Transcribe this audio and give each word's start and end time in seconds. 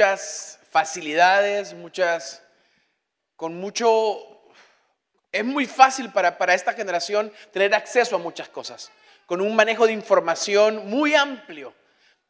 muchas 0.00 0.58
facilidades, 0.70 1.74
muchas, 1.74 2.42
con 3.36 3.56
mucho, 3.56 4.18
es 5.30 5.44
muy 5.44 5.66
fácil 5.66 6.10
para, 6.10 6.38
para 6.38 6.54
esta 6.54 6.72
generación 6.72 7.30
tener 7.52 7.74
acceso 7.74 8.16
a 8.16 8.18
muchas 8.18 8.48
cosas, 8.48 8.90
con 9.26 9.42
un 9.42 9.54
manejo 9.54 9.86
de 9.86 9.92
información 9.92 10.88
muy 10.88 11.14
amplio. 11.14 11.74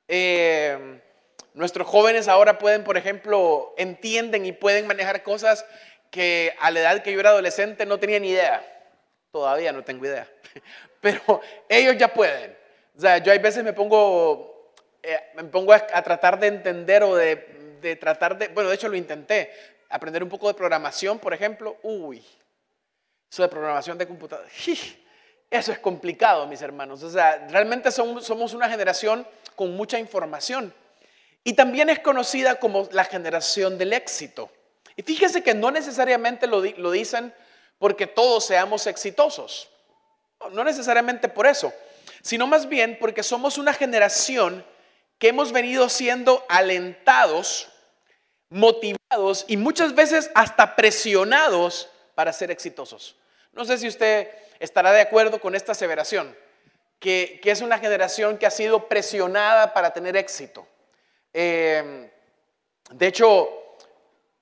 Eh, 0.09 1.01
nuestros 1.55 1.87
jóvenes 1.87 2.27
ahora 2.27 2.59
pueden, 2.59 2.83
por 2.83 2.97
ejemplo, 2.97 3.73
entienden 3.79 4.47
y 4.47 4.51
pueden 4.51 4.89
manejar 4.89 5.23
cosas 5.23 5.65
que 6.11 6.53
a 6.59 6.73
la 6.73 6.81
edad 6.81 7.03
que 7.05 7.13
yo 7.13 7.21
era 7.21 7.31
adolescente 7.31 7.87
no 7.87 8.01
tenía 8.01 8.19
ni 8.19 8.31
idea. 8.31 8.67
Todavía 9.31 9.71
no 9.71 9.85
tengo 9.85 10.07
idea. 10.07 10.27
Pero 11.01 11.41
ellos 11.69 11.97
ya 11.97 12.09
pueden. 12.09 12.59
O 12.99 13.01
sea, 13.01 13.19
yo 13.19 13.31
hay 13.31 13.39
veces 13.39 13.63
me 13.63 13.73
pongo, 13.73 14.75
eh, 15.05 15.21
me 15.37 15.45
pongo 15.45 15.73
a, 15.73 16.03
tratar 16.03 16.41
de 16.41 16.49
entender 16.49 17.05
o 17.05 17.15
de, 17.15 17.60
de, 17.81 17.97
tratar 17.97 18.39
de, 18.39 18.49
bueno, 18.49 18.69
de 18.69 18.75
hecho 18.75 18.89
lo 18.89 18.97
intenté, 18.97 19.53
aprender 19.89 20.23
un 20.23 20.29
poco 20.29 20.49
de 20.49 20.55
programación, 20.55 21.19
por 21.19 21.35
ejemplo. 21.35 21.77
Uy, 21.83 22.25
eso 23.31 23.43
de 23.43 23.49
programación 23.49 23.99
de 23.99 24.07
computadora. 24.07 24.49
Eso 25.53 25.73
es 25.73 25.81
complicado, 25.81 26.47
mis 26.47 26.63
hermanos. 26.63 27.03
O 27.03 27.11
sea, 27.11 27.49
realmente 27.51 27.91
somos, 27.91 28.25
somos 28.25 28.55
una 28.55 28.71
generación 28.71 29.27
con 29.57 29.75
mucha 29.75 29.99
información. 29.99 30.73
Y 31.43 31.55
también 31.55 31.91
es 31.91 31.99
conocida 31.99 32.61
como 32.61 32.89
la 32.93 33.03
generación 33.03 33.77
del 33.77 33.93
éxito. 33.93 34.49
Y 34.95 35.03
fíjese 35.03 35.43
que 35.43 35.55
no 35.55 35.73
necesariamente 35.73 36.47
lo, 36.47 36.63
lo 36.63 36.91
dicen 36.93 37.35
porque 37.81 38.07
todos 38.07 38.45
seamos 38.45 38.87
exitosos. 38.87 39.69
No 40.53 40.63
necesariamente 40.63 41.29
por 41.29 41.49
eso, 41.49 41.73
sino 42.23 42.47
más 42.47 42.69
bien 42.69 42.97
porque 43.01 43.23
somos 43.23 43.59
una 43.59 43.73
generación 43.73 44.65
que 45.19 45.29
hemos 45.29 45.53
venido 45.53 45.89
siendo 45.89 46.45
alentados, 46.49 47.70
motivados 48.51 49.45
y 49.49 49.57
muchas 49.57 49.95
veces 49.95 50.31
hasta 50.35 50.77
presionados 50.77 51.89
para 52.15 52.33
ser 52.33 52.51
exitosos. 52.51 53.17
No 53.53 53.65
sé 53.65 53.79
si 53.79 53.89
usted 53.89 54.29
estará 54.59 54.93
de 54.93 55.01
acuerdo 55.01 55.41
con 55.41 55.55
esta 55.55 55.73
aseveración, 55.73 56.37
que, 56.99 57.41
es 57.43 57.61
una 57.63 57.79
generación 57.79 58.37
que 58.37 58.47
ha 58.47 58.51
sido 58.51 58.89
presionada 58.89 59.73
para 59.73 59.93
tener 59.93 60.17
éxito. 60.17 60.67
Eh, 61.33 62.11
de 62.91 63.07
hecho, 63.07 63.49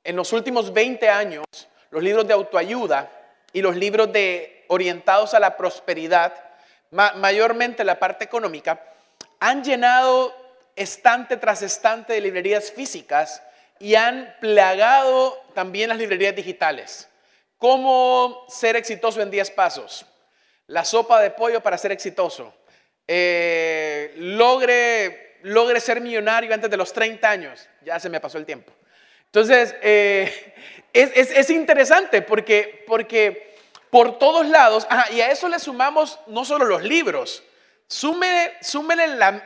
en 0.02 0.16
los 0.16 0.32
últimos 0.32 0.72
20 0.72 1.08
años, 1.08 1.44
los 1.90 2.02
libros 2.02 2.26
de 2.26 2.34
autoayuda 2.34 3.10
y 3.52 3.62
los 3.62 3.76
libros 3.76 4.12
de 4.12 4.64
orientados 4.68 5.34
a 5.34 5.40
la 5.40 5.56
prosperidad, 5.56 6.34
mayormente 6.90 7.84
la 7.84 7.98
parte 7.98 8.24
económica, 8.24 8.82
han 9.38 9.62
llenado 9.62 10.34
estante 10.74 11.36
tras 11.36 11.62
estante 11.62 12.14
de 12.14 12.20
librerías 12.20 12.72
físicas 12.72 13.42
y 13.78 13.94
han 13.94 14.34
plagado 14.40 15.40
también 15.54 15.88
las 15.88 15.98
librerías 15.98 16.34
digitales. 16.34 17.08
¿Cómo 17.56 18.44
ser 18.48 18.76
exitoso 18.76 19.20
en 19.20 19.30
10 19.30 19.50
pasos? 19.50 20.06
La 20.66 20.84
sopa 20.84 21.20
de 21.20 21.30
pollo 21.30 21.60
para 21.62 21.78
ser 21.78 21.92
exitoso. 21.92 22.54
Eh, 23.06 24.14
logre, 24.16 25.38
logre 25.42 25.80
ser 25.80 26.00
millonario 26.00 26.52
antes 26.52 26.70
de 26.70 26.76
los 26.76 26.92
30 26.92 27.28
años. 27.28 27.68
Ya 27.84 27.98
se 27.98 28.08
me 28.08 28.20
pasó 28.20 28.38
el 28.38 28.46
tiempo. 28.46 28.72
Entonces, 29.26 29.74
eh, 29.82 30.54
es, 30.92 31.50
interesante 31.50 32.22
porque, 32.22 32.84
porque 32.86 33.56
por 33.90 34.18
todos 34.18 34.46
lados, 34.46 34.86
y 35.10 35.20
a 35.20 35.30
eso 35.30 35.48
le 35.48 35.58
sumamos 35.58 36.18
no 36.26 36.44
solo 36.44 36.64
los 36.64 36.82
libros, 36.82 37.42
súmele, 37.88 38.52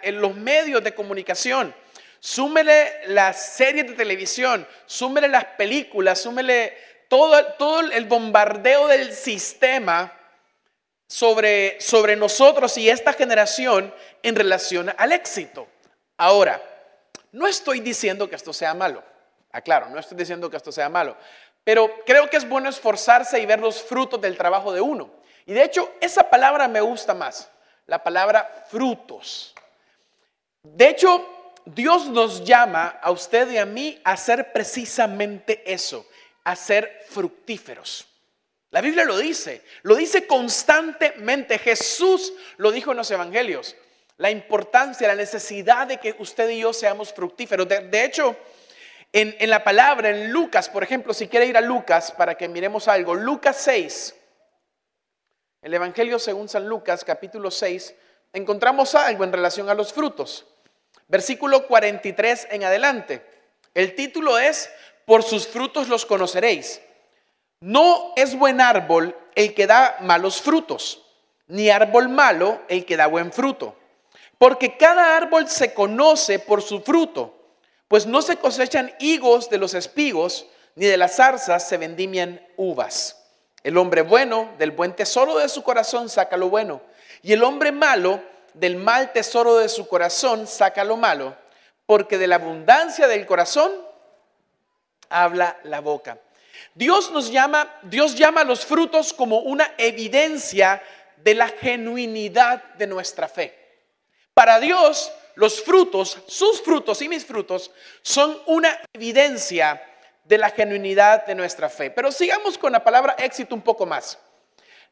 en 0.03 0.21
los 0.21 0.37
medios 0.37 0.85
de 0.85 0.95
comunicación, 0.95 1.75
súmele 2.23 3.09
las 3.09 3.55
series 3.57 3.89
de 3.89 3.95
televisión, 3.95 4.67
súmele 4.87 5.27
las 5.27 5.45
películas, 5.45 6.21
súmele 6.21 6.73
todo, 7.09 7.45
todo 7.55 7.81
el 7.81 8.05
bombardeo 8.05 8.87
del 8.87 9.13
sistema 9.13 10.17
sobre, 11.09 11.81
sobre 11.81 12.15
nosotros 12.15 12.79
y 12.79 12.89
esta 12.89 13.13
generación 13.13 13.93
en 14.23 14.37
relación 14.37 14.95
al 14.97 15.11
éxito. 15.11 15.67
Ahora, 16.17 16.63
no 17.33 17.49
estoy 17.49 17.81
diciendo 17.81 18.31
que 18.31 18.37
esto 18.37 18.53
sea 18.53 18.73
malo. 18.73 19.03
Aclaro, 19.51 19.89
no 19.89 19.99
estoy 19.99 20.17
diciendo 20.17 20.49
que 20.49 20.57
esto 20.57 20.71
sea 20.71 20.89
malo, 20.89 21.17
pero 21.65 21.91
creo 22.07 22.31
que 22.31 22.37
es 22.37 22.49
bueno 22.49 22.69
esforzarse 22.69 23.41
y 23.41 23.47
ver 23.47 23.59
los 23.59 23.83
frutos 23.83 24.21
del 24.21 24.39
trabajo 24.39 24.73
de 24.73 24.81
uno. 24.81 25.11
Y 25.45 25.55
de 25.55 25.65
hecho, 25.65 25.93
esa 26.01 26.31
palabra 26.31 26.69
me 26.69 26.81
gusta 26.81 27.15
más, 27.15 27.51
la 27.87 28.01
palabra 28.01 28.65
frutos. 28.71 29.55
De 30.63 30.89
hecho, 30.89 31.42
Dios 31.65 32.07
nos 32.09 32.45
llama 32.45 32.99
a 33.01 33.11
usted 33.11 33.51
y 33.51 33.59
a 33.59 33.67
mí 33.67 34.01
a 34.05 34.13
hacer 34.13 34.53
precisamente 34.53 35.63
eso, 35.73 36.07
a 36.45 36.57
ser 36.57 37.05
fructíferos. 37.09 38.07
La 38.71 38.81
Biblia 38.81 39.05
lo 39.05 39.19
dice, 39.19 39.63
lo 39.83 39.95
dice 39.95 40.27
constantemente. 40.27 41.59
Jesús 41.59 42.33
lo 42.57 42.73
dijo 42.73 42.93
en 42.93 42.97
los 42.97 43.11
evangelios. 43.11 43.77
La 44.17 44.31
importancia, 44.31 45.07
la 45.09 45.15
necesidad 45.15 45.87
de 45.87 45.99
que 45.99 46.17
usted 46.19 46.49
y 46.49 46.61
yo 46.61 46.73
seamos 46.73 47.13
fructíferos. 47.13 47.69
De, 47.69 48.05
hecho, 48.05 48.35
en, 49.13 49.37
en, 49.39 49.51
la 49.51 49.63
palabra, 49.63 50.09
en 50.09 50.33
Lucas, 50.33 50.71
por 50.71 50.83
ejemplo, 50.83 51.13
si 51.13 51.29
quiere 51.29 51.47
ir 51.47 51.57
a 51.57 51.61
Lucas 51.61 52.13
para 52.13 52.35
que 52.35 52.49
miremos 52.49 52.89
algo, 52.89 53.15
Lucas 53.15 53.59
6, 53.59 54.15
el 55.61 55.75
Evangelio 55.75 56.19
según 56.19 56.49
San 56.49 56.67
Lucas, 56.67 57.05
capítulo 57.05 57.51
6, 57.51 57.95
encontramos 58.33 58.95
algo 58.95 59.25
en 59.25 59.33
relación 59.33 59.69
a 59.69 59.75
los 59.75 59.93
frutos. 59.93 60.47
Versículo 61.13 61.67
43 61.67 62.49
en 62.53 62.65
adelante. 62.65 63.23
El 63.75 63.95
título 63.95 64.39
es, 64.39 64.71
por 65.05 65.23
sus 65.23 65.47
frutos 65.47 65.89
los 65.89 66.07
conoceréis. 66.07 66.81
No 67.61 68.15
es 68.17 68.35
buen 68.35 68.63
árbol 68.63 69.15
el 69.35 69.53
que 69.53 69.67
da 69.67 69.99
malos 70.01 70.41
frutos, 70.41 71.05
ni 71.49 71.69
árbol 71.69 72.09
malo 72.09 72.63
el 72.67 72.87
que 72.87 72.97
da 72.97 73.09
buen 73.09 73.31
fruto. 73.31 73.77
Porque 74.39 74.79
cada 74.79 75.15
árbol 75.15 75.49
se 75.49 75.75
conoce 75.75 76.39
por 76.39 76.63
su 76.63 76.81
fruto, 76.81 77.39
pues 77.89 78.07
no 78.07 78.23
se 78.23 78.39
cosechan 78.39 78.95
higos 78.99 79.51
de 79.51 79.59
los 79.59 79.75
espigos, 79.75 80.47
ni 80.77 80.87
de 80.87 80.97
las 80.97 81.17
zarzas 81.17 81.69
se 81.69 81.77
vendimian 81.77 82.41
uvas. 82.57 83.23
El 83.63 83.77
hombre 83.77 84.01
bueno 84.01 84.55
del 84.57 84.71
buen 84.71 84.97
tesoro 84.97 85.37
de 85.37 85.51
su 85.51 85.63
corazón 85.63 86.09
saca 86.09 86.39
lo 86.39 86.49
bueno, 86.49 86.81
y 87.21 87.35
el 87.35 87.45
hombre 87.45 87.71
malo 87.71 88.32
del 88.55 88.77
mal 88.77 89.13
tesoro 89.13 89.57
de 89.57 89.69
su 89.69 89.89
corazón 89.89 90.47
saca 90.47 90.85
lo 90.85 90.97
malo, 90.97 91.37
porque 91.87 92.19
de 92.19 92.27
la 92.27 92.37
abundancia 92.37 93.09
del 93.09 93.27
corazón 93.27 93.73
habla 95.09 95.59
la 95.65 95.81
boca. 95.81 96.19
Dios 96.75 97.11
nos 97.11 97.31
llama, 97.31 97.69
Dios 97.83 98.15
llama 98.15 98.43
a 98.43 98.45
los 98.45 98.65
frutos 98.65 99.13
como 99.13 99.41
una 99.41 99.75
evidencia 99.77 100.83
de 101.17 101.35
la 101.35 101.49
genuinidad 101.49 102.63
de 102.75 102.87
nuestra 102.87 103.29
fe. 103.29 103.59
Para 104.35 104.59
Dios, 104.59 105.13
los 105.35 105.63
frutos, 105.63 106.19
sus 106.27 106.63
frutos 106.63 107.03
y 107.03 107.09
mis 107.09 107.25
frutos, 107.25 107.71
son 108.01 108.41
una 108.47 108.79
evidencia 108.93 109.83
de 110.25 110.39
la 110.39 110.51
genuinidad 110.51 111.27
de 111.27 111.35
nuestra 111.35 111.69
fe. 111.69 111.91
Pero 111.91 112.11
sigamos 112.11 112.57
con 112.57 112.73
la 112.73 112.83
palabra 112.83 113.17
éxito 113.19 113.55
un 113.55 113.63
poco 113.63 113.85
más. 113.85 114.19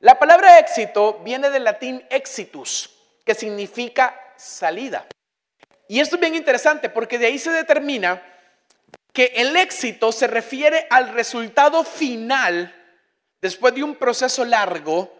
La 0.00 0.18
palabra 0.18 0.58
éxito 0.58 1.20
viene 1.24 1.50
del 1.50 1.64
latín 1.64 2.04
exitus, 2.10 2.90
que 3.24 3.34
significa 3.34 4.18
salida. 4.36 5.06
Y 5.88 6.00
esto 6.00 6.16
es 6.16 6.20
bien 6.20 6.34
interesante 6.34 6.88
porque 6.88 7.18
de 7.18 7.26
ahí 7.26 7.38
se 7.38 7.50
determina 7.50 8.22
que 9.12 9.32
el 9.36 9.56
éxito 9.56 10.12
se 10.12 10.26
refiere 10.26 10.86
al 10.90 11.08
resultado 11.08 11.82
final 11.84 12.74
después 13.40 13.74
de 13.74 13.82
un 13.82 13.96
proceso 13.96 14.44
largo 14.44 15.12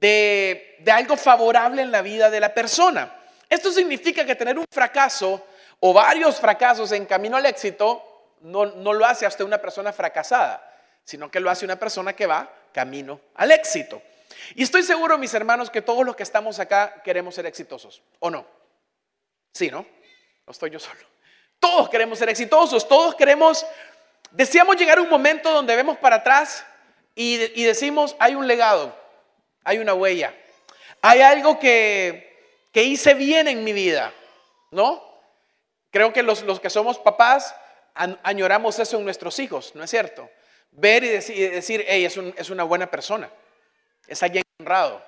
de, 0.00 0.76
algo 0.92 1.16
favorable 1.16 1.82
en 1.82 1.90
la 1.90 2.02
vida 2.02 2.28
de 2.30 2.40
la 2.40 2.52
persona. 2.52 3.14
Esto 3.48 3.70
significa 3.70 4.24
que 4.24 4.34
tener 4.34 4.58
un 4.58 4.66
fracaso 4.70 5.46
o 5.80 5.92
varios 5.92 6.40
fracasos 6.40 6.92
en 6.92 7.06
camino 7.06 7.36
al 7.36 7.46
éxito 7.46 8.32
no, 8.40 8.66
no 8.66 8.92
lo 8.92 9.06
hace 9.06 9.26
hasta 9.26 9.44
una 9.44 9.58
persona 9.58 9.92
fracasada, 9.92 10.70
sino 11.04 11.30
que 11.30 11.40
lo 11.40 11.50
hace 11.50 11.64
una 11.64 11.78
persona 11.78 12.14
que 12.14 12.26
va 12.26 12.50
camino 12.72 13.20
al 13.36 13.52
éxito. 13.52 14.02
Y 14.54 14.62
estoy 14.62 14.82
seguro, 14.82 15.18
mis 15.18 15.34
hermanos, 15.34 15.70
que 15.70 15.82
todos 15.82 16.04
los 16.04 16.16
que 16.16 16.22
estamos 16.22 16.58
acá 16.58 17.02
queremos 17.02 17.34
ser 17.34 17.46
exitosos, 17.46 18.02
¿o 18.18 18.30
no? 18.30 18.46
Sí, 19.52 19.70
¿no? 19.70 19.86
No 20.46 20.50
estoy 20.50 20.70
yo 20.70 20.78
solo. 20.78 21.00
Todos 21.58 21.88
queremos 21.88 22.18
ser 22.18 22.28
exitosos, 22.28 22.86
todos 22.86 23.14
queremos, 23.14 23.64
deseamos 24.30 24.76
llegar 24.76 24.98
a 24.98 25.02
un 25.02 25.08
momento 25.08 25.50
donde 25.50 25.74
vemos 25.76 25.96
para 25.98 26.16
atrás 26.16 26.66
y, 27.14 27.64
decimos, 27.64 28.16
hay 28.18 28.34
un 28.34 28.46
legado, 28.46 28.94
hay 29.62 29.78
una 29.78 29.94
huella, 29.94 30.34
hay 31.00 31.22
algo 31.22 31.58
que, 31.58 32.32
hice 32.74 33.14
bien 33.14 33.48
en 33.48 33.62
mi 33.64 33.72
vida, 33.72 34.12
¿no? 34.72 35.02
Creo 35.90 36.12
que 36.12 36.22
los, 36.22 36.42
que 36.60 36.70
somos 36.70 36.98
papás 36.98 37.54
añoramos 37.94 38.78
eso 38.80 38.98
en 38.98 39.04
nuestros 39.04 39.38
hijos, 39.38 39.74
¿no 39.74 39.84
es 39.84 39.90
cierto? 39.90 40.28
Ver 40.72 41.04
y 41.04 41.08
decir, 41.08 41.84
hey, 41.86 42.04
es, 42.04 42.50
una 42.50 42.64
buena 42.64 42.90
persona, 42.90 43.30
es 44.06 44.22
alguien 44.22 44.44
honrado, 44.60 45.04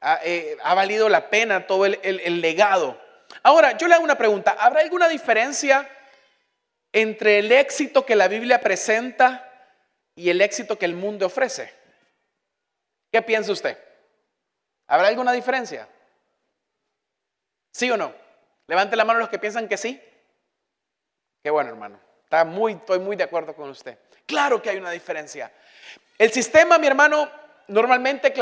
ha, 0.00 0.20
eh, 0.22 0.56
valido 0.62 1.08
la 1.08 1.30
pena 1.30 1.66
todo 1.66 1.86
el 1.86 2.40
legado. 2.40 3.00
Ahora, 3.42 3.76
yo 3.76 3.88
le 3.88 3.94
hago 3.94 4.04
una 4.04 4.18
pregunta. 4.18 4.56
¿Habrá 4.58 4.80
alguna 4.80 5.08
diferencia 5.08 5.88
entre 6.92 7.40
el 7.40 7.52
éxito 7.52 8.04
que 8.04 8.16
la 8.16 8.28
Biblia 8.28 8.60
presenta 8.60 9.44
y 10.14 10.30
el 10.30 10.40
éxito 10.40 10.78
que 10.78 10.86
el 10.86 10.94
mundo 10.94 11.26
ofrece? 11.26 11.72
¿Qué 13.10 13.22
piensa 13.22 13.52
usted? 13.52 13.78
¿Habrá 14.86 15.08
alguna 15.08 15.32
diferencia? 15.32 15.88
¿Sí 17.72 17.90
o 17.90 17.96
no? 17.96 18.14
Levante 18.66 18.96
la 18.96 19.04
mano 19.04 19.20
los 19.20 19.28
que 19.28 19.38
piensan 19.38 19.68
que 19.68 19.76
sí. 19.76 20.02
Qué 21.42 21.50
bueno, 21.50 21.70
hermano. 21.70 22.00
Está 22.24 22.46
estoy 22.70 22.98
muy 22.98 23.16
de 23.16 23.24
acuerdo 23.24 23.54
con 23.54 23.70
usted. 23.70 23.98
Claro 24.26 24.60
que 24.60 24.68
hay 24.70 24.76
una 24.76 24.90
diferencia. 24.90 25.50
El 26.18 26.30
sistema, 26.32 26.76
mi 26.78 26.86
hermano, 26.86 27.30
normalmente 27.68 28.32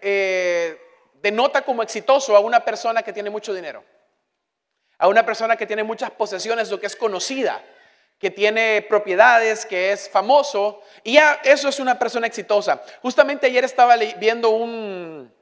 eh, 0.00 0.80
denota 1.14 1.62
como 1.62 1.82
exitoso 1.82 2.36
a 2.36 2.40
una 2.40 2.64
persona 2.64 3.02
que 3.02 3.12
tiene 3.12 3.30
mucho 3.30 3.54
dinero, 3.54 3.84
a 4.98 5.08
una 5.08 5.24
persona 5.24 5.56
que 5.56 5.66
tiene 5.66 5.82
muchas 5.82 6.10
posesiones, 6.10 6.70
lo 6.70 6.80
que 6.80 6.86
es 6.86 6.96
conocida, 6.96 7.62
que 8.18 8.30
tiene 8.30 8.84
propiedades, 8.86 9.64
que 9.64 9.92
es 9.92 10.08
famoso, 10.10 10.82
y 11.02 11.14
ya 11.14 11.40
eso 11.42 11.68
es 11.68 11.80
una 11.80 11.98
persona 11.98 12.26
exitosa. 12.26 12.82
Justamente 13.00 13.46
ayer 13.46 13.64
estaba 13.64 13.96
viendo 13.96 14.50
un, 14.50 15.32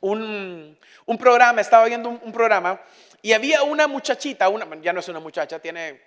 un, 0.00 1.18
programa, 1.18 1.60
estaba 1.60 1.84
viendo 1.84 2.08
un, 2.08 2.32
programa, 2.32 2.80
y 3.20 3.32
había 3.32 3.62
una 3.62 3.86
muchachita, 3.86 4.48
una, 4.48 4.66
ya 4.80 4.92
no 4.92 5.00
es 5.00 5.08
una 5.08 5.20
muchacha, 5.20 5.58
tiene, 5.58 6.00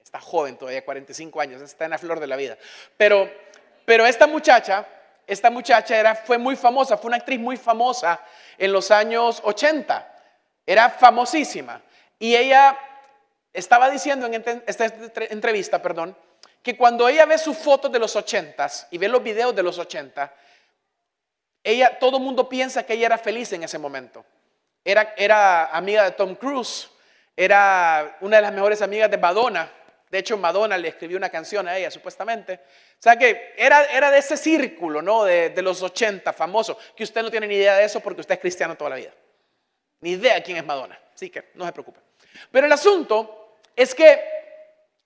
está 0.00 0.20
joven 0.20 0.56
todavía, 0.56 0.84
45 0.84 1.40
años, 1.40 1.62
está 1.62 1.84
en 1.86 1.90
la 1.92 1.98
flor 1.98 2.20
de 2.20 2.28
la 2.28 2.36
vida, 2.36 2.56
pero, 2.96 3.28
pero 3.84 4.06
esta 4.06 4.28
muchacha, 4.28 4.86
esta 5.30 5.50
muchacha 5.50 5.96
era, 5.96 6.14
fue 6.14 6.38
muy 6.38 6.56
famosa, 6.56 6.96
fue 6.96 7.08
una 7.08 7.18
actriz 7.18 7.38
muy 7.38 7.56
famosa 7.56 8.20
en 8.58 8.72
los 8.72 8.90
años 8.90 9.40
80, 9.44 10.22
era 10.66 10.90
famosísima, 10.90 11.80
y 12.18 12.34
ella 12.34 12.76
estaba 13.52 13.88
diciendo 13.88 14.26
en 14.26 14.62
esta 14.66 14.86
entrevista, 15.30 15.80
perdón, 15.80 16.16
que 16.62 16.76
cuando 16.76 17.08
ella 17.08 17.24
ve 17.26 17.38
sus 17.38 17.56
fotos 17.56 17.90
de 17.90 17.98
los 17.98 18.16
ochentas 18.16 18.86
y 18.90 18.98
ve 18.98 19.08
los 19.08 19.22
videos 19.22 19.54
de 19.54 19.62
los 19.62 19.78
80, 19.78 20.34
ella, 21.62 21.98
todo 21.98 22.16
el 22.16 22.22
mundo 22.22 22.48
piensa 22.48 22.84
que 22.84 22.94
ella 22.94 23.06
era 23.06 23.18
feliz 23.18 23.52
en 23.52 23.62
ese 23.62 23.78
momento. 23.78 24.24
Era, 24.84 25.14
era 25.16 25.66
amiga 25.66 26.04
de 26.04 26.12
Tom 26.12 26.34
Cruise, 26.34 26.90
era 27.36 28.16
una 28.20 28.36
de 28.36 28.42
las 28.42 28.52
mejores 28.52 28.82
amigas 28.82 29.10
de 29.10 29.18
Madonna. 29.18 29.70
De 30.10 30.18
hecho, 30.18 30.36
Madonna 30.36 30.76
le 30.76 30.88
escribió 30.88 31.16
una 31.16 31.30
canción 31.30 31.68
a 31.68 31.78
ella, 31.78 31.90
supuestamente. 31.90 32.54
O 32.54 33.02
sea 33.02 33.16
que 33.16 33.54
era, 33.56 33.84
era 33.84 34.10
de 34.10 34.18
ese 34.18 34.36
círculo, 34.36 35.00
¿no? 35.00 35.24
De, 35.24 35.50
de 35.50 35.62
los 35.62 35.80
80, 35.82 36.32
famoso, 36.32 36.76
que 36.96 37.04
usted 37.04 37.22
no 37.22 37.30
tiene 37.30 37.46
ni 37.46 37.54
idea 37.54 37.76
de 37.76 37.84
eso 37.84 38.00
porque 38.00 38.20
usted 38.20 38.34
es 38.34 38.40
cristiano 38.40 38.76
toda 38.76 38.90
la 38.90 38.96
vida. 38.96 39.14
Ni 40.00 40.10
idea 40.12 40.42
quién 40.42 40.56
es 40.56 40.64
Madonna. 40.64 40.98
Así 41.14 41.30
que 41.30 41.50
no 41.54 41.64
se 41.64 41.72
preocupe. 41.72 42.00
Pero 42.50 42.66
el 42.66 42.72
asunto 42.72 43.58
es 43.76 43.94
que 43.94 44.20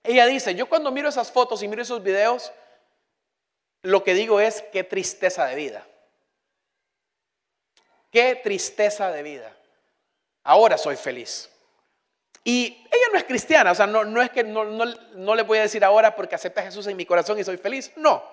ella 0.03 0.25
dice, 0.25 0.55
yo 0.55 0.67
cuando 0.67 0.91
miro 0.91 1.09
esas 1.09 1.31
fotos 1.31 1.61
y 1.61 1.67
miro 1.67 1.81
esos 1.81 2.01
videos, 2.01 2.51
lo 3.83 4.03
que 4.03 4.13
digo 4.13 4.39
es, 4.39 4.63
qué 4.71 4.83
tristeza 4.83 5.45
de 5.45 5.55
vida. 5.55 5.85
Qué 8.11 8.35
tristeza 8.35 9.11
de 9.11 9.21
vida. 9.23 9.55
Ahora 10.43 10.77
soy 10.77 10.95
feliz. 10.95 11.49
Y 12.47 12.87
ella 12.91 13.05
no 13.11 13.17
es 13.17 13.23
cristiana, 13.23 13.71
o 13.71 13.75
sea, 13.75 13.87
no, 13.87 14.05
no 14.05 14.21
es 14.21 14.29
que 14.29 14.43
no, 14.43 14.63
no, 14.65 15.35
le 15.35 15.41
voy 15.41 15.57
a 15.57 15.61
decir 15.61 15.83
ahora 15.83 16.15
porque 16.15 16.35
acepta 16.35 16.61
a 16.61 16.65
Jesús 16.65 16.85
en 16.85 16.95
mi 16.95 17.03
corazón 17.03 17.39
y 17.39 17.43
soy 17.43 17.57
feliz. 17.57 17.91
No. 17.95 18.23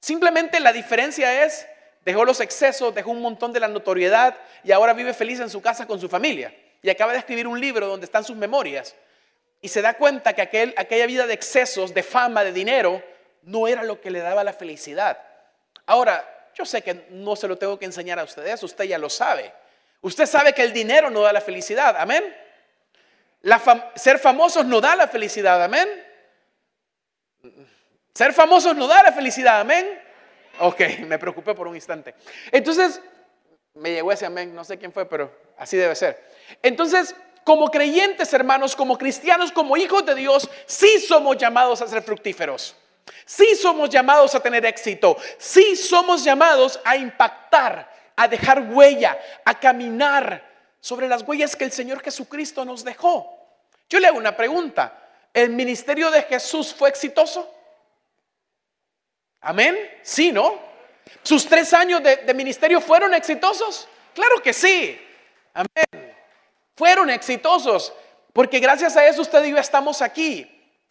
Simplemente 0.00 0.58
la 0.58 0.72
diferencia 0.72 1.44
es, 1.44 1.66
dejó 2.02 2.24
los 2.24 2.40
excesos, 2.40 2.94
dejó 2.94 3.10
un 3.10 3.20
montón 3.20 3.52
de 3.52 3.60
la 3.60 3.68
notoriedad 3.68 4.34
y 4.64 4.72
ahora 4.72 4.94
vive 4.94 5.12
feliz 5.12 5.38
en 5.40 5.50
su 5.50 5.60
casa 5.60 5.86
con 5.86 6.00
su 6.00 6.08
familia. 6.08 6.54
Y 6.80 6.88
acaba 6.88 7.12
de 7.12 7.18
escribir 7.18 7.46
un 7.46 7.60
libro 7.60 7.86
donde 7.86 8.06
están 8.06 8.24
sus 8.24 8.36
memorias 8.36 8.94
y 9.60 9.68
se 9.68 9.82
da 9.82 9.94
cuenta 9.94 10.32
que 10.32 10.40
aquel, 10.40 10.72
aquella 10.78 11.06
vida 11.06 11.26
de 11.26 11.34
excesos, 11.34 11.92
de 11.92 12.02
fama, 12.02 12.42
de 12.42 12.52
dinero, 12.52 13.02
no 13.42 13.68
era 13.68 13.82
lo 13.82 14.00
que 14.00 14.10
le 14.10 14.20
daba 14.20 14.44
la 14.44 14.54
felicidad. 14.54 15.18
Ahora, 15.84 16.48
yo 16.54 16.64
sé 16.64 16.80
que 16.80 17.06
no 17.10 17.36
se 17.36 17.48
lo 17.48 17.58
tengo 17.58 17.78
que 17.78 17.84
enseñar 17.84 18.18
a 18.18 18.24
ustedes, 18.24 18.62
usted 18.62 18.84
ya 18.84 18.96
lo 18.96 19.10
sabe. 19.10 19.52
Usted 20.00 20.24
sabe 20.24 20.54
que 20.54 20.62
el 20.62 20.72
dinero 20.72 21.10
no 21.10 21.20
da 21.20 21.34
la 21.34 21.42
felicidad, 21.42 21.96
amén. 21.98 22.34
Ser 23.94 24.18
famosos 24.18 24.66
no 24.66 24.80
da 24.80 24.96
la 24.96 25.08
felicidad, 25.08 25.62
amén. 25.62 25.88
Ser 28.14 28.32
famosos 28.32 28.74
no 28.74 28.86
da 28.86 29.02
la 29.02 29.12
felicidad, 29.12 29.60
amén. 29.60 29.86
Ok, 30.60 30.80
me 31.06 31.18
preocupé 31.18 31.54
por 31.54 31.68
un 31.68 31.74
instante. 31.74 32.14
Entonces, 32.50 33.00
me 33.74 33.92
llegó 33.92 34.10
ese 34.10 34.26
amén, 34.26 34.54
no 34.54 34.64
sé 34.64 34.78
quién 34.78 34.92
fue, 34.92 35.06
pero 35.06 35.30
así 35.58 35.76
debe 35.76 35.94
ser. 35.94 36.22
Entonces, 36.62 37.14
como 37.44 37.70
creyentes, 37.70 38.32
hermanos, 38.32 38.74
como 38.74 38.98
cristianos, 38.98 39.52
como 39.52 39.76
hijos 39.76 40.04
de 40.04 40.14
Dios, 40.14 40.50
sí 40.66 40.98
somos 40.98 41.36
llamados 41.36 41.82
a 41.82 41.86
ser 41.86 42.02
fructíferos. 42.02 42.74
Sí 43.24 43.54
somos 43.54 43.90
llamados 43.90 44.34
a 44.34 44.40
tener 44.40 44.64
éxito. 44.66 45.16
Sí 45.38 45.76
somos 45.76 46.24
llamados 46.24 46.80
a 46.84 46.96
impactar, 46.96 47.88
a 48.16 48.26
dejar 48.26 48.62
huella, 48.62 49.16
a 49.44 49.60
caminar 49.60 50.42
sobre 50.80 51.08
las 51.08 51.22
huellas 51.22 51.54
que 51.54 51.64
el 51.64 51.72
Señor 51.72 52.00
Jesucristo 52.02 52.64
nos 52.64 52.82
dejó. 52.84 53.35
Yo 53.88 54.00
le 54.00 54.08
hago 54.08 54.18
una 54.18 54.36
pregunta. 54.36 55.02
¿El 55.32 55.50
ministerio 55.50 56.10
de 56.10 56.22
Jesús 56.22 56.74
fue 56.74 56.88
exitoso? 56.88 57.52
Amén. 59.40 59.76
Sí, 60.02 60.32
¿no? 60.32 60.58
¿Sus 61.22 61.46
tres 61.46 61.72
años 61.72 62.02
de, 62.02 62.16
de 62.16 62.34
ministerio 62.34 62.80
fueron 62.80 63.14
exitosos? 63.14 63.88
Claro 64.14 64.42
que 64.42 64.52
sí. 64.52 65.00
Amén 65.54 66.06
fueron 66.76 67.10
exitosos, 67.10 67.92
porque 68.32 68.60
gracias 68.60 68.96
a 68.96 69.06
eso 69.06 69.22
usted 69.22 69.44
y 69.44 69.50
yo 69.50 69.58
estamos 69.58 70.02
aquí, 70.02 70.46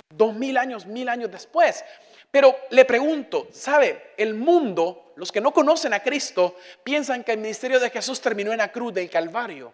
dos 0.10 0.34
mil 0.34 0.58
años, 0.58 0.86
mil 0.86 1.08
años 1.08 1.32
después. 1.32 1.86
Pero 2.32 2.58
le 2.72 2.84
pregunto, 2.84 3.48
¿sabe? 3.52 4.14
El 4.18 4.34
mundo, 4.34 5.14
los 5.16 5.32
que 5.32 5.40
no 5.40 5.54
conocen 5.54 5.94
a 5.94 6.02
Cristo, 6.02 6.56
piensan 6.84 7.24
que 7.24 7.34
el 7.34 7.38
ministerio 7.38 7.80
de 7.80 7.92
Jesús 7.92 8.20
terminó 8.20 8.52
en 8.52 8.58
la 8.58 8.72
cruz 8.72 8.94
del 8.94 9.10
Calvario 9.10 9.72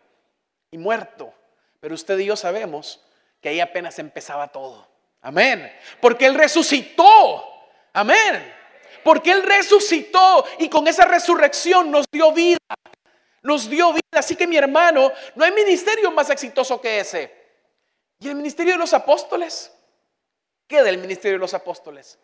y 0.70 0.78
muerto. 0.78 1.34
Pero 1.80 1.96
usted 1.96 2.20
y 2.20 2.26
yo 2.26 2.36
sabemos 2.36 3.02
que 3.42 3.50
ahí 3.50 3.60
apenas 3.60 4.00
empezaba 4.00 4.48
todo. 4.48 4.88
Amén. 5.22 5.72
Porque 6.00 6.26
Él 6.26 6.36
resucitó. 6.36 7.44
Amén. 7.94 8.54
Porque 9.04 9.32
Él 9.32 9.44
resucitó 9.44 10.46
y 10.60 10.70
con 10.70 10.88
esa 10.88 11.06
resurrección 11.06 11.92
nos 11.92 12.06
dio 12.12 12.32
vida 12.32 12.58
nos 13.42 13.70
dio 13.70 13.92
vida. 13.92 14.02
Así 14.12 14.36
que 14.36 14.48
mi 14.48 14.58
hermano, 14.58 15.12
no 15.36 15.44
hay 15.44 15.52
ministerio 15.52 16.12
más 16.12 16.30
exitoso 16.30 16.80
que 16.80 17.00
ese. 17.00 17.32
¿Y 18.20 18.28
el 18.30 18.36
ministerio 18.36 18.74
de 18.74 18.80
los 18.80 18.94
apóstoles? 18.94 19.72
¿Qué 20.68 20.84
del 20.84 20.98
ministerio 20.98 21.38
de 21.38 21.42
los 21.42 21.54
apóstoles? 21.54 22.20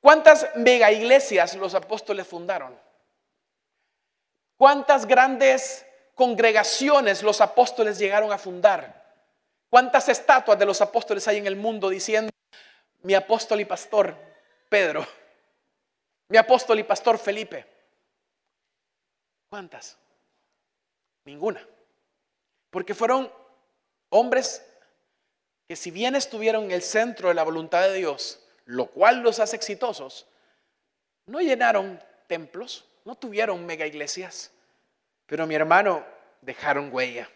¿Cuántas 0.00 0.48
mega 0.56 0.90
iglesias 0.90 1.54
los 1.54 1.74
apóstoles 1.74 2.26
fundaron? 2.26 2.78
¿Cuántas 4.56 5.06
grandes 5.06 5.86
congregaciones 6.14 7.22
los 7.22 7.40
apóstoles 7.40 7.98
llegaron 7.98 8.32
a 8.32 8.38
fundar? 8.38 9.05
¿Cuántas 9.68 10.08
estatuas 10.08 10.58
de 10.58 10.66
los 10.66 10.80
apóstoles 10.80 11.26
hay 11.28 11.38
en 11.38 11.46
el 11.46 11.56
mundo 11.56 11.88
diciendo 11.88 12.30
mi 13.02 13.14
apóstol 13.14 13.60
y 13.60 13.64
pastor 13.64 14.16
Pedro? 14.68 15.06
Mi 16.28 16.38
apóstol 16.38 16.78
y 16.78 16.84
pastor 16.84 17.18
Felipe. 17.18 17.66
¿Cuántas? 19.48 19.96
Ninguna. 21.24 21.66
Porque 22.70 22.94
fueron 22.94 23.32
hombres 24.10 24.64
que 25.68 25.76
si 25.76 25.90
bien 25.90 26.14
estuvieron 26.14 26.64
en 26.64 26.70
el 26.72 26.82
centro 26.82 27.28
de 27.28 27.34
la 27.34 27.42
voluntad 27.42 27.82
de 27.82 27.94
Dios, 27.94 28.40
lo 28.64 28.86
cual 28.86 29.20
los 29.20 29.40
hace 29.40 29.56
exitosos, 29.56 30.26
no 31.26 31.40
llenaron 31.40 32.02
templos, 32.28 32.84
no 33.04 33.16
tuvieron 33.16 33.66
mega 33.66 33.86
iglesias, 33.86 34.52
pero 35.26 35.46
mi 35.46 35.54
hermano 35.54 36.04
dejaron 36.40 36.92
huella, 36.92 37.28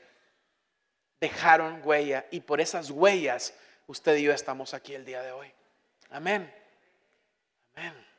dejaron 1.20 1.80
huella 1.84 2.26
y 2.30 2.40
por 2.40 2.60
esas 2.60 2.90
huellas 2.90 3.52
usted 3.86 4.16
y 4.16 4.22
yo 4.22 4.32
estamos 4.32 4.74
aquí 4.74 4.94
el 4.94 5.04
día 5.04 5.22
de 5.22 5.32
hoy. 5.32 5.52
Amén. 6.10 6.52
Amén. 7.76 8.10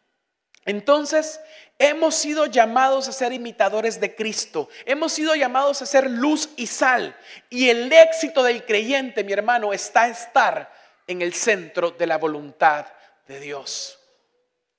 Entonces, 0.65 1.39
hemos 1.79 2.13
sido 2.13 2.46
llamados 2.46 3.08
a 3.08 3.12
ser 3.12 3.34
imitadores 3.34 4.00
de 4.00 4.15
Cristo. 4.15 4.70
Hemos 4.86 5.12
sido 5.13 5.34
llamados 5.34 5.81
a 5.81 5.88
ser 5.88 6.10
luz 6.10 6.50
y 6.55 6.67
sal. 6.67 7.17
Y 7.50 7.70
el 7.70 7.91
éxito 7.91 8.43
del 8.43 8.63
creyente, 8.63 9.24
mi 9.24 9.34
hermano, 9.34 9.74
está 9.74 10.08
estar 10.08 10.72
en 11.08 11.24
el 11.24 11.34
centro 11.34 11.91
de 11.91 12.05
la 12.05 12.20
voluntad 12.20 12.86
de 13.27 13.39
Dios. 13.39 13.98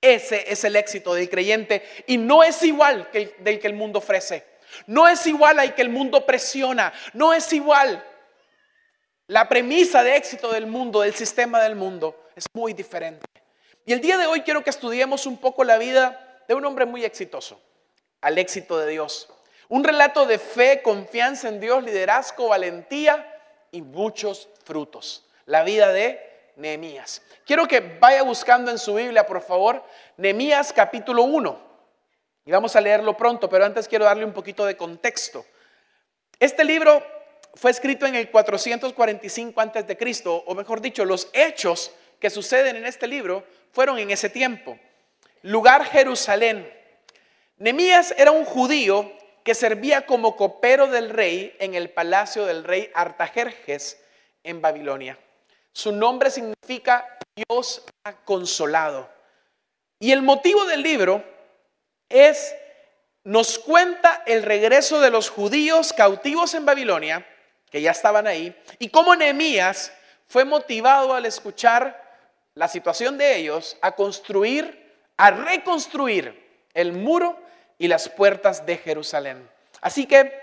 Ese 0.01 0.53
es 0.53 0.63
el 0.65 0.77
éxito 0.77 1.15
del 1.15 1.29
creyente 1.29 1.83
y 2.07 2.17
no 2.17 2.43
es 2.43 2.63
igual 2.63 3.11
que 3.11 3.19
el, 3.19 3.35
del 3.39 3.59
que 3.59 3.67
el 3.67 3.75
mundo 3.75 3.99
ofrece. 3.99 4.45
No 4.87 5.07
es 5.09 5.27
igual 5.27 5.59
al 5.59 5.75
que 5.75 5.83
el 5.83 5.91
mundo 5.91 6.25
presiona. 6.25 6.93
No 7.13 7.33
es 7.33 7.53
igual. 7.53 8.05
La 9.29 9.49
premisa 9.49 10.03
de 10.03 10.17
éxito 10.17 10.51
del 10.53 10.67
mundo, 10.67 11.01
del 11.01 11.15
sistema 11.15 11.63
del 11.63 11.77
mundo, 11.77 12.29
es 12.35 12.45
muy 12.55 12.73
diferente. 12.73 13.25
Y 13.87 13.93
el 13.93 14.01
día 14.01 14.19
de 14.19 14.27
hoy 14.27 14.43
quiero 14.43 14.65
que 14.65 14.71
estudiemos 14.71 15.27
un 15.27 15.39
poco 15.39 15.65
la 15.65 15.79
vida 15.79 16.43
de 16.49 16.55
un 16.55 16.65
hombre 16.65 16.87
muy 16.87 17.05
exitoso, 17.05 17.61
al 18.21 18.39
éxito 18.39 18.79
de 18.79 18.91
Dios. 18.91 19.29
Un 19.69 19.85
relato 19.85 20.27
de 20.27 20.39
fe, 20.39 20.83
confianza 20.83 21.49
en 21.49 21.61
Dios, 21.61 21.83
liderazgo, 21.85 22.49
valentía 22.49 23.27
y 23.71 23.81
muchos 23.81 24.49
frutos. 24.65 25.25
La 25.47 25.63
vida 25.63 25.93
de 25.93 26.53
Nehemías. 26.57 27.23
Quiero 27.47 27.67
que 27.67 27.81
vaya 27.81 28.23
buscando 28.23 28.71
en 28.71 28.79
su 28.79 28.95
Biblia, 28.95 29.25
por 29.25 29.41
favor, 29.41 29.85
Nehemías 30.17 30.73
capítulo 30.73 31.23
1. 31.23 31.73
Y 32.45 32.51
vamos 32.51 32.75
a 32.75 32.81
leerlo 32.81 33.17
pronto, 33.17 33.49
pero 33.49 33.65
antes 33.65 33.87
quiero 33.87 34.05
darle 34.05 34.25
un 34.25 34.33
poquito 34.33 34.67
de 34.67 34.77
contexto. 34.77 35.47
Este 36.39 36.65
libro 36.65 37.05
fue 37.55 37.71
escrito 37.71 38.07
en 38.07 38.15
el 38.15 38.31
445 38.31 39.61
antes 39.61 39.87
de 39.87 39.97
Cristo, 39.97 40.43
o 40.47 40.55
mejor 40.55 40.81
dicho, 40.81 41.05
los 41.05 41.29
hechos 41.33 41.93
que 42.19 42.31
suceden 42.31 42.77
en 42.77 42.87
este 42.87 43.07
libro 43.07 43.45
fueron 43.73 43.99
en 43.99 44.11
ese 44.11 44.31
tiempo. 44.31 44.79
Lugar 45.43 45.85
Jerusalén. 45.85 46.73
Nemías 47.59 48.15
era 48.17 48.31
un 48.31 48.45
judío 48.45 49.13
que 49.45 49.55
servía 49.55 50.07
como 50.07 50.37
copero 50.37 50.87
del 50.87 51.11
rey 51.11 51.57
en 51.59 51.75
el 51.75 51.91
palacio 51.91 52.47
del 52.47 52.65
rey 52.65 52.91
Artajerjes 52.95 54.01
en 54.45 54.61
Babilonia. 54.61 55.19
Su 55.73 55.93
nombre 55.93 56.31
significa 56.31 57.19
Dios 57.35 57.85
ha 58.05 58.13
consolado. 58.25 59.11
Y 59.99 60.13
el 60.13 60.23
motivo 60.23 60.65
del 60.67 60.83
libro 60.83 61.25
es, 62.09 62.55
nos 63.25 63.59
cuenta 63.59 64.23
el 64.27 64.43
regreso 64.43 65.01
de 65.01 65.11
los 65.11 65.31
judíos 65.31 65.93
cautivos 65.93 66.55
en 66.55 66.65
Babilonia, 66.65 67.27
que 67.73 67.81
ya 67.81 67.91
estaban 67.91 68.27
ahí, 68.27 68.55
y 68.79 68.91
cómo 68.91 69.17
Nehemías 69.17 69.93
fue 70.29 70.45
motivado 70.45 71.15
al 71.15 71.25
escuchar 71.25 72.01
la 72.55 72.69
situación 72.69 73.17
de 73.17 73.39
ellos 73.39 73.79
a 73.81 73.93
construir, 73.93 74.95
a 75.17 75.31
reconstruir 75.31 76.67
el 76.75 76.93
muro 76.93 77.39
y 77.79 77.89
las 77.89 78.11
puertas 78.11 78.67
de 78.67 78.77
Jerusalén. 78.77 79.49
Así 79.81 80.07
que 80.07 80.39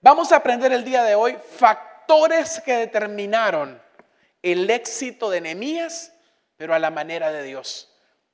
vamos 0.00 0.32
a 0.32 0.36
aprender 0.36 0.72
el 0.72 0.82
día 0.82 1.04
de 1.04 1.14
hoy 1.14 1.38
factores 1.56 2.60
que 2.60 2.74
determinaron 2.74 3.80
el 4.42 4.68
éxito 4.68 5.30
de 5.30 5.40
Nehemías, 5.40 6.12
pero 6.56 6.74
a 6.74 6.80
la 6.80 6.90
manera 6.90 7.30
de 7.30 7.44
Dios. 7.44 7.92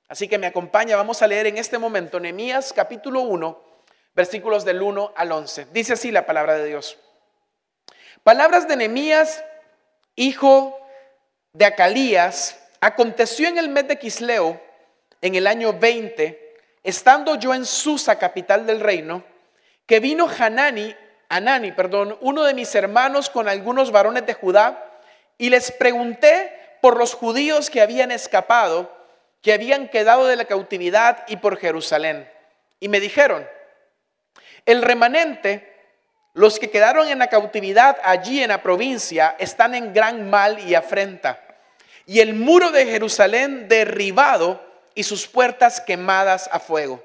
Así 0.09 0.27
que 0.27 0.39
me 0.39 0.47
acompaña, 0.47 0.97
vamos 0.97 1.21
a 1.21 1.27
leer 1.27 1.49
en 1.49 1.59
este 1.59 1.77
momento 1.77 2.19
Nehemías 2.19 2.73
capítulo 2.73 3.21
1, 3.21 3.63
versículos 4.15 4.65
del 4.65 4.81
1 4.81 5.13
al 5.15 5.33
11. 5.33 5.67
Dice 5.67 5.93
así 5.93 6.11
la 6.11 6.25
palabra 6.25 6.55
de 6.55 6.65
Dios. 6.65 6.97
Palabras 8.23 8.67
de 8.69 8.77
Nehemías, 8.77 9.45
hijo 10.17 10.79
de 11.53 11.65
Acalías, 11.65 12.59
aconteció 12.81 13.49
en 13.49 13.59
el 13.59 13.69
mes 13.69 13.89
de 13.89 13.99
Quisleo, 13.99 14.61
en 15.21 15.35
el 15.35 15.47
año 15.47 15.73
20, 15.73 16.57
estando 16.83 17.37
yo 17.37 17.55
en 17.55 17.65
Susa, 17.65 18.19
capital 18.19 18.67
del 18.67 18.81
reino, 18.81 19.25
que 19.87 20.01
vino 20.01 20.29
Hanani, 20.29 20.95
Anani, 21.29 21.73
perdón, 21.73 22.17
uno 22.21 22.45
de 22.45 22.55
mis 22.55 22.75
hermanos 22.75 23.31
con 23.31 23.49
algunos 23.49 23.91
varones 23.91 24.27
de 24.27 24.35
Judá, 24.35 25.01
y 25.37 25.51
les 25.51 25.71
pregunté 25.73 26.53
por 26.81 26.97
los 26.97 27.15
judíos 27.15 27.71
que 27.71 27.81
habían 27.81 28.11
escapado, 28.11 28.95
que 29.43 29.53
habían 29.53 29.89
quedado 29.89 30.27
de 30.27 30.37
la 30.37 30.45
cautividad 30.47 31.25
y 31.29 31.37
por 31.37 31.57
Jerusalén. 31.59 32.29
Y 32.81 32.89
me 32.89 33.01
dijeron, 33.01 33.49
el 34.67 34.83
remanente, 34.83 35.78
los 36.39 36.61
que 36.61 36.71
quedaron 36.71 37.09
en 37.09 37.19
la 37.19 37.27
cautividad 37.27 37.99
allí 38.05 38.41
en 38.41 38.51
la 38.51 38.63
provincia, 38.63 39.35
están 39.41 39.75
en 39.75 39.93
gran 39.93 40.31
mal 40.31 40.57
y 40.61 40.77
afrenta. 40.77 41.45
Y 42.07 42.21
el 42.21 42.35
muro 42.35 42.71
de 42.71 42.87
Jerusalén 42.87 43.67
derribado 43.67 44.65
y 44.95 45.03
sus 45.03 45.27
puertas 45.27 45.81
quemadas 45.81 46.49
a 46.53 46.61
fuego. 46.61 47.03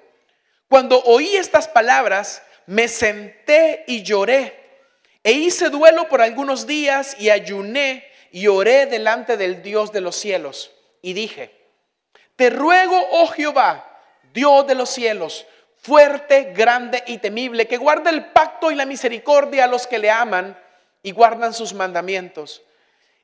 Cuando 0.70 1.02
oí 1.06 1.36
estas 1.36 1.68
palabras, 1.68 2.44
me 2.68 2.88
senté 2.88 3.84
y 3.88 4.04
lloré. 4.04 4.54
E 5.24 5.32
hice 5.32 5.72
duelo 5.72 6.08
por 6.10 6.22
algunos 6.22 6.68
días 6.68 7.16
y 7.20 7.32
ayuné 7.32 8.06
y 8.30 8.46
oré 8.46 8.86
delante 8.86 9.36
del 9.36 9.64
Dios 9.64 9.92
de 9.92 10.02
los 10.02 10.16
cielos 10.16 10.70
y 11.02 11.14
dije, 11.14 11.60
te 12.36 12.52
ruego, 12.52 13.04
oh 13.14 13.26
Jehová, 13.30 14.00
Dios 14.32 14.68
de 14.68 14.76
los 14.76 14.92
cielos, 14.92 15.48
fuerte, 15.84 16.54
grande 16.56 17.04
y 17.06 17.20
temible, 17.20 17.68
que 17.68 17.78
guarde 17.78 18.10
el 18.10 18.26
pacto 18.32 18.72
y 18.72 18.76
la 18.76 18.86
misericordia 18.86 19.66
a 19.66 19.68
los 19.68 19.86
que 19.86 20.00
le 20.00 20.10
aman 20.10 20.58
y 21.04 21.12
guardan 21.12 21.54
sus 21.54 21.74
mandamientos. 21.74 22.64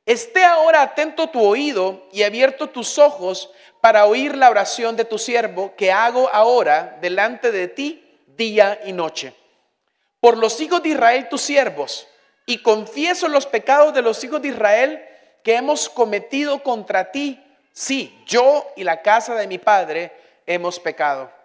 Esté 0.05 0.43
ahora 0.43 0.81
atento 0.81 1.29
tu 1.29 1.41
oído 1.41 2.07
y 2.11 2.23
abierto 2.23 2.69
tus 2.69 2.97
ojos 2.97 3.49
para 3.81 4.05
oír 4.05 4.35
la 4.35 4.49
oración 4.49 4.95
de 4.95 5.05
tu 5.05 5.17
siervo 5.17 5.73
que 5.75 5.91
hago 5.91 6.29
ahora 6.31 6.97
delante 7.01 7.51
de 7.51 7.67
ti 7.67 8.05
día 8.37 8.79
y 8.85 8.91
noche. 8.91 9.33
Por 10.19 10.37
los 10.37 10.59
hijos 10.59 10.83
de 10.83 10.89
Israel 10.89 11.29
tus 11.29 11.41
siervos, 11.41 12.07
y 12.49 12.63
confieso 12.63 13.27
los 13.27 13.45
pecados 13.45 13.93
de 13.93 14.01
los 14.01 14.23
hijos 14.23 14.41
de 14.41 14.47
Israel 14.47 15.05
que 15.43 15.55
hemos 15.55 15.87
cometido 15.87 16.63
contra 16.63 17.11
ti. 17.11 17.39
Sí, 17.73 18.23
yo 18.25 18.67
y 18.75 18.83
la 18.83 19.03
casa 19.03 19.35
de 19.35 19.45
mi 19.45 19.59
padre 19.59 20.11
hemos 20.47 20.79
pecado. 20.79 21.38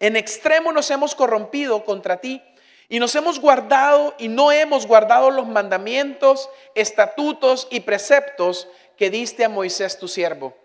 En 0.00 0.16
extremo 0.16 0.72
nos 0.72 0.90
hemos 0.90 1.14
corrompido 1.14 1.84
contra 1.84 2.18
ti 2.18 2.42
y 2.88 3.00
nos 3.00 3.14
hemos 3.14 3.40
guardado 3.40 4.14
y 4.18 4.28
no 4.28 4.52
hemos 4.52 4.86
guardado 4.86 5.30
los 5.30 5.46
mandamientos, 5.46 6.48
estatutos 6.74 7.66
y 7.70 7.80
preceptos 7.80 8.68
que 8.96 9.10
diste 9.10 9.44
a 9.44 9.48
Moisés 9.48 9.98
tu 9.98 10.08
siervo. 10.08 10.56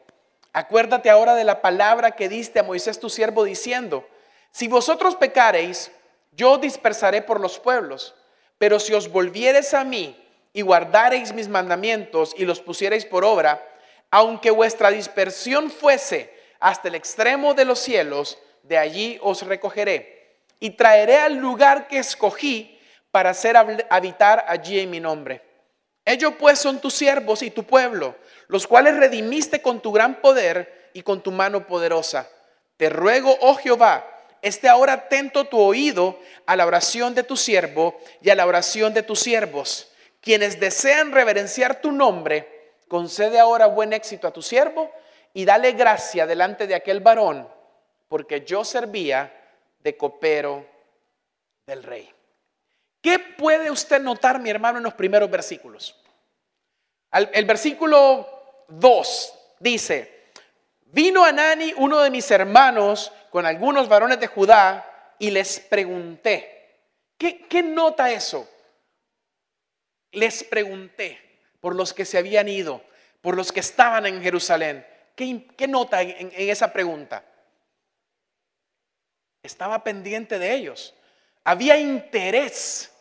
Acuérdate 0.54 1.10
ahora 1.10 1.36
de 1.36 1.44
la 1.44 1.62
palabra 1.62 2.12
que 2.12 2.30
diste 2.30 2.60
a 2.60 2.64
Moisés 2.64 3.00
tu 3.00 3.10
siervo 3.10 3.44
diciendo, 3.44 4.06
si 4.52 4.68
vosotros 4.68 5.16
pecareis, 5.16 5.92
yo 6.34 6.58
dispersaré 6.58 7.22
por 7.22 7.40
los 7.40 7.58
pueblos 7.58 8.16
pero 8.62 8.80
si 8.80 8.94
os 8.94 9.12
volviereis 9.12 9.74
a 9.74 9.84
mí 9.84 10.16
y 10.54 10.62
guardareis 10.62 11.34
mis 11.34 11.48
mandamientos 11.48 12.36
y 12.38 12.46
los 12.46 12.62
pusierais 12.62 13.06
por 13.08 13.26
obra, 13.26 13.68
aunque 14.12 14.52
vuestra 14.52 14.92
dispersión 14.92 15.72
fuese 15.72 16.32
hasta 16.60 16.90
el 16.90 16.94
extremo 16.94 17.56
de 17.56 17.66
los 17.66 17.80
cielos, 17.80 18.38
de 18.64 18.78
allí 18.78 19.20
os 19.22 19.42
recogeré 19.44 20.38
y 20.60 20.72
traeré 20.72 21.18
al 21.18 21.36
lugar 21.36 21.88
que 21.88 21.98
escogí 21.98 22.80
para 23.12 23.32
hacer 23.32 23.58
habitar 23.90 24.46
allí 24.48 24.80
en 24.80 24.90
mi 24.90 25.00
nombre. 25.00 25.42
Ellos 26.06 26.34
pues 26.40 26.60
son 26.60 26.80
tus 26.80 26.94
siervos 26.94 27.42
y 27.42 27.52
tu 27.52 27.64
pueblo, 27.64 28.16
los 28.48 28.68
cuales 28.68 28.98
redimiste 28.98 29.62
con 29.62 29.82
tu 29.82 29.92
gran 29.92 30.22
poder 30.22 30.90
y 30.94 31.04
con 31.04 31.22
tu 31.22 31.32
mano 31.32 31.68
poderosa. 31.68 32.28
Te 32.78 32.90
ruego, 32.90 33.38
oh 33.42 33.56
Jehová, 33.56 34.06
esté 34.42 34.68
ahora 34.68 34.94
atento 34.94 35.46
tu 35.46 35.60
oído 35.60 36.20
a 36.46 36.56
la 36.56 36.66
oración 36.66 37.14
de 37.14 37.24
tu 37.24 37.38
siervo 37.38 38.00
y 38.22 38.30
a 38.30 38.36
la 38.36 38.46
oración 38.46 38.94
de 38.94 39.04
tus 39.04 39.20
siervos. 39.20 39.92
Quienes 40.22 40.60
desean 40.60 41.12
reverenciar 41.12 41.82
tu 41.82 41.92
nombre, 41.92 42.74
concede 42.88 43.40
ahora 43.40 43.68
buen 43.68 43.94
éxito 43.94 44.28
a 44.28 44.32
tu 44.32 44.42
siervo 44.42 44.92
y 45.34 45.46
dale 45.46 45.74
gracia 45.74 46.28
delante 46.28 46.68
de 46.68 46.76
aquel 46.76 47.00
varón, 47.00 47.48
porque 48.12 48.44
yo 48.44 48.66
servía 48.66 49.34
de 49.80 49.96
copero 49.96 50.68
del 51.66 51.82
rey. 51.82 52.14
¿Qué 53.02 53.20
puede 53.20 53.72
usted 53.72 54.02
notar, 54.02 54.38
mi 54.42 54.50
hermano, 54.50 54.80
en 54.80 54.84
los 54.84 54.96
primeros 54.96 55.32
versículos? 55.32 55.96
El 57.10 57.46
versículo 57.46 58.66
2 58.68 59.34
dice, 59.62 60.26
vino 60.88 61.24
Anani, 61.24 61.74
uno 61.78 62.02
de 62.02 62.10
mis 62.10 62.30
hermanos, 62.32 63.14
con 63.30 63.46
algunos 63.46 63.88
varones 63.88 64.20
de 64.20 64.28
Judá 64.28 65.16
y 65.18 65.32
les 65.32 65.62
pregunté, 65.62 66.82
¿qué, 67.18 67.64
nota 67.64 68.12
eso? 68.12 68.46
Les 70.12 70.44
pregunté 70.44 71.18
por 71.62 71.78
los 71.78 71.94
que 71.94 72.04
se 72.04 72.18
habían 72.18 72.50
ido, 72.50 72.84
por 73.22 73.38
los 73.38 73.54
que 73.54 73.62
estaban 73.62 74.06
en 74.06 74.22
Jerusalén. 74.22 74.86
¿Qué, 75.16 75.66
nota 75.70 76.02
en, 76.02 76.30
en 76.34 76.50
esa 76.50 76.74
pregunta? 76.74 77.24
Estaba 79.44 79.84
pendiente 79.84 80.40
de 80.40 80.54
ellos. 80.54 80.94
Había 81.44 81.78
interés. 81.78 82.92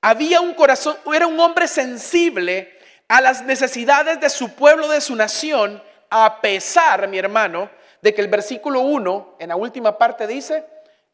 Había 0.00 0.40
un 0.40 0.54
corazón, 0.54 0.96
era 1.14 1.26
un 1.26 1.38
hombre 1.38 1.68
sensible 1.68 2.78
a 3.08 3.20
las 3.20 3.42
necesidades 3.42 4.20
de 4.20 4.30
su 4.30 4.54
pueblo, 4.54 4.88
de 4.88 5.00
su 5.00 5.14
nación, 5.14 5.82
a 6.10 6.40
pesar, 6.40 7.06
mi 7.08 7.18
hermano, 7.18 7.70
de 8.00 8.12
que 8.12 8.20
el 8.20 8.28
versículo 8.28 8.80
1, 8.80 9.36
en 9.38 9.48
la 9.50 9.56
última 9.56 9.96
parte 9.96 10.26
dice, 10.26 10.64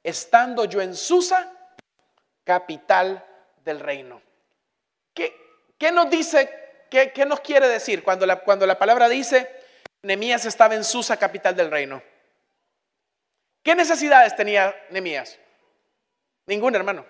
estando 0.03 0.65
yo 0.65 0.81
en 0.81 0.95
Susa, 0.95 1.53
capital 2.45 3.25
del 3.65 3.81
reino. 3.81 4.23
¿Qué, 5.13 5.37
qué 5.77 5.93
nos 5.93 6.09
dice, 6.09 6.51
qué, 6.91 7.13
qué, 7.13 7.27
nos 7.27 7.41
quiere 7.41 7.69
decir 7.69 8.03
cuando 8.03 8.25
la, 8.25 8.37
cuando 8.37 8.67
la 8.67 8.79
palabra 8.79 9.09
dice, 9.09 9.51
Nemías 10.03 10.47
estaba 10.47 10.75
en 10.75 10.85
Susa, 10.85 11.19
capital 11.19 11.55
del 11.55 11.71
reino? 11.71 12.03
¿Qué 13.62 13.75
necesidades 13.75 14.35
tenía 14.37 14.75
Nemías? 14.91 15.38
Ninguna, 16.47 16.79
hermano. 16.79 17.05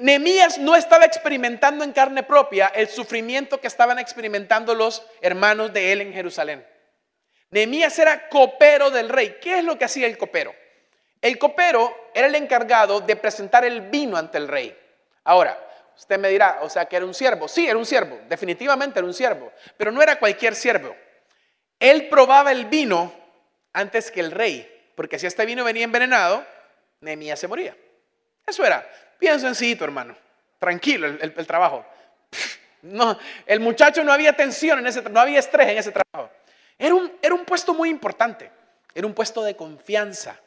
Nemías 0.00 0.58
no 0.58 0.74
estaba 0.74 1.04
experimentando 1.04 1.84
en 1.84 1.92
carne 1.92 2.22
propia 2.22 2.68
el 2.68 2.88
sufrimiento 2.88 3.60
que 3.60 3.66
estaban 3.66 3.98
experimentando 3.98 4.74
los 4.74 5.06
hermanos 5.20 5.72
de 5.72 5.92
él 5.92 6.00
en 6.00 6.12
Jerusalén. 6.12 6.66
Nehemías 7.50 7.98
era 7.98 8.28
copero 8.28 8.90
del 8.90 9.10
rey. 9.10 9.36
¿Qué 9.40 9.58
es 9.58 9.64
lo 9.64 9.76
que 9.76 9.84
hacía 9.84 10.06
el 10.06 10.16
copero? 10.16 10.54
El 11.20 11.38
copero 11.38 12.10
era 12.14 12.26
el 12.26 12.34
encargado 12.34 13.00
de 13.00 13.16
presentar 13.16 13.64
el 13.64 13.82
vino 13.82 14.16
ante 14.16 14.38
el 14.38 14.48
rey. 14.48 14.76
Ahora, 15.24 15.58
Usted 15.96 16.18
me 16.18 16.28
dirá, 16.28 16.60
o 16.62 16.68
sea, 16.68 16.86
que 16.86 16.96
era 16.96 17.04
un 17.04 17.14
siervo. 17.14 17.48
Sí, 17.48 17.66
era 17.66 17.78
un 17.78 17.86
siervo, 17.86 18.18
definitivamente 18.28 18.98
era 18.98 19.06
un 19.06 19.14
siervo, 19.14 19.52
pero 19.76 19.92
no 19.92 20.02
era 20.02 20.18
cualquier 20.18 20.54
siervo. 20.54 20.96
Él 21.78 22.08
probaba 22.08 22.52
el 22.52 22.66
vino 22.66 23.12
antes 23.72 24.10
que 24.10 24.20
el 24.20 24.30
rey, 24.30 24.71
porque 24.94 25.18
si 25.18 25.26
este 25.26 25.46
vino 25.46 25.64
venía 25.64 25.84
envenenado, 25.84 26.44
Nehemías 27.00 27.38
se 27.38 27.48
moría. 27.48 27.76
Eso 28.46 28.64
era, 28.64 28.88
bien 29.20 29.40
sencillito, 29.40 29.84
hermano. 29.84 30.16
Tranquilo 30.58 31.06
el, 31.06 31.46
trabajo. 31.46 31.84
No, 32.82 33.16
el 33.46 33.60
muchacho 33.60 34.02
no 34.02 34.12
había 34.12 34.32
tensión 34.32 34.80
en 34.80 34.86
ese, 34.86 35.02
no 35.02 35.20
había 35.20 35.38
estrés 35.38 35.68
en 35.68 35.78
ese 35.78 35.92
trabajo. 35.92 36.32
Era 36.78 36.94
un, 36.94 37.12
era 37.22 37.34
un 37.34 37.44
puesto 37.44 37.74
muy 37.74 37.88
importante. 37.88 38.50
Era 38.94 39.06
un 39.06 39.14
puesto 39.14 39.42
de 39.42 39.56
confianza. 39.56 40.38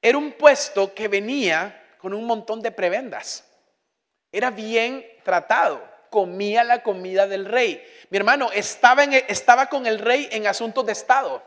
Era 0.00 0.18
un 0.18 0.32
puesto 0.32 0.94
que 0.94 1.08
venía 1.08 1.96
con 1.98 2.14
un 2.14 2.24
montón 2.26 2.60
de 2.60 2.70
prebendas. 2.70 3.44
Era 4.30 4.50
bien 4.50 5.04
tratado. 5.22 5.82
Comía 6.10 6.62
la 6.62 6.82
comida 6.82 7.26
del 7.26 7.44
rey. 7.44 7.84
Mi 8.10 8.18
hermano 8.18 8.50
estaba, 8.52 9.02
en, 9.02 9.14
estaba 9.28 9.66
con 9.66 9.86
el 9.86 9.98
rey 9.98 10.28
en 10.30 10.46
asuntos 10.46 10.86
de 10.86 10.92
Estado. 10.92 11.42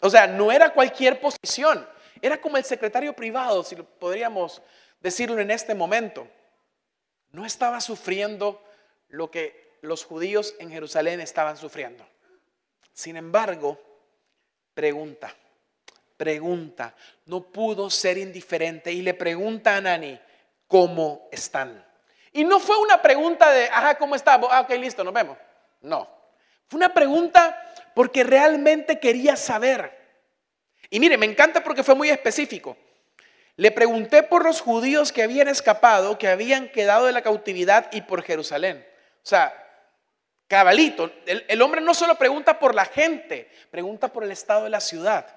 O 0.00 0.10
sea, 0.10 0.26
no 0.26 0.52
era 0.52 0.70
cualquier 0.72 1.20
posición. 1.20 1.86
Era 2.20 2.40
como 2.40 2.56
el 2.56 2.64
secretario 2.64 3.14
privado, 3.14 3.62
si 3.62 3.76
podríamos 3.76 4.62
decirlo 5.00 5.40
en 5.40 5.50
este 5.50 5.74
momento. 5.74 6.28
No 7.30 7.44
estaba 7.44 7.80
sufriendo 7.80 8.62
lo 9.08 9.30
que 9.30 9.76
los 9.82 10.04
judíos 10.04 10.54
en 10.58 10.70
Jerusalén 10.70 11.20
estaban 11.20 11.56
sufriendo. 11.56 12.06
Sin 12.92 13.16
embargo, 13.16 13.78
pregunta, 14.74 15.34
pregunta, 16.16 16.94
no 17.26 17.42
pudo 17.42 17.90
ser 17.90 18.18
indiferente 18.18 18.92
y 18.92 19.02
le 19.02 19.14
pregunta 19.14 19.76
a 19.76 19.80
Nani, 19.80 20.18
¿cómo 20.66 21.28
están? 21.30 21.84
Y 22.32 22.44
no 22.44 22.58
fue 22.58 22.78
una 22.78 23.00
pregunta 23.00 23.50
de, 23.50 23.66
ajá, 23.66 23.96
¿cómo 23.96 24.14
está? 24.14 24.40
Ah, 24.50 24.62
ok, 24.62 24.70
listo, 24.78 25.04
nos 25.04 25.14
vemos. 25.14 25.36
No, 25.82 26.08
fue 26.68 26.78
una 26.78 26.92
pregunta 26.92 27.74
porque 27.96 28.24
realmente 28.24 29.00
quería 29.00 29.36
saber. 29.36 29.90
Y 30.90 31.00
mire, 31.00 31.16
me 31.16 31.24
encanta 31.24 31.64
porque 31.64 31.82
fue 31.82 31.94
muy 31.94 32.10
específico. 32.10 32.76
Le 33.56 33.70
pregunté 33.70 34.22
por 34.22 34.44
los 34.44 34.60
judíos 34.60 35.12
que 35.12 35.22
habían 35.22 35.48
escapado, 35.48 36.18
que 36.18 36.28
habían 36.28 36.68
quedado 36.68 37.06
de 37.06 37.12
la 37.12 37.22
cautividad 37.22 37.88
y 37.92 38.02
por 38.02 38.22
Jerusalén. 38.22 38.86
O 39.22 39.26
sea, 39.26 39.50
cabalito, 40.46 41.10
el, 41.24 41.62
hombre 41.62 41.80
no 41.80 41.94
solo 41.94 42.16
pregunta 42.16 42.58
por 42.58 42.74
la 42.74 42.84
gente, 42.84 43.50
pregunta 43.70 44.12
por 44.12 44.24
el 44.24 44.30
estado 44.30 44.64
de 44.64 44.70
la 44.70 44.82
ciudad. 44.82 45.34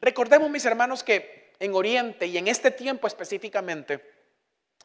Recordemos, 0.00 0.48
mis 0.50 0.64
hermanos, 0.64 1.02
que 1.02 1.50
en 1.58 1.74
Oriente 1.74 2.28
y 2.28 2.38
en 2.38 2.46
este 2.46 2.70
tiempo 2.70 3.08
específicamente, 3.08 4.08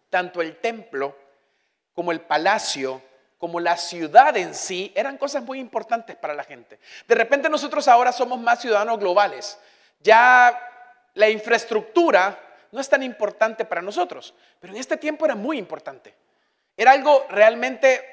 tanto 0.09 0.41
el 0.41 0.55
templo 0.55 1.15
como 1.93 2.11
el 2.11 2.21
palacio, 2.21 3.03
como 3.37 3.59
la 3.59 3.77
ciudad 3.77 4.35
en 4.37 4.53
sí, 4.53 4.91
eran 4.95 5.17
cosas 5.17 5.43
muy 5.43 5.59
importantes 5.59 6.15
para 6.15 6.33
la 6.33 6.43
gente. 6.43 6.79
De 7.07 7.15
repente 7.15 7.49
nosotros 7.49 7.87
ahora 7.87 8.11
somos 8.11 8.39
más 8.39 8.61
ciudadanos 8.61 8.99
globales. 8.99 9.59
Ya 9.99 10.59
la 11.13 11.29
infraestructura 11.29 12.39
no 12.71 12.81
es 12.81 12.89
tan 12.89 13.03
importante 13.03 13.65
para 13.65 13.81
nosotros, 13.81 14.33
pero 14.59 14.73
en 14.73 14.79
este 14.79 14.97
tiempo 14.97 15.25
era 15.25 15.35
muy 15.35 15.57
importante. 15.57 16.13
Era 16.75 16.91
algo 16.91 17.25
realmente, 17.29 18.03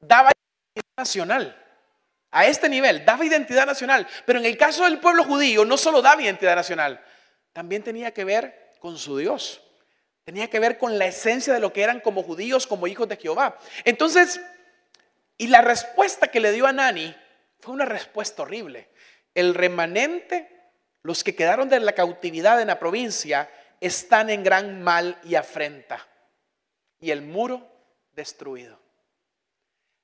daba 0.00 0.30
identidad 0.30 0.96
nacional. 0.96 1.60
A 2.30 2.46
este 2.46 2.68
nivel, 2.68 3.04
daba 3.04 3.24
identidad 3.24 3.66
nacional. 3.66 4.06
Pero 4.26 4.40
en 4.40 4.44
el 4.44 4.56
caso 4.56 4.84
del 4.84 4.98
pueblo 4.98 5.24
judío, 5.24 5.64
no 5.64 5.76
solo 5.76 6.02
daba 6.02 6.20
identidad 6.20 6.56
nacional, 6.56 7.00
también 7.52 7.82
tenía 7.82 8.12
que 8.12 8.24
ver 8.24 8.72
con 8.80 8.98
su 8.98 9.16
Dios. 9.16 9.60
Tenía 10.24 10.48
que 10.48 10.58
ver 10.58 10.78
con 10.78 10.98
la 10.98 11.06
esencia 11.06 11.52
de 11.52 11.60
lo 11.60 11.72
que 11.72 11.82
eran 11.82 12.00
como 12.00 12.22
judíos, 12.22 12.66
como 12.66 12.86
hijos 12.86 13.08
de 13.08 13.16
Jehová. 13.16 13.58
Entonces, 13.84 14.40
y 15.36 15.48
la 15.48 15.60
respuesta 15.60 16.28
que 16.28 16.40
le 16.40 16.52
dio 16.52 16.66
a 16.66 16.72
Nani 16.72 17.14
fue 17.60 17.74
una 17.74 17.84
respuesta 17.84 18.42
horrible. 18.42 18.88
El 19.34 19.54
remanente, 19.54 20.48
los 21.02 21.24
que 21.24 21.34
quedaron 21.34 21.68
de 21.68 21.80
la 21.80 21.92
cautividad 21.92 22.60
en 22.60 22.68
la 22.68 22.78
provincia, 22.78 23.50
están 23.80 24.30
en 24.30 24.44
gran 24.44 24.82
mal 24.82 25.18
y 25.24 25.34
afrenta. 25.34 26.06
Y 27.00 27.10
el 27.10 27.22
muro 27.22 27.66
destruido. 28.12 28.78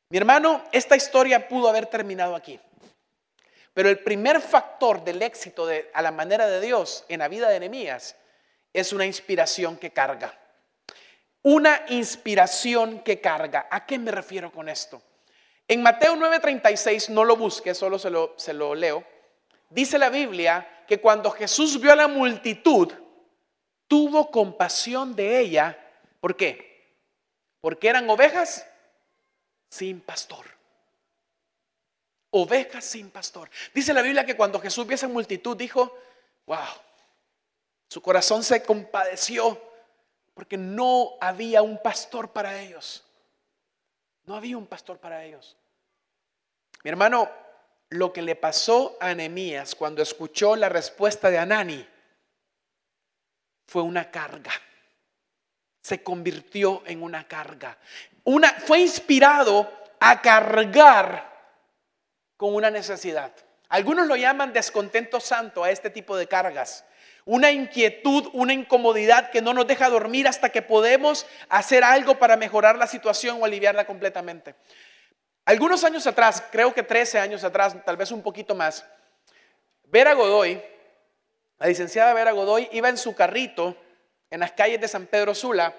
Mi 0.08 0.18
hermano, 0.18 0.64
esta 0.72 0.96
historia 0.96 1.48
pudo 1.48 1.68
haber 1.68 1.86
terminado 1.86 2.34
aquí. 2.34 2.58
Pero 3.72 3.88
el 3.88 4.00
primer 4.00 4.40
factor 4.40 5.04
del 5.04 5.22
éxito 5.22 5.64
de, 5.66 5.90
a 5.94 6.02
la 6.02 6.10
manera 6.10 6.48
de 6.48 6.60
Dios 6.60 7.04
en 7.08 7.20
la 7.20 7.28
vida 7.28 7.48
de 7.48 7.60
Nehemías 7.60 8.16
es 8.72 8.92
una 8.92 9.06
inspiración 9.06 9.76
que 9.76 9.92
carga. 9.92 10.36
Una 11.42 11.84
inspiración 11.88 13.00
que 13.04 13.20
carga. 13.20 13.68
¿A 13.70 13.86
qué 13.86 13.98
me 13.98 14.10
refiero 14.10 14.50
con 14.50 14.68
esto? 14.68 15.00
En 15.70 15.82
Mateo 15.82 16.16
9:36, 16.16 17.10
no 17.10 17.22
lo 17.22 17.36
busque, 17.36 17.76
solo 17.76 17.96
se 17.96 18.10
lo, 18.10 18.34
se 18.36 18.52
lo 18.52 18.74
leo. 18.74 19.04
Dice 19.68 20.00
la 20.00 20.10
Biblia 20.10 20.84
que 20.88 21.00
cuando 21.00 21.30
Jesús 21.30 21.80
vio 21.80 21.92
a 21.92 21.96
la 21.96 22.08
multitud, 22.08 22.92
tuvo 23.86 24.32
compasión 24.32 25.14
de 25.14 25.38
ella. 25.38 25.78
¿Por 26.18 26.36
qué? 26.36 26.96
Porque 27.60 27.86
eran 27.86 28.10
ovejas 28.10 28.66
sin 29.68 30.00
pastor. 30.00 30.44
Ovejas 32.30 32.84
sin 32.84 33.08
pastor. 33.08 33.48
Dice 33.72 33.94
la 33.94 34.02
Biblia 34.02 34.26
que 34.26 34.36
cuando 34.36 34.58
Jesús 34.58 34.84
vio 34.88 34.94
a 34.94 34.96
esa 34.96 35.06
multitud 35.06 35.56
dijo, 35.56 35.96
wow, 36.46 36.66
su 37.88 38.02
corazón 38.02 38.42
se 38.42 38.60
compadeció 38.64 39.56
porque 40.34 40.56
no 40.56 41.12
había 41.20 41.62
un 41.62 41.80
pastor 41.80 42.32
para 42.32 42.60
ellos. 42.60 43.04
No 44.24 44.34
había 44.34 44.58
un 44.58 44.66
pastor 44.66 44.98
para 44.98 45.24
ellos. 45.24 45.56
Mi 46.82 46.90
hermano, 46.90 47.30
lo 47.90 48.12
que 48.12 48.22
le 48.22 48.36
pasó 48.36 48.96
a 49.00 49.10
Anemías 49.10 49.74
cuando 49.74 50.02
escuchó 50.02 50.56
la 50.56 50.68
respuesta 50.68 51.30
de 51.30 51.38
Anani 51.38 51.86
fue 53.66 53.82
una 53.82 54.10
carga. 54.10 54.52
Se 55.82 56.02
convirtió 56.02 56.82
en 56.86 57.02
una 57.02 57.26
carga. 57.26 57.78
Una, 58.24 58.48
fue 58.50 58.80
inspirado 58.80 59.70
a 59.98 60.22
cargar 60.22 61.30
con 62.36 62.54
una 62.54 62.70
necesidad. 62.70 63.32
Algunos 63.68 64.06
lo 64.06 64.16
llaman 64.16 64.52
descontento 64.52 65.20
santo 65.20 65.62
a 65.62 65.70
este 65.70 65.90
tipo 65.90 66.16
de 66.16 66.26
cargas. 66.26 66.84
Una 67.24 67.52
inquietud, 67.52 68.28
una 68.32 68.54
incomodidad 68.54 69.30
que 69.30 69.42
no 69.42 69.52
nos 69.52 69.66
deja 69.66 69.90
dormir 69.90 70.26
hasta 70.26 70.48
que 70.48 70.62
podemos 70.62 71.26
hacer 71.48 71.84
algo 71.84 72.18
para 72.18 72.36
mejorar 72.36 72.76
la 72.76 72.86
situación 72.86 73.40
o 73.40 73.44
aliviarla 73.44 73.86
completamente. 73.86 74.54
Algunos 75.44 75.84
años 75.84 76.06
atrás, 76.06 76.42
creo 76.50 76.72
que 76.72 76.82
13 76.82 77.18
años 77.18 77.44
atrás, 77.44 77.76
tal 77.84 77.96
vez 77.96 78.10
un 78.12 78.22
poquito 78.22 78.54
más, 78.54 78.84
Vera 79.84 80.14
Godoy 80.14 80.62
la 81.60 81.66
licenciada 81.66 82.14
Vera 82.14 82.32
Godoy 82.32 82.70
iba 82.72 82.88
en 82.88 82.96
su 82.96 83.14
carrito 83.14 83.76
en 84.30 84.40
las 84.40 84.52
calles 84.52 84.80
de 84.80 84.88
San 84.88 85.06
Pedro 85.06 85.34
Sula 85.34 85.74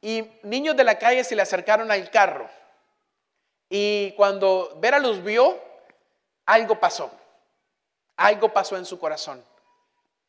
y 0.00 0.28
niños 0.42 0.76
de 0.76 0.82
la 0.82 0.98
calle 0.98 1.22
se 1.22 1.36
le 1.36 1.42
acercaron 1.42 1.92
al 1.92 2.10
carro. 2.10 2.50
Y 3.70 4.12
cuando 4.16 4.76
Vera 4.80 4.98
los 4.98 5.22
vio, 5.22 5.62
algo 6.44 6.80
pasó. 6.80 7.12
Algo 8.16 8.52
pasó 8.52 8.76
en 8.76 8.84
su 8.84 8.98
corazón. 8.98 9.44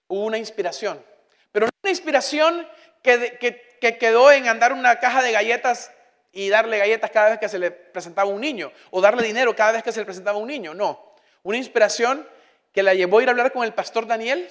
Hubo 0.08 0.26
una 0.26 0.38
inspiración. 0.38 1.04
Pero 1.52 1.68
una 1.82 1.90
inspiración 1.90 2.68
que, 3.02 3.40
que 3.82 3.98
quedó 3.98 4.32
en 4.32 4.48
andar 4.48 4.74
una 4.74 5.00
caja 5.00 5.24
de 5.24 5.32
galletas 5.32 5.92
y 6.34 6.50
darle 6.50 6.80
galletas 6.80 7.12
cada 7.12 7.30
vez 7.30 7.40
que 7.40 7.48
se 7.48 7.60
le 7.60 7.72
presentaba 7.72 8.28
un 8.28 8.42
niño. 8.42 8.72
O 8.90 9.00
darle 9.00 9.26
dinero 9.26 9.56
cada 9.56 9.72
vez 9.72 9.84
que 9.84 9.92
se 9.92 10.00
le 10.00 10.06
presentaba 10.06 10.38
un 10.38 10.48
niño. 10.48 10.74
No. 10.74 11.14
Una 11.44 11.58
inspiración 11.58 12.28
que 12.74 12.82
la 12.82 12.96
llevó 12.96 13.20
a 13.20 13.24
ir 13.24 13.30
a 13.30 13.32
hablar 13.32 13.54
con 13.54 13.64
el 13.64 13.74
pastor 13.74 14.08
Daniel 14.08 14.50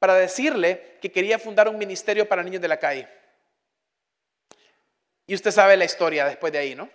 para 0.00 0.14
decirle 0.14 0.98
que 1.00 1.12
quería 1.12 1.38
fundar 1.38 1.68
un 1.68 1.78
ministerio 1.78 2.28
para 2.28 2.42
niños 2.42 2.60
de 2.60 2.68
la 2.68 2.78
calle. 2.78 3.08
Y 5.28 5.34
usted 5.34 5.52
sabe 5.52 5.76
la 5.76 5.84
historia 5.84 6.26
después 6.26 6.52
de 6.52 6.58
ahí, 6.58 6.74
¿no? 6.74 6.90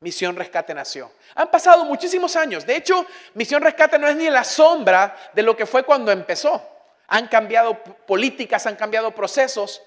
Misión 0.00 0.34
Rescate 0.34 0.74
nació. 0.74 1.12
Han 1.36 1.48
pasado 1.48 1.84
muchísimos 1.84 2.34
años. 2.34 2.66
De 2.66 2.74
hecho, 2.74 3.06
Misión 3.34 3.62
Rescate 3.62 3.96
no 3.96 4.08
es 4.08 4.16
ni 4.16 4.28
la 4.28 4.42
sombra 4.42 5.16
de 5.32 5.42
lo 5.44 5.56
que 5.56 5.66
fue 5.66 5.84
cuando 5.84 6.10
empezó. 6.10 6.68
Han 7.06 7.28
cambiado 7.28 7.80
políticas, 8.06 8.66
han 8.66 8.74
cambiado 8.74 9.14
procesos, 9.14 9.80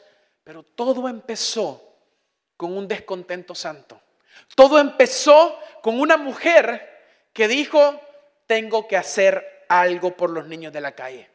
pero 0.45 0.63
todo 0.63 1.09
empezó 1.09 1.94
con 2.57 2.75
un 2.75 2.87
descontento 2.87 3.55
santo. 3.55 4.01
Todo 4.55 4.79
empezó 4.79 5.59
con 5.81 5.99
una 5.99 6.17
mujer 6.17 7.27
que 7.33 7.47
dijo, 7.47 8.01
tengo 8.47 8.87
que 8.87 8.97
hacer 8.97 9.65
algo 9.69 10.15
por 10.15 10.29
los 10.29 10.47
niños 10.47 10.71
de 10.73 10.81
la 10.81 10.93
calle. 10.93 11.29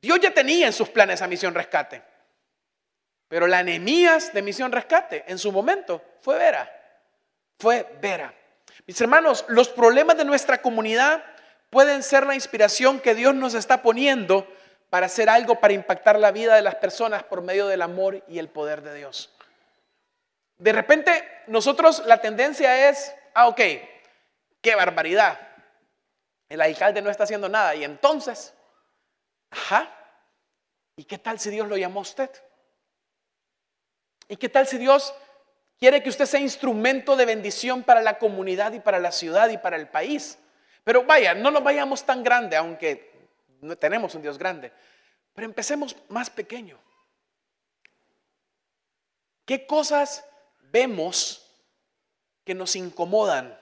Dios 0.00 0.20
ya 0.20 0.32
tenía 0.32 0.66
en 0.66 0.72
sus 0.72 0.88
planes 0.88 1.22
a 1.22 1.26
Misión 1.26 1.54
Rescate. 1.54 2.02
Pero 3.28 3.46
la 3.46 3.58
anemías 3.58 4.32
de 4.32 4.42
Misión 4.42 4.70
Rescate 4.70 5.24
en 5.26 5.38
su 5.38 5.50
momento 5.50 6.02
fue 6.20 6.38
Vera. 6.38 6.70
Fue 7.58 7.86
Vera. 8.00 8.34
Mis 8.86 9.00
hermanos, 9.00 9.44
los 9.48 9.68
problemas 9.68 10.16
de 10.16 10.24
nuestra 10.24 10.60
comunidad 10.60 11.24
pueden 11.70 12.02
ser 12.02 12.26
la 12.26 12.34
inspiración 12.34 13.00
que 13.00 13.14
Dios 13.14 13.34
nos 13.34 13.54
está 13.54 13.82
poniendo 13.82 14.46
para 14.90 15.06
hacer 15.06 15.28
algo 15.28 15.58
para 15.58 15.72
impactar 15.72 16.20
la 16.20 16.30
vida 16.30 16.54
de 16.54 16.62
las 16.62 16.76
personas 16.76 17.24
por 17.24 17.42
medio 17.42 17.66
del 17.66 17.82
amor 17.82 18.22
y 18.28 18.38
el 18.38 18.48
poder 18.48 18.82
de 18.82 18.94
Dios. 18.94 19.34
De 20.64 20.72
repente 20.72 21.42
nosotros 21.46 22.06
la 22.06 22.22
tendencia 22.22 22.88
es, 22.88 23.14
ah, 23.34 23.48
ok, 23.48 23.60
qué 24.62 24.74
barbaridad. 24.74 25.38
El 26.48 26.62
alcalde 26.62 27.02
no 27.02 27.10
está 27.10 27.24
haciendo 27.24 27.50
nada. 27.50 27.74
Y 27.74 27.84
entonces, 27.84 28.54
ajá, 29.50 29.94
¿y 30.96 31.04
qué 31.04 31.18
tal 31.18 31.38
si 31.38 31.50
Dios 31.50 31.68
lo 31.68 31.76
llamó 31.76 31.98
a 31.98 32.02
usted? 32.04 32.30
¿Y 34.26 34.38
qué 34.38 34.48
tal 34.48 34.66
si 34.66 34.78
Dios 34.78 35.14
quiere 35.78 36.02
que 36.02 36.08
usted 36.08 36.24
sea 36.24 36.40
instrumento 36.40 37.14
de 37.14 37.26
bendición 37.26 37.82
para 37.82 38.00
la 38.00 38.18
comunidad 38.18 38.72
y 38.72 38.80
para 38.80 38.98
la 38.98 39.12
ciudad 39.12 39.50
y 39.50 39.58
para 39.58 39.76
el 39.76 39.88
país? 39.88 40.38
Pero 40.82 41.04
vaya, 41.04 41.34
no 41.34 41.50
nos 41.50 41.62
vayamos 41.62 42.06
tan 42.06 42.22
grande, 42.22 42.56
aunque 42.56 43.28
no 43.60 43.76
tenemos 43.76 44.14
un 44.14 44.22
Dios 44.22 44.38
grande. 44.38 44.72
Pero 45.34 45.44
empecemos 45.44 45.94
más 46.08 46.30
pequeño. 46.30 46.80
¿Qué 49.44 49.66
cosas 49.66 50.24
vemos 50.74 51.40
que 52.44 52.52
nos 52.52 52.74
incomodan 52.74 53.56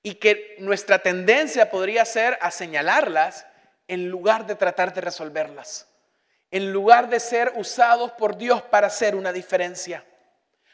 y 0.00 0.14
que 0.14 0.54
nuestra 0.60 1.00
tendencia 1.00 1.70
podría 1.70 2.04
ser 2.04 2.38
a 2.40 2.52
señalarlas 2.52 3.44
en 3.88 4.08
lugar 4.08 4.46
de 4.46 4.54
tratar 4.54 4.94
de 4.94 5.00
resolverlas? 5.00 5.88
En 6.52 6.72
lugar 6.72 7.08
de 7.08 7.18
ser 7.18 7.52
usados 7.56 8.12
por 8.12 8.36
Dios 8.36 8.62
para 8.62 8.86
hacer 8.86 9.16
una 9.16 9.32
diferencia. 9.32 10.06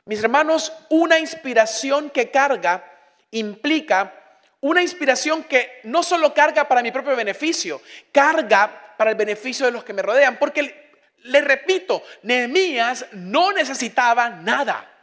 Mis 0.05 0.23
hermanos, 0.23 0.73
una 0.91 1.19
inspiración 1.19 2.11
que 2.11 2.31
carga 2.31 2.85
implica 3.31 4.15
una 4.61 4.83
inspiración 4.83 5.45
que 5.45 5.81
no 5.85 6.03
solo 6.03 6.35
carga 6.35 6.67
para 6.69 6.83
mi 6.83 6.91
propio 6.91 7.17
beneficio, 7.17 7.81
carga 8.13 8.95
para 8.99 9.11
el 9.11 9.17
beneficio 9.17 9.65
de 9.65 9.73
los 9.73 9.85
que 9.85 9.93
me 9.95 10.03
rodean. 10.03 10.37
Porque, 10.39 10.91
le 11.23 11.41
repito, 11.41 12.03
Nehemías 12.25 13.07
no 13.13 13.53
necesitaba 13.53 14.29
nada. 14.29 14.98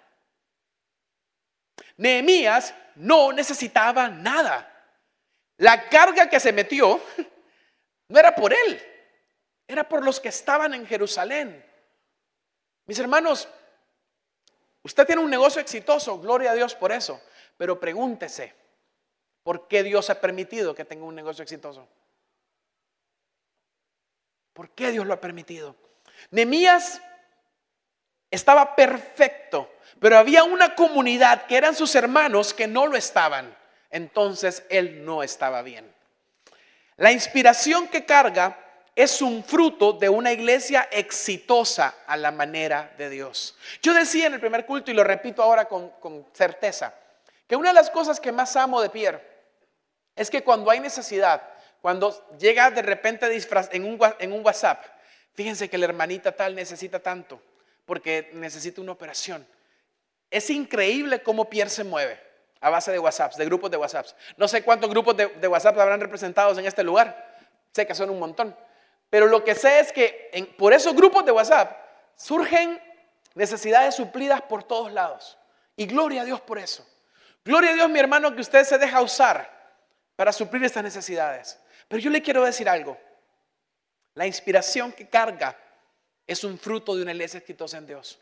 Nehemías 1.97 2.73
no 2.95 3.31
necesitaba 3.31 4.10
nada. 4.10 4.71
La 5.58 5.89
carga 5.89 6.29
que 6.29 6.39
se 6.39 6.51
metió 6.51 7.01
no 8.10 8.19
era 8.19 8.36
por 8.36 8.53
él, 8.53 8.81
era 9.67 9.88
por 9.88 10.03
los 10.03 10.19
que 10.19 10.29
estaban 10.29 10.73
en 10.73 10.86
Jerusalén. 10.86 11.63
Mis 12.86 12.99
hermanos, 12.99 13.47
usted 14.84 15.05
tiene 15.05 15.21
un 15.21 15.29
negocio 15.29 15.62
exitoso, 15.62 16.19
gloria 16.19 16.51
a 16.51 16.55
Dios 16.55 16.75
por 16.75 16.91
eso, 16.91 17.21
pero 17.58 17.79
pregúntese, 17.79 18.53
¿por 19.43 19.67
qué 19.67 19.84
Dios 19.84 20.10
ha 20.10 20.19
permitido 20.21 20.75
que 20.75 20.86
tenga 20.86 21.05
un 21.05 21.15
negocio 21.15 21.43
exitoso? 21.43 21.88
¿Por 24.53 24.69
qué 24.69 24.91
Dios 24.91 25.05
lo 25.05 25.13
ha 25.13 25.21
permitido? 25.21 25.75
Nemías 26.31 27.01
estaba 28.36 28.76
perfecto, 28.76 29.71
pero 30.00 30.17
había 30.17 30.43
una 30.43 30.76
comunidad 30.76 31.45
que 31.45 31.58
eran 31.58 31.76
sus 31.76 31.95
hermanos 31.95 32.54
que 32.54 32.67
no 32.67 32.88
lo 32.88 32.98
estaban. 32.98 33.56
Entonces 33.89 34.63
él 34.69 35.06
no 35.06 35.24
estaba 35.24 35.62
bien. 35.62 35.91
La 36.98 37.12
inspiración 37.12 37.88
que 37.88 38.06
carga 38.06 38.60
es 38.95 39.21
un 39.21 39.43
fruto 39.43 39.93
de 39.93 40.08
una 40.08 40.32
iglesia 40.32 40.88
exitosa 40.91 41.95
a 42.08 42.15
la 42.15 42.32
manera 42.32 42.93
de 42.98 43.10
Dios. 43.10 43.56
Yo 43.82 43.93
decía 43.93 44.28
en 44.28 44.34
el 44.34 44.39
primer 44.39 44.65
culto 44.65 44.91
y 44.91 44.93
lo 44.93 45.04
repito 45.04 45.43
ahora 45.43 45.65
con, 45.65 46.26
certeza, 46.34 46.93
que 47.48 47.56
una 47.56 47.69
de 47.69 47.76
las 47.76 47.89
cosas 47.89 48.19
que 48.19 48.32
más 48.32 48.56
amo 48.56 48.82
de 48.82 48.89
Pierre 48.89 49.21
es 50.15 50.30
que 50.30 50.43
cuando 50.43 50.71
hay 50.71 50.80
necesidad, 50.80 51.41
cuando 51.82 52.30
llega 52.38 52.71
de 52.71 52.82
repente 52.82 53.28
en 53.71 53.84
un, 53.84 54.00
en 54.19 54.32
un 54.32 54.45
WhatsApp, 54.45 54.86
fíjense 55.34 55.69
que 55.69 55.78
la 55.78 55.86
hermanita 55.86 56.32
tal 56.32 56.56
necesita 56.56 57.00
tanto 57.00 57.41
porque 57.86 58.30
necesita 58.34 58.82
una 58.82 58.91
operación. 58.91 59.48
Es 60.30 60.50
increíble 60.50 61.21
cómo 61.21 61.50
Pierre 61.50 61.69
se 61.69 61.84
mueve 61.84 62.19
a 62.62 62.69
base 62.69 62.91
de 62.91 63.00
WhatsApps, 63.00 63.38
de 63.38 63.45
grupos 63.45 63.69
de 63.71 63.78
WhatsApps. 63.78 64.15
No 64.38 64.48
sé 64.48 64.63
cuántos 64.63 64.89
grupos 64.89 65.15
de, 65.15 65.28
de 65.28 65.48
WhatsApp 65.48 65.78
habrán 65.78 66.02
representados 66.02 66.58
en 66.58 66.65
este 66.65 66.84
lugar. 66.84 67.38
Sé 67.71 67.86
que 67.86 67.93
son 67.93 68.10
un 68.10 68.19
montón. 68.19 68.56
Pero 69.10 69.28
lo 69.28 69.43
que 69.43 69.56
sé 69.56 69.80
es 69.80 69.91
que 69.91 70.54
por 70.58 70.74
esos 70.74 70.95
grupos 70.95 71.26
de 71.26 71.32
WhatsApp 71.32 71.78
surgen 72.15 72.82
necesidades 73.34 73.95
suplidas 73.95 74.41
por 74.41 74.63
todos 74.63 74.91
lados. 74.91 75.38
Y 75.76 75.86
gloria 75.86 76.21
a 76.21 76.26
Dios 76.26 76.41
por 76.41 76.58
eso. 76.58 76.86
Gloria 77.43 77.71
a 77.71 77.74
Dios, 77.74 77.89
mi 77.89 78.00
hermano, 78.00 78.34
que 78.34 78.41
usted 78.41 78.63
se 78.63 78.78
deja 78.78 79.02
usar 79.02 79.52
para 80.15 80.34
suplir 80.34 80.63
estas 80.63 80.84
necesidades. 80.84 81.60
Pero 81.88 82.02
yo 82.02 82.10
le 82.10 82.21
quiero 82.21 82.43
decir 82.43 82.67
algo. 82.67 82.98
La 84.15 84.26
inspiración 84.26 84.91
que 84.91 85.08
carga 85.08 85.56
es 86.27 86.43
un 86.43 86.57
fruto 86.57 86.95
de 86.95 87.03
una 87.03 87.11
iglesia 87.11 87.39
exitosa 87.39 87.77
en 87.77 87.88
Dios. 87.88 88.19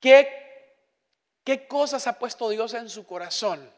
¿Qué, 0.00 0.74
qué 1.44 1.66
cosas 1.66 2.06
ha 2.06 2.18
puesto 2.18 2.48
Dios 2.48 2.74
en 2.74 2.88
su 2.88 3.06
corazón? 3.06 3.70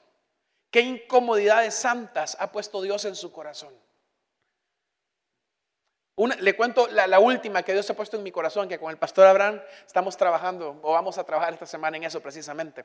¿Qué 0.71 0.81
incomodidades 0.81 1.75
santas 1.75 2.37
ha 2.39 2.53
puesto 2.53 2.83
Dios 2.83 3.05
en 3.05 3.17
su 3.17 3.33
corazón? 3.33 3.75
le 6.39 6.55
cuento 6.55 6.87
la, 6.89 7.07
la, 7.07 7.19
última 7.19 7.63
que 7.63 7.73
Dios 7.73 7.89
ha 7.89 7.95
puesto 7.95 8.19
en 8.19 8.23
mi 8.23 8.31
corazón, 8.31 8.69
que 8.69 8.79
con 8.79 8.91
el 8.91 8.99
pastor 8.99 9.27
Abraham 9.27 9.63
estamos 9.87 10.19
trabajando, 10.19 10.79
o 10.83 10.93
vamos 10.93 11.17
a 11.17 11.25
trabajar 11.25 11.55
esta 11.55 11.65
semana 11.65 11.97
en 11.97 12.05
eso 12.05 12.21
precisamente. 12.21 12.85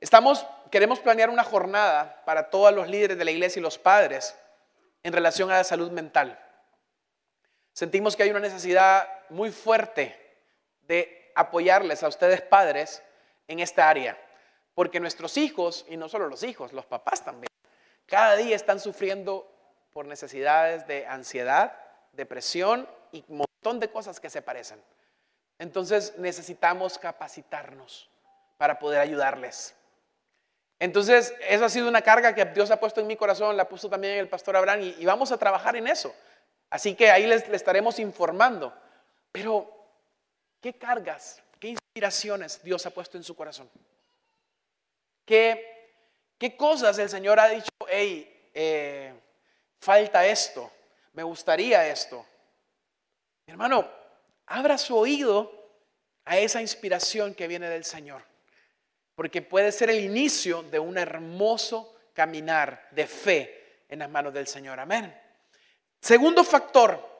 Estamos, 0.00 0.46
queremos 0.70 0.98
planear 0.98 1.28
una 1.28 1.44
jornada 1.44 2.22
para 2.24 2.48
todos 2.48 2.72
los 2.72 2.88
líderes 2.88 3.18
de 3.18 3.24
la 3.24 3.30
iglesia 3.30 3.60
y 3.60 3.62
los 3.62 3.78
padres 3.78 4.34
en 5.02 5.12
relación 5.12 5.50
a 5.50 5.58
la 5.58 5.64
salud 5.64 5.90
mental. 5.90 6.38
Sentimos 7.74 8.16
que 8.16 8.22
hay 8.22 8.30
una 8.30 8.40
necesidad 8.40 9.08
muy 9.34 9.50
fuerte 9.50 10.18
de 10.86 11.32
apoyarles 11.34 12.02
a 12.02 12.08
ustedes 12.08 12.40
padres 12.40 13.02
en 13.48 13.60
esta 13.60 13.88
área, 13.88 14.18
porque 14.74 15.00
nuestros 15.00 15.36
hijos, 15.36 15.84
y 15.88 15.96
no 15.96 16.08
solo 16.08 16.28
los 16.28 16.42
hijos, 16.42 16.72
los 16.72 16.86
papás 16.86 17.24
también, 17.24 17.48
cada 18.06 18.36
día 18.36 18.56
están 18.56 18.80
sufriendo 18.80 19.50
por 19.92 20.06
necesidades 20.06 20.86
de 20.86 21.06
ansiedad, 21.06 21.76
depresión 22.12 22.88
y 23.12 23.24
un 23.28 23.38
montón 23.38 23.80
de 23.80 23.90
cosas 23.90 24.20
que 24.20 24.30
se 24.30 24.42
parecen. 24.42 24.82
Entonces 25.58 26.14
necesitamos 26.18 26.98
capacitarnos 26.98 28.10
para 28.56 28.78
poder 28.78 29.00
ayudarles. 29.00 29.74
Entonces, 30.80 31.32
eso 31.48 31.64
ha 31.64 31.68
sido 31.68 31.88
una 31.88 32.02
carga 32.02 32.34
que 32.34 32.44
Dios 32.46 32.70
ha 32.70 32.80
puesto 32.80 33.00
en 33.00 33.06
mi 33.06 33.16
corazón, 33.16 33.56
la 33.56 33.68
puso 33.68 33.88
también 33.88 34.18
el 34.18 34.28
pastor 34.28 34.56
Abraham 34.56 34.80
y, 34.98 35.04
vamos 35.04 35.30
a 35.32 35.38
trabajar 35.38 35.76
en 35.76 35.86
eso. 35.86 36.14
Así 36.68 36.94
que 36.94 37.10
ahí 37.10 37.26
les, 37.26 37.48
estaremos 37.48 37.98
informando. 37.98 38.74
Pero, 39.34 39.68
¿qué 40.60 40.74
cargas, 40.74 41.42
qué 41.58 41.70
inspiraciones 41.70 42.62
Dios 42.62 42.86
ha 42.86 42.90
puesto 42.90 43.18
en 43.18 43.24
su 43.24 43.34
corazón? 43.34 43.68
¿Qué, 45.24 45.90
qué 46.38 46.56
cosas 46.56 46.96
el 46.98 47.10
Señor 47.10 47.40
ha 47.40 47.48
dicho, 47.48 47.72
hey, 47.88 48.50
eh, 48.54 49.12
falta 49.80 50.24
esto, 50.24 50.70
me 51.14 51.24
gustaría 51.24 51.88
esto? 51.88 52.24
Mi 53.46 53.52
hermano, 53.54 53.90
abra 54.46 54.78
su 54.78 54.96
oído 54.96 55.50
a 56.24 56.38
esa 56.38 56.60
inspiración 56.60 57.34
que 57.34 57.48
viene 57.48 57.68
del 57.68 57.84
Señor 57.84 58.22
porque 59.14 59.42
puede 59.42 59.72
ser 59.72 59.90
el 59.90 60.00
inicio 60.00 60.62
de 60.64 60.78
un 60.78 60.98
hermoso 60.98 61.94
caminar 62.12 62.88
de 62.90 63.06
fe 63.06 63.82
en 63.88 64.00
las 64.00 64.10
manos 64.10 64.34
del 64.34 64.46
Señor. 64.46 64.80
Amén. 64.80 65.16
Segundo 66.00 66.44
factor 66.44 67.13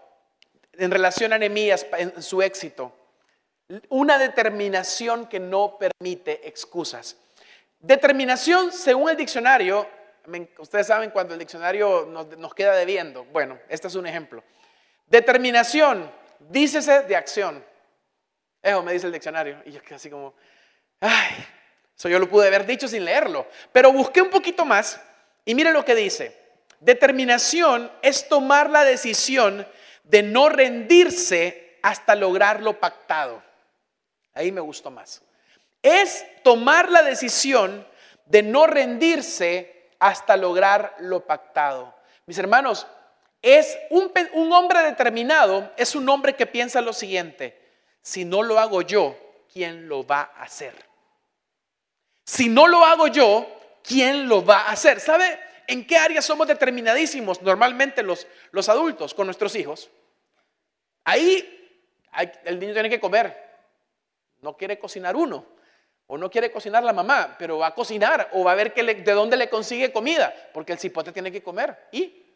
en 0.79 0.91
relación 0.91 1.33
a 1.33 1.39
Nehemías 1.39 1.87
en 1.99 2.23
su 2.23 2.43
éxito, 2.43 2.93
una 3.89 4.19
determinación 4.19 5.27
que 5.27 5.41
no 5.41 5.79
permite 5.79 6.47
excusas. 6.47 7.17
Determinación, 7.79 8.73
según 8.73 9.11
el 9.11 9.17
diccionario, 9.17 9.87
ustedes 10.59 10.87
saben 10.87 11.11
cuando 11.11 11.35
el 11.35 11.41
diccionario 11.41 12.07
nos, 12.07 12.55
queda 12.55 12.75
debiendo. 12.75 13.25
Bueno, 13.27 13.59
este 13.69 13.89
es 13.89 13.95
un 13.95 14.07
ejemplo. 14.07 14.43
Determinación, 15.07 16.11
dícese 16.39 17.03
de 17.03 17.17
acción. 17.17 17.65
Eso 18.63 18.83
me 18.83 18.93
dice 18.93 19.07
el 19.07 19.13
diccionario. 19.13 19.61
Y 19.67 19.73
yo 19.73 19.81
así 19.95 20.09
como, 20.09 20.35
ay, 21.01 21.47
eso 21.97 22.09
yo 22.09 22.19
lo 22.19 22.29
pude 22.29 22.47
haber 22.47 22.65
dicho 22.65 22.89
sin 22.89 23.05
leerlo. 23.05 23.47
Pero 23.73 23.93
busqué 23.93 24.23
un 24.23 24.31
poquito 24.31 24.65
más 24.65 25.01
y 25.45 25.55
mire 25.55 25.73
lo 25.73 25.85
que 25.85 25.95
dice. 25.95 26.37
Determinación 26.81 27.91
es 28.03 28.29
tomar 28.29 28.71
la 28.71 28.85
decisión 28.85 29.67
de 30.05 30.23
no 30.23 30.49
rendirse 30.49 31.79
hasta 31.83 32.15
lograr 32.15 32.63
lo 32.63 32.79
pactado. 32.79 33.43
Ahí 34.33 34.53
me 34.53 34.61
gustó 34.61 34.91
más. 34.91 35.23
Es 35.83 36.25
tomar 36.43 36.91
la 36.91 37.03
decisión 37.03 37.87
de 38.27 38.43
no 38.43 38.67
rendirse 38.67 39.91
hasta 39.99 40.37
lograr 40.37 40.95
lo 41.01 41.27
pactado. 41.27 41.95
Mis 42.27 42.39
hermanos, 42.39 42.87
es 43.43 43.77
un, 43.91 44.53
hombre 44.53 44.83
determinado, 44.83 45.71
es 45.77 45.95
un 45.95 46.09
hombre 46.09 46.35
que 46.35 46.47
piensa 46.47 46.81
lo 46.81 46.95
siguiente, 46.95 47.61
si 48.01 48.25
no 48.25 48.43
lo 48.43 48.59
hago 48.59 48.81
yo, 48.81 49.17
¿quién 49.53 49.89
lo 49.89 50.07
va 50.07 50.31
a 50.37 50.45
hacer? 50.45 50.75
Si 52.25 52.49
no 52.49 52.67
lo 52.67 52.85
hago 52.85 53.09
yo, 53.09 53.47
¿quién 53.83 54.29
lo 54.29 54.45
va 54.45 54.61
a 54.61 54.71
hacer? 54.71 54.99
¿Sabe 54.99 55.39
en 55.67 55.87
qué 55.87 55.97
área 55.97 56.23
somos 56.23 56.47
determinadísimos 56.47 57.43
normalmente 57.43 58.03
los, 58.03 58.27
los 58.51 58.69
adultos 58.69 59.15
con 59.15 59.27
nuestros 59.27 59.55
hijos? 59.57 59.91
Ahí 61.05 61.55
el 62.45 62.59
niño 62.59 62.73
tiene 62.73 62.91
que 62.91 63.01
comer. 63.01 63.43
No 64.41 64.57
quiere 64.57 64.79
cocinar 64.79 65.17
uno. 65.17 65.47
O 66.07 66.19
no 66.19 66.31
quiere 66.31 66.53
cocinar 66.53 66.85
la 66.85 66.93
mamá, 66.93 67.35
pero 67.39 67.59
va 67.59 67.69
a 67.69 67.75
cocinar 67.75 68.29
o 68.33 68.45
va 68.45 68.53
a 68.53 68.57
ver 68.57 68.75
que 68.75 68.83
de 68.83 69.13
dónde 69.13 69.39
le 69.39 69.49
consigue 69.49 69.91
comida, 69.91 70.35
porque 70.53 70.73
el 70.73 70.79
cipote 70.79 71.13
tiene 71.13 71.33
que 71.33 71.43
comer. 71.43 71.89
Y, 71.93 72.27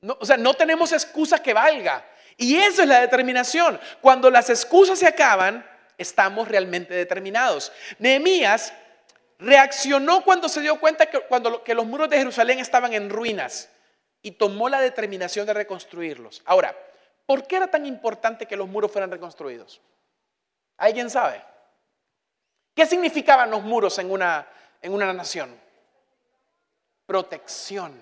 no, 0.00 0.16
o 0.20 0.24
sea, 0.24 0.36
no 0.36 0.54
tenemos 0.54 0.92
excusa 0.92 1.42
que 1.42 1.52
valga. 1.52 2.06
Y 2.36 2.56
eso 2.56 2.82
es 2.82 2.88
la 2.88 3.00
determinación. 3.00 3.80
Cuando 4.00 4.30
las 4.30 4.48
excusas 4.48 4.98
se 4.98 5.08
acaban, 5.08 5.68
estamos 5.98 6.46
realmente 6.46 6.94
determinados. 6.94 7.72
Nehemías 7.98 8.72
reaccionó 9.40 10.22
cuando 10.22 10.48
se 10.48 10.60
dio 10.60 10.78
cuenta 10.78 11.06
que, 11.06 11.20
cuando, 11.22 11.62
los 11.66 11.86
muros 11.86 12.08
de 12.10 12.18
Jerusalén 12.18 12.58
estaban 12.58 12.92
en 12.92 13.10
ruinas 13.10 13.70
y 14.22 14.32
tomó 14.32 14.68
la 14.68 14.80
determinación 14.80 15.46
de 15.46 15.54
reconstruirlos. 15.54 16.42
Ahora, 16.44 16.76
¿por 17.26 17.46
qué 17.46 17.56
era 17.56 17.68
tan 17.68 17.86
importante 17.86 18.46
que 18.46 18.56
los 18.56 18.68
muros 18.68 18.92
fueran 18.92 19.10
reconstruidos? 19.10 19.80
¿Alguien 20.76 21.10
sabe? 21.10 21.42
¿Qué 22.74 22.86
significaban 22.86 23.50
los 23.50 23.62
muros 23.62 23.98
en 23.98 24.10
una, 24.10 24.46
en 24.82 24.92
una 24.92 25.12
nación? 25.12 25.58
Protección. 27.06 28.00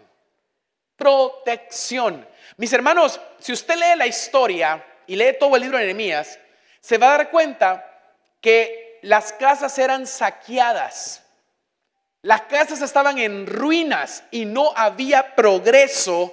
Protección. 0.96 2.28
Mis 2.56 2.72
hermanos, 2.72 3.20
si 3.38 3.52
usted 3.52 3.76
lee 3.76 3.96
la 3.96 4.06
historia 4.06 4.84
y 5.06 5.14
lee 5.14 5.36
todo 5.38 5.54
el 5.54 5.62
libro 5.62 5.78
de 5.78 5.84
Nehemías, 5.84 6.38
se 6.80 6.98
va 6.98 7.14
a 7.14 7.18
dar 7.18 7.30
cuenta 7.30 7.84
que 8.40 8.98
las 9.02 9.32
casas 9.32 9.78
eran 9.78 10.06
saqueadas. 10.06 11.24
Las 12.28 12.42
casas 12.42 12.82
estaban 12.82 13.16
en 13.16 13.46
ruinas 13.46 14.22
y 14.30 14.44
no 14.44 14.70
había 14.76 15.34
progreso 15.34 16.30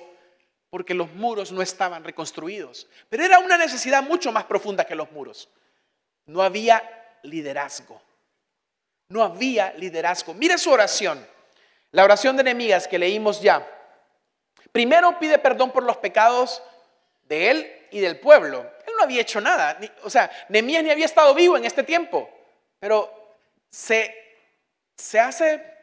porque 0.69 0.93
los 0.93 1.13
muros 1.13 1.53
no 1.53 1.61
estaban 1.61 2.03
reconstruidos. 2.03 2.85
Pero 3.07 3.23
era 3.23 3.39
una 3.39 3.57
necesidad 3.57 4.03
mucho 4.03 4.33
más 4.33 4.43
profunda 4.43 4.83
que 4.83 4.93
los 4.93 5.09
muros. 5.13 5.47
No 6.25 6.43
había 6.43 6.83
liderazgo. 7.23 8.01
No 9.07 9.23
había 9.23 9.71
liderazgo. 9.77 10.33
Mire 10.33 10.57
su 10.57 10.69
oración. 10.69 11.25
La 11.91 12.03
oración 12.03 12.35
de 12.35 12.43
Nehemías 12.43 12.89
que 12.89 12.99
leímos 12.99 13.41
ya. 13.41 13.65
Primero 14.73 15.17
pide 15.17 15.39
perdón 15.39 15.71
por 15.71 15.83
los 15.83 15.95
pecados 15.95 16.61
de 17.23 17.51
él 17.51 17.87
y 17.91 18.01
del 18.01 18.19
pueblo. 18.19 18.69
Él 18.85 18.93
no 18.97 19.03
había 19.05 19.21
hecho 19.21 19.39
nada. 19.39 19.79
O 20.03 20.09
sea, 20.09 20.29
Nehemías 20.49 20.83
ni 20.83 20.89
había 20.89 21.05
estado 21.05 21.33
vivo 21.33 21.55
en 21.55 21.63
este 21.63 21.83
tiempo. 21.83 22.29
Pero 22.81 23.37
se, 23.69 24.13
se 24.97 25.21
hace 25.21 25.74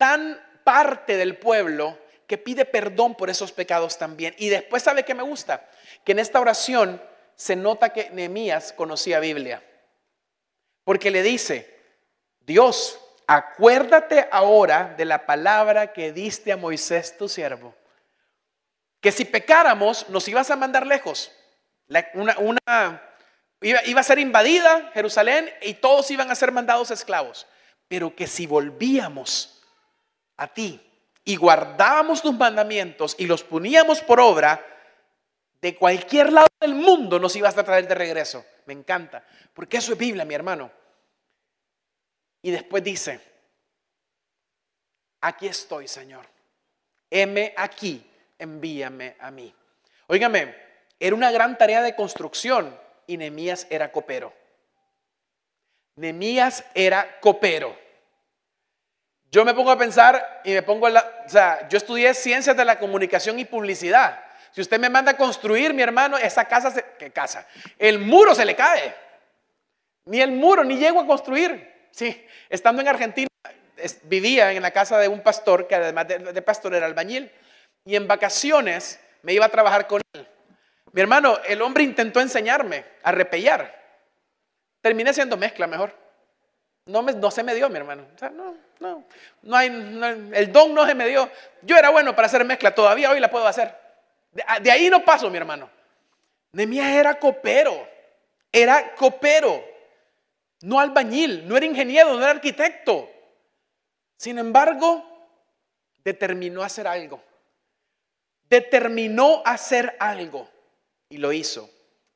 tan 0.00 0.40
parte 0.64 1.18
del 1.18 1.36
pueblo 1.36 1.98
que 2.26 2.38
pide 2.38 2.64
perdón 2.64 3.14
por 3.14 3.28
esos 3.28 3.52
pecados 3.52 3.98
también. 3.98 4.34
Y 4.38 4.48
después, 4.48 4.82
¿sabe 4.82 5.04
qué 5.04 5.14
me 5.14 5.22
gusta? 5.22 5.68
Que 6.04 6.12
en 6.12 6.20
esta 6.20 6.40
oración 6.40 7.02
se 7.36 7.54
nota 7.54 7.92
que 7.92 8.08
Nehemías 8.08 8.72
conocía 8.72 9.20
Biblia. 9.20 9.62
Porque 10.84 11.10
le 11.10 11.22
dice, 11.22 11.78
Dios, 12.40 12.98
acuérdate 13.26 14.26
ahora 14.32 14.94
de 14.96 15.04
la 15.04 15.26
palabra 15.26 15.92
que 15.92 16.12
diste 16.12 16.50
a 16.50 16.56
Moisés 16.56 17.18
tu 17.18 17.28
siervo, 17.28 17.74
que 19.02 19.12
si 19.12 19.26
pecáramos 19.26 20.08
nos 20.08 20.26
ibas 20.28 20.50
a 20.50 20.56
mandar 20.56 20.86
lejos. 20.86 21.30
una, 22.14 23.02
iba, 23.60 23.84
iba 23.84 24.00
a 24.00 24.04
ser 24.04 24.18
invadida 24.18 24.90
Jerusalén 24.94 25.50
y 25.60 25.74
todos 25.74 26.10
iban 26.10 26.30
a 26.30 26.34
ser 26.34 26.52
mandados 26.52 26.90
esclavos, 26.90 27.46
pero 27.86 28.16
que 28.16 28.26
si 28.26 28.46
volvíamos 28.46 29.59
a 30.40 30.48
ti 30.48 30.80
y 31.22 31.36
guardábamos 31.36 32.22
tus 32.22 32.34
mandamientos 32.34 33.14
y 33.18 33.26
los 33.26 33.44
poníamos 33.44 34.00
por 34.00 34.20
obra, 34.20 34.66
de 35.60 35.76
cualquier 35.76 36.32
lado 36.32 36.48
del 36.58 36.74
mundo 36.74 37.18
nos 37.18 37.36
ibas 37.36 37.56
a 37.58 37.64
traer 37.64 37.86
de 37.86 37.94
regreso. 37.94 38.44
Me 38.64 38.72
encanta, 38.72 39.22
porque 39.52 39.76
eso 39.76 39.92
es 39.92 39.98
Biblia, 39.98 40.24
mi 40.24 40.34
hermano. 40.34 40.70
Y 42.40 42.50
después 42.50 42.82
dice, 42.82 43.20
aquí 45.20 45.46
estoy, 45.46 45.86
Señor. 45.86 46.26
Heme 47.10 47.52
aquí, 47.56 48.10
envíame 48.38 49.16
a 49.20 49.30
mí. 49.30 49.54
Óigame, 50.06 50.54
era 50.98 51.14
una 51.14 51.30
gran 51.30 51.58
tarea 51.58 51.82
de 51.82 51.94
construcción 51.94 52.78
y 53.06 53.18
Nemías 53.18 53.66
era 53.68 53.92
copero. 53.92 54.32
Nemías 55.96 56.64
era 56.74 57.20
copero. 57.20 57.76
Yo 59.30 59.44
me 59.44 59.54
pongo 59.54 59.70
a 59.70 59.78
pensar 59.78 60.42
y 60.44 60.52
me 60.52 60.62
pongo 60.62 60.86
a 60.86 60.90
la, 60.90 61.22
o 61.24 61.28
sea, 61.28 61.68
yo 61.68 61.78
estudié 61.78 62.12
ciencias 62.14 62.56
de 62.56 62.64
la 62.64 62.78
comunicación 62.78 63.38
y 63.38 63.44
publicidad. 63.44 64.18
Si 64.52 64.60
usted 64.60 64.80
me 64.80 64.90
manda 64.90 65.12
a 65.12 65.16
construir, 65.16 65.72
mi 65.72 65.82
hermano, 65.82 66.18
esa 66.18 66.46
casa, 66.46 66.70
se, 66.72 66.84
¿qué 66.98 67.10
casa? 67.10 67.46
El 67.78 68.00
muro 68.00 68.34
se 68.34 68.44
le 68.44 68.56
cae. 68.56 68.94
Ni 70.06 70.20
el 70.20 70.32
muro, 70.32 70.64
ni 70.64 70.76
llego 70.76 71.00
a 71.00 71.06
construir. 71.06 71.88
Sí, 71.92 72.26
estando 72.48 72.82
en 72.82 72.88
Argentina, 72.88 73.28
vivía 74.04 74.52
en 74.52 74.62
la 74.62 74.72
casa 74.72 74.98
de 74.98 75.06
un 75.06 75.20
pastor 75.20 75.68
que 75.68 75.76
además 75.76 76.08
de, 76.08 76.42
pastor 76.42 76.74
era 76.74 76.86
albañil. 76.86 77.30
Y 77.84 77.94
en 77.94 78.08
vacaciones 78.08 79.00
me 79.22 79.32
iba 79.32 79.46
a 79.46 79.50
trabajar 79.50 79.86
con 79.86 80.02
él. 80.12 80.26
Mi 80.92 81.00
hermano, 81.00 81.38
el 81.46 81.62
hombre 81.62 81.84
intentó 81.84 82.20
enseñarme 82.20 82.84
a 83.04 83.12
repellar. 83.12 83.78
Terminé 84.80 85.14
siendo 85.14 85.36
mezcla 85.36 85.68
mejor. 85.68 85.96
No, 86.86 87.02
me, 87.02 87.12
no 87.12 87.30
se 87.30 87.42
me 87.42 87.54
dio, 87.54 87.68
mi 87.68 87.76
hermano. 87.76 88.06
no, 88.32 88.56
no, 88.80 89.04
no 89.42 89.56
hay, 89.56 89.68
el 90.34 90.52
don 90.52 90.74
no 90.74 90.86
se 90.86 90.94
me 90.94 91.06
dio. 91.06 91.30
Yo 91.62 91.76
era 91.76 91.90
bueno 91.90 92.14
para 92.14 92.26
hacer 92.26 92.44
mezcla, 92.44 92.74
todavía 92.74 93.10
hoy 93.10 93.20
la 93.20 93.30
puedo 93.30 93.46
hacer. 93.46 93.74
De, 94.32 94.42
de 94.62 94.70
ahí 94.70 94.90
no 94.90 95.04
paso, 95.04 95.30
mi 95.30 95.36
hermano. 95.36 95.70
Nemías 96.52 96.88
era 96.88 97.18
copero, 97.18 97.86
era 98.52 98.94
copero 98.94 99.70
no 100.62 100.78
albañil, 100.78 101.48
no 101.48 101.56
era 101.56 101.66
ingeniero, 101.66 102.12
no 102.12 102.20
era 102.20 102.30
arquitecto. 102.30 103.10
Sin 104.16 104.38
embargo, 104.38 105.04
determinó 106.04 106.62
hacer 106.62 106.86
algo. 106.86 107.22
Determinó 108.48 109.42
hacer 109.44 109.96
algo 109.98 110.48
y 111.08 111.16
lo 111.16 111.32
hizo. 111.32 111.70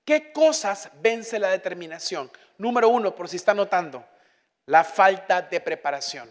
¿Qué 0.05 0.33
cosas 0.33 0.90
vence 1.00 1.38
la 1.38 1.48
determinación? 1.48 2.31
Número 2.59 2.88
uno, 2.88 3.14
por 3.14 3.29
si 3.29 3.37
está 3.37 3.55
notando, 3.55 4.05
la 4.66 4.85
falta 4.85 5.42
de 5.42 5.61
preparación. 5.61 6.29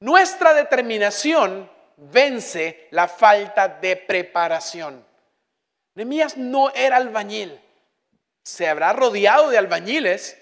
Nuestra 0.00 0.54
determinación 0.54 1.70
vence 1.96 2.88
la 2.90 3.08
falta 3.08 3.68
de 3.68 3.96
preparación. 3.96 5.04
Nemías 5.94 6.36
no 6.36 6.70
era 6.70 6.96
albañil. 6.96 7.60
Se 8.44 8.68
habrá 8.68 8.92
rodeado 8.92 9.50
de 9.50 9.58
albañiles, 9.58 10.38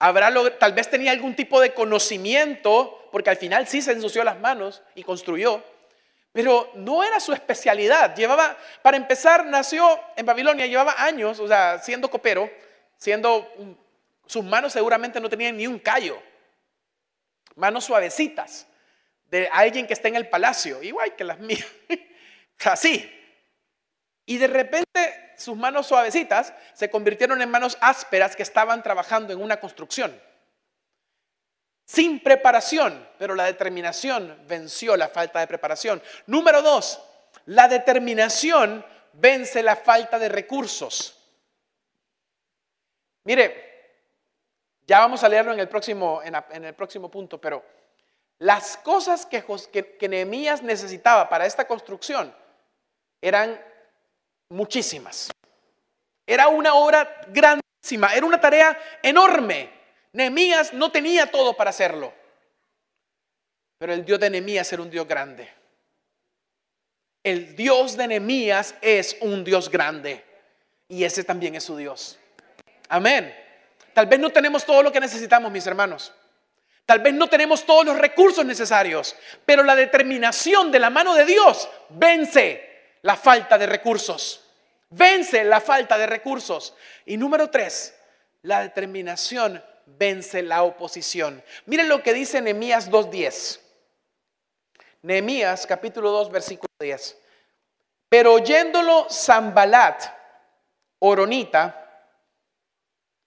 Habrá, 0.00 0.32
tal 0.58 0.72
vez 0.74 0.88
tenía 0.88 1.10
algún 1.10 1.34
tipo 1.34 1.60
de 1.60 1.74
conocimiento, 1.74 3.08
porque 3.10 3.30
al 3.30 3.36
final 3.36 3.66
sí 3.66 3.82
se 3.82 3.92
ensució 3.92 4.22
las 4.22 4.38
manos 4.38 4.80
y 4.94 5.02
construyó, 5.02 5.62
pero 6.30 6.70
no 6.74 7.02
era 7.02 7.18
su 7.18 7.32
especialidad. 7.32 8.14
Llevaba, 8.14 8.56
para 8.80 8.96
empezar, 8.96 9.44
nació 9.46 10.00
en 10.14 10.24
Babilonia, 10.24 10.66
llevaba 10.66 11.02
años, 11.02 11.40
o 11.40 11.48
sea, 11.48 11.80
siendo 11.80 12.08
copero, 12.08 12.48
siendo, 12.96 13.52
sus 14.28 14.44
manos 14.44 14.74
seguramente 14.74 15.20
no 15.20 15.28
tenían 15.28 15.56
ni 15.56 15.66
un 15.66 15.78
callo, 15.78 16.22
manos 17.56 17.86
suavecitas, 17.86 18.66
de 19.24 19.48
alguien 19.50 19.86
que 19.86 19.94
está 19.94 20.08
en 20.08 20.16
el 20.16 20.28
palacio, 20.28 20.82
igual 20.82 21.16
que 21.16 21.24
las 21.24 21.38
mías, 21.40 21.66
así. 22.64 23.10
Y 24.26 24.36
de 24.36 24.46
repente 24.46 25.32
sus 25.38 25.56
manos 25.56 25.86
suavecitas 25.86 26.52
se 26.74 26.90
convirtieron 26.90 27.40
en 27.40 27.50
manos 27.50 27.78
ásperas 27.80 28.36
que 28.36 28.42
estaban 28.42 28.82
trabajando 28.82 29.32
en 29.32 29.40
una 29.40 29.58
construcción. 29.58 30.20
Sin 31.86 32.22
preparación, 32.22 33.08
pero 33.18 33.34
la 33.34 33.44
determinación 33.44 34.44
venció 34.46 34.94
la 34.94 35.08
falta 35.08 35.40
de 35.40 35.46
preparación. 35.46 36.02
Número 36.26 36.60
dos, 36.60 37.00
la 37.46 37.66
determinación 37.66 38.84
vence 39.14 39.62
la 39.62 39.76
falta 39.76 40.18
de 40.18 40.28
recursos. 40.28 41.14
Mire, 43.24 43.67
ya 44.88 45.00
vamos 45.00 45.22
a 45.22 45.28
leerlo 45.28 45.52
en 45.52 45.60
el 45.60 45.68
próximo, 45.68 46.22
en, 46.24 46.64
el 46.64 46.74
próximo 46.74 47.10
punto, 47.10 47.38
pero 47.38 47.62
las 48.38 48.78
cosas 48.78 49.26
que, 49.26 49.44
que, 49.70 49.96
que 49.98 50.08
Nehemías 50.08 50.62
necesitaba 50.62 51.28
para 51.28 51.44
esta 51.44 51.66
construcción 51.66 52.34
eran 53.20 53.60
muchísimas. 54.48 55.30
Era 56.26 56.48
una 56.48 56.72
obra 56.74 57.20
grandísima, 57.28 58.14
era 58.14 58.24
una 58.24 58.40
tarea 58.40 58.78
enorme. 59.02 59.70
Nehemías 60.14 60.72
no 60.72 60.90
tenía 60.90 61.30
todo 61.30 61.54
para 61.54 61.68
hacerlo. 61.68 62.14
Pero 63.78 63.92
el 63.92 64.06
Dios 64.06 64.18
de 64.18 64.30
Nehemías 64.30 64.72
era 64.72 64.80
un 64.80 64.90
Dios 64.90 65.06
grande. 65.06 65.50
El 67.22 67.54
Dios 67.54 67.94
de 67.94 68.08
Nehemías 68.08 68.74
es 68.80 69.18
un 69.20 69.44
Dios 69.44 69.70
grande. 69.70 70.24
Y 70.88 71.04
ese 71.04 71.24
también 71.24 71.56
es 71.56 71.64
su 71.64 71.76
Dios. 71.76 72.18
Amén. 72.88 73.47
Tal 73.98 74.06
vez 74.06 74.20
no 74.20 74.30
tenemos 74.30 74.64
todo 74.64 74.80
lo 74.80 74.92
que 74.92 75.00
necesitamos, 75.00 75.50
mis 75.50 75.66
hermanos. 75.66 76.12
Tal 76.86 77.00
vez 77.00 77.12
no 77.14 77.26
tenemos 77.26 77.66
todos 77.66 77.84
los 77.84 77.98
recursos 77.98 78.44
necesarios, 78.46 79.16
pero 79.44 79.64
la 79.64 79.74
determinación 79.74 80.70
de 80.70 80.78
la 80.78 80.88
mano 80.88 81.16
de 81.16 81.24
Dios 81.24 81.68
vence 81.88 82.94
la 83.02 83.16
falta 83.16 83.58
de 83.58 83.66
recursos. 83.66 84.44
Vence 84.90 85.42
la 85.42 85.60
falta 85.60 85.98
de 85.98 86.06
recursos. 86.06 86.76
Y 87.06 87.16
número 87.16 87.50
tres, 87.50 87.92
la 88.42 88.60
determinación 88.60 89.60
vence 89.86 90.42
la 90.42 90.62
oposición. 90.62 91.42
Miren 91.66 91.88
lo 91.88 92.00
que 92.00 92.14
dice 92.14 92.40
Nehemías 92.40 92.88
2.10. 92.92 93.58
Nehemías 95.02 95.66
capítulo 95.66 96.12
2 96.12 96.30
versículo 96.30 96.72
10. 96.78 97.18
Pero 98.08 98.34
oyéndolo 98.34 99.08
Zambalat, 99.10 100.04
Oronita, 101.00 101.87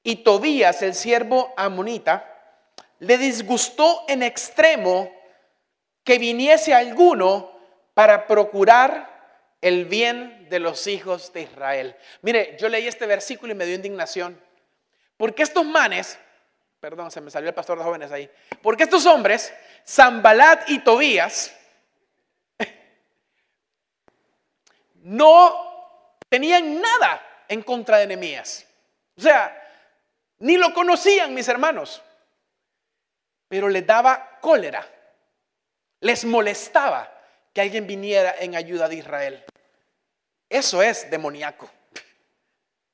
y 0.04 0.18
Tobías, 0.18 0.82
el 0.82 0.96
siervo 0.96 1.54
amonita, 1.58 2.28
le 3.00 3.18
disgustó 3.18 4.04
en 4.08 4.24
extremo 4.24 5.12
que 6.04 6.18
viniese 6.18 6.74
alguno 6.74 7.52
para 7.94 8.28
procurar 8.28 9.12
el 9.62 9.86
bien 9.86 10.48
de 10.50 10.60
los 10.60 10.88
hijos 10.88 11.32
de 11.34 11.42
Israel. 11.42 11.96
Mire, 12.22 12.58
yo 12.60 12.68
leí 12.68 12.88
este 12.88 13.06
versículo 13.06 13.54
y 13.54 13.56
me 13.56 13.66
dio 13.66 13.76
indignación. 13.76 14.42
Porque 15.18 15.44
estos 15.44 15.64
manes, 15.66 16.18
perdón, 16.80 17.12
se 17.12 17.22
me 17.22 17.30
salió 17.30 17.50
el 17.50 17.56
pastor 17.56 17.78
de 17.78 17.84
jóvenes 17.84 18.12
ahí, 18.12 18.30
porque 18.64 18.84
estos 18.84 19.06
hombres, 19.06 19.54
Zambalat 19.88 20.68
y 20.68 20.80
Tobías, 20.80 21.56
no 24.96 26.18
tenían 26.28 26.82
nada 26.82 27.22
en 27.48 27.62
contra 27.62 28.00
de 28.00 28.08
Nehemías. 28.08 28.66
O 29.16 29.22
sea, 29.22 29.61
ni 30.42 30.58
lo 30.58 30.74
conocían 30.74 31.34
mis 31.34 31.48
hermanos, 31.48 32.02
pero 33.48 33.70
les 33.70 33.86
daba 33.86 34.40
cólera, 34.42 34.88
les 36.02 36.26
molestaba 36.26 37.12
que 37.54 37.62
alguien 37.62 37.86
viniera 37.86 38.36
en 38.40 38.56
ayuda 38.56 38.88
de 38.88 38.96
Israel. 38.96 39.46
Eso 40.50 40.82
es 40.82 41.10
demoníaco. 41.10 41.70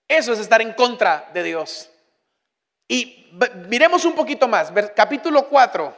Eso 0.08 0.34
es 0.34 0.40
estar 0.40 0.62
en 0.62 0.74
contra 0.74 1.30
de 1.34 1.44
Dios. 1.44 1.90
Y 2.88 3.30
miremos 3.68 4.06
un 4.06 4.16
poquito 4.16 4.48
más, 4.48 4.72
capítulo 4.96 5.48
4, 5.50 5.96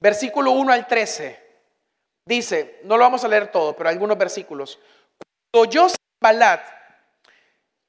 versículo 0.00 0.52
1 0.52 0.72
al 0.72 0.86
13. 0.86 1.40
Dice, 2.24 2.80
no 2.84 2.96
lo 2.96 3.04
vamos 3.04 3.24
a 3.24 3.28
leer 3.28 3.50
todo, 3.50 3.74
pero 3.76 3.88
algunos 3.88 4.16
versículos. 4.16 4.78
Cuando 5.50 5.70
yo 5.70 5.86
Balat, 6.20 6.62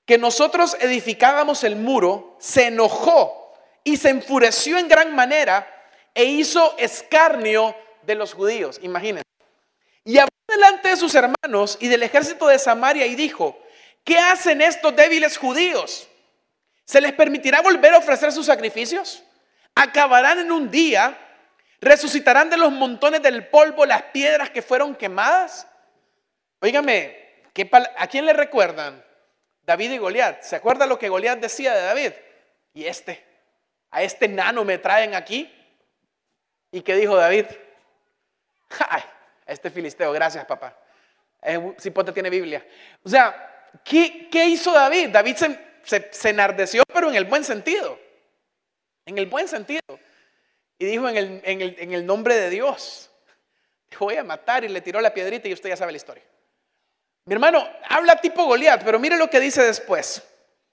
que 0.05 0.17
nosotros 0.17 0.75
edificábamos 0.79 1.63
el 1.63 1.75
muro, 1.75 2.35
se 2.39 2.67
enojó 2.67 3.53
y 3.83 3.97
se 3.97 4.09
enfureció 4.09 4.77
en 4.77 4.87
gran 4.87 5.15
manera 5.15 5.67
e 6.13 6.25
hizo 6.25 6.75
escarnio 6.77 7.75
de 8.03 8.15
los 8.15 8.33
judíos. 8.33 8.79
Imagínense. 8.81 9.23
Y 10.03 10.17
habló 10.17 10.33
delante 10.47 10.89
de 10.89 10.97
sus 10.97 11.15
hermanos 11.15 11.77
y 11.79 11.87
del 11.87 12.03
ejército 12.03 12.47
de 12.47 12.59
Samaria 12.59 13.05
y 13.05 13.15
dijo, 13.15 13.57
¿qué 14.03 14.17
hacen 14.17 14.61
estos 14.61 14.95
débiles 14.95 15.37
judíos? 15.37 16.07
¿Se 16.85 16.99
les 16.99 17.13
permitirá 17.13 17.61
volver 17.61 17.93
a 17.93 17.99
ofrecer 17.99 18.31
sus 18.31 18.47
sacrificios? 18.47 19.23
¿Acabarán 19.73 20.39
en 20.39 20.51
un 20.51 20.69
día? 20.69 21.17
¿Resucitarán 21.79 22.49
de 22.49 22.57
los 22.57 22.71
montones 22.71 23.21
del 23.21 23.47
polvo 23.47 23.85
las 23.85 24.03
piedras 24.03 24.49
que 24.49 24.61
fueron 24.61 24.95
quemadas? 24.95 25.65
Óigame, 26.59 27.17
¿a 27.97 28.07
quién 28.07 28.25
le 28.25 28.33
recuerdan? 28.33 29.03
David 29.65 29.91
y 29.91 29.97
Goliat. 29.97 30.41
¿Se 30.41 30.55
acuerda 30.55 30.85
lo 30.85 30.99
que 30.99 31.09
Goliat 31.09 31.39
decía 31.39 31.73
de 31.73 31.81
David? 31.81 32.11
Y 32.73 32.85
este, 32.85 33.23
a 33.91 34.03
este 34.03 34.27
nano 34.27 34.63
me 34.63 34.77
traen 34.77 35.15
aquí. 35.15 35.51
¿Y 36.71 36.81
qué 36.81 36.95
dijo 36.95 37.15
David? 37.15 37.45
¡Ay! 38.89 39.03
Este 39.45 39.69
filisteo, 39.69 40.11
gracias 40.11 40.45
papá. 40.45 40.77
Cipote 41.79 42.11
tiene 42.11 42.29
Biblia. 42.29 42.65
O 43.03 43.09
sea, 43.09 43.71
¿qué, 43.83 44.29
hizo 44.47 44.71
David? 44.71 45.09
David 45.09 45.35
se, 45.83 46.29
enardeció, 46.29 46.83
pero 46.93 47.09
en 47.09 47.15
el 47.15 47.25
buen 47.25 47.43
sentido. 47.43 47.99
En 49.05 49.17
el 49.17 49.25
buen 49.25 49.47
sentido. 49.47 49.81
Y 50.79 50.85
dijo 50.85 51.07
en 51.09 51.91
el, 51.93 52.05
nombre 52.05 52.35
de 52.35 52.49
Dios, 52.49 53.11
voy 53.99 54.15
a 54.15 54.23
matar 54.23 54.63
y 54.63 54.69
le 54.69 54.81
tiró 54.81 54.99
la 55.01 55.13
piedrita 55.13 55.47
y 55.47 55.53
usted 55.53 55.69
ya 55.69 55.77
sabe 55.77 55.91
la 55.91 55.97
historia. 55.97 56.23
Mi 57.25 57.35
hermano, 57.35 57.65
habla 57.87 58.17
tipo 58.17 58.45
Goliat, 58.45 58.83
pero 58.83 58.99
mire 58.99 59.17
lo 59.17 59.29
que 59.29 59.39
dice 59.39 59.63
después. 59.63 60.23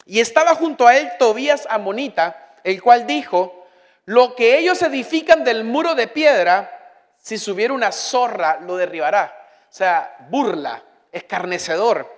Y 0.05 0.19
estaba 0.19 0.55
junto 0.57 0.87
a 0.87 0.97
él 0.97 1.11
Tobías 1.19 1.67
Amonita, 1.71 2.57
el 2.65 2.83
cual 2.83 3.07
dijo, 3.07 3.67
lo 4.05 4.35
que 4.35 4.59
ellos 4.59 4.83
edifican 4.83 5.45
del 5.45 5.63
muro 5.63 5.95
de 5.95 6.09
piedra, 6.09 7.17
si 7.23 7.39
subiera 7.39 7.73
una 7.73 7.93
zorra, 7.93 8.59
lo 8.63 8.77
derribará. 8.77 9.37
O 9.71 9.73
sea, 9.73 10.17
burla, 10.29 10.83
escarnecedor. 11.13 12.13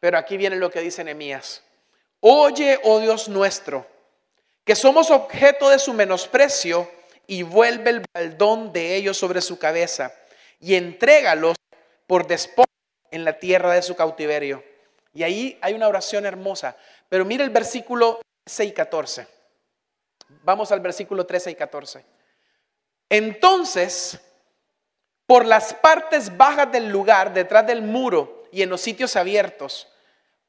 Pero 0.00 0.16
aquí 0.16 0.38
viene 0.38 0.56
lo 0.56 0.70
que 0.70 0.80
dice 0.80 1.04
Nehemías. 1.04 1.62
Oye, 2.20 2.80
oh 2.84 3.00
Dios 3.00 3.28
nuestro, 3.28 3.86
que 4.64 4.74
somos 4.74 5.10
objeto 5.10 5.68
de 5.68 5.78
su 5.78 5.92
menosprecio 5.92 6.90
y 7.26 7.42
vuelve 7.42 7.90
el 7.90 8.02
baldón 8.14 8.72
de 8.72 8.96
ellos 8.96 9.18
sobre 9.18 9.42
su 9.42 9.58
cabeza 9.58 10.12
y 10.60 10.74
entrégalos 10.74 11.56
por 12.06 12.26
despojo 12.26 12.66
en 13.16 13.24
la 13.24 13.38
tierra 13.38 13.74
de 13.74 13.82
su 13.82 13.96
cautiverio. 13.96 14.62
Y 15.12 15.22
ahí 15.24 15.58
hay 15.60 15.74
una 15.74 15.88
oración 15.88 16.24
hermosa. 16.26 16.76
Pero 17.08 17.24
mire 17.24 17.42
el 17.42 17.50
versículo 17.50 18.20
6 18.46 18.70
y 18.70 18.72
14. 18.74 19.26
Vamos 20.44 20.70
al 20.70 20.80
versículo 20.80 21.26
13 21.26 21.50
y 21.50 21.54
14. 21.54 22.04
Entonces 23.08 24.20
por 25.26 25.44
las 25.44 25.74
partes 25.74 26.36
bajas 26.36 26.70
del 26.70 26.88
lugar, 26.88 27.34
detrás 27.34 27.66
del 27.66 27.82
muro 27.82 28.44
y 28.52 28.62
en 28.62 28.70
los 28.70 28.80
sitios 28.80 29.16
abiertos. 29.16 29.88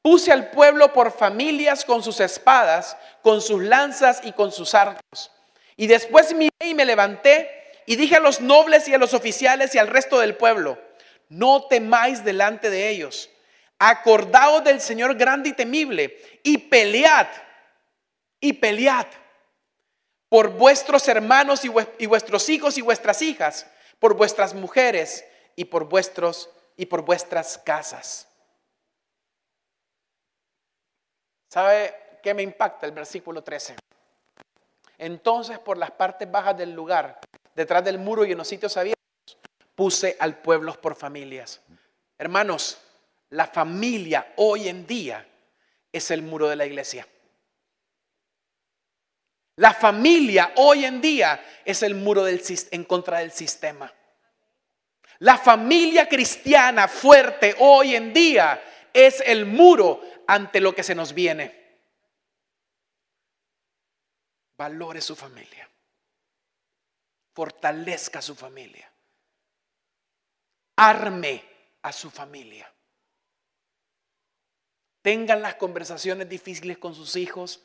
Puse 0.02 0.30
al 0.30 0.50
pueblo 0.50 0.92
por 0.92 1.10
familias 1.10 1.84
con 1.84 2.02
sus 2.02 2.20
espadas, 2.20 2.96
con 3.22 3.40
sus 3.40 3.60
lanzas 3.62 4.20
y 4.22 4.32
con 4.32 4.52
sus 4.52 4.74
arcos. 4.74 5.32
Y 5.76 5.88
después 5.88 6.32
miré 6.32 6.52
y 6.64 6.74
me 6.74 6.84
levanté 6.84 7.50
y 7.86 7.96
dije 7.96 8.16
a 8.16 8.20
los 8.20 8.40
nobles 8.40 8.86
y 8.88 8.94
a 8.94 8.98
los 8.98 9.14
oficiales 9.14 9.74
y 9.74 9.78
al 9.78 9.88
resto 9.88 10.20
del 10.20 10.36
pueblo, 10.36 10.78
no 11.28 11.66
temáis 11.66 12.24
delante 12.24 12.70
de 12.70 12.88
ellos. 12.88 13.30
Acordaos 13.78 14.64
del 14.64 14.80
Señor 14.80 15.14
grande 15.14 15.50
y 15.50 15.52
temible 15.52 16.40
y 16.42 16.58
pelead, 16.58 17.28
y 18.40 18.52
pelead 18.54 19.06
por 20.28 20.50
vuestros 20.50 21.06
hermanos 21.08 21.64
y 21.64 22.06
vuestros 22.06 22.48
hijos 22.48 22.76
y 22.76 22.82
vuestras 22.82 23.22
hijas 23.22 23.66
por 23.98 24.14
vuestras 24.14 24.54
mujeres 24.54 25.24
y 25.56 25.64
por 25.64 25.88
vuestros 25.88 26.50
y 26.76 26.86
por 26.86 27.02
vuestras 27.02 27.58
casas. 27.58 28.28
¿Sabe 31.48 31.94
qué 32.22 32.34
me 32.34 32.42
impacta 32.42 32.86
el 32.86 32.92
versículo 32.92 33.42
13? 33.42 33.76
Entonces 34.98 35.58
por 35.58 35.78
las 35.78 35.90
partes 35.90 36.30
bajas 36.30 36.56
del 36.56 36.72
lugar, 36.72 37.18
detrás 37.54 37.84
del 37.84 37.98
muro 37.98 38.24
y 38.24 38.32
en 38.32 38.38
los 38.38 38.48
sitios 38.48 38.76
abiertos, 38.76 38.97
puse 39.78 40.16
al 40.18 40.38
pueblo 40.38 40.74
por 40.80 40.96
familias. 40.96 41.60
Hermanos, 42.18 42.78
la 43.30 43.46
familia 43.46 44.32
hoy 44.34 44.66
en 44.66 44.84
día 44.88 45.24
es 45.92 46.10
el 46.10 46.20
muro 46.20 46.48
de 46.48 46.56
la 46.56 46.66
iglesia. 46.66 47.06
La 49.54 49.72
familia 49.72 50.52
hoy 50.56 50.84
en 50.84 51.00
día 51.00 51.40
es 51.64 51.84
el 51.84 51.94
muro 51.94 52.24
del, 52.24 52.42
en 52.72 52.84
contra 52.86 53.20
del 53.20 53.30
sistema. 53.30 53.94
La 55.20 55.38
familia 55.38 56.08
cristiana 56.08 56.88
fuerte 56.88 57.54
hoy 57.60 57.94
en 57.94 58.12
día 58.12 58.60
es 58.92 59.22
el 59.24 59.46
muro 59.46 60.02
ante 60.26 60.60
lo 60.60 60.74
que 60.74 60.82
se 60.82 60.96
nos 60.96 61.12
viene. 61.12 61.54
Valore 64.56 65.00
su 65.00 65.14
familia. 65.14 65.70
Fortalezca 67.32 68.20
su 68.20 68.34
familia. 68.34 68.92
Arme 70.80 71.44
a 71.82 71.92
su 71.92 72.08
familia. 72.08 72.72
Tengan 75.02 75.42
las 75.42 75.56
conversaciones 75.56 76.28
difíciles 76.28 76.78
con 76.78 76.94
sus 76.94 77.16
hijos 77.16 77.64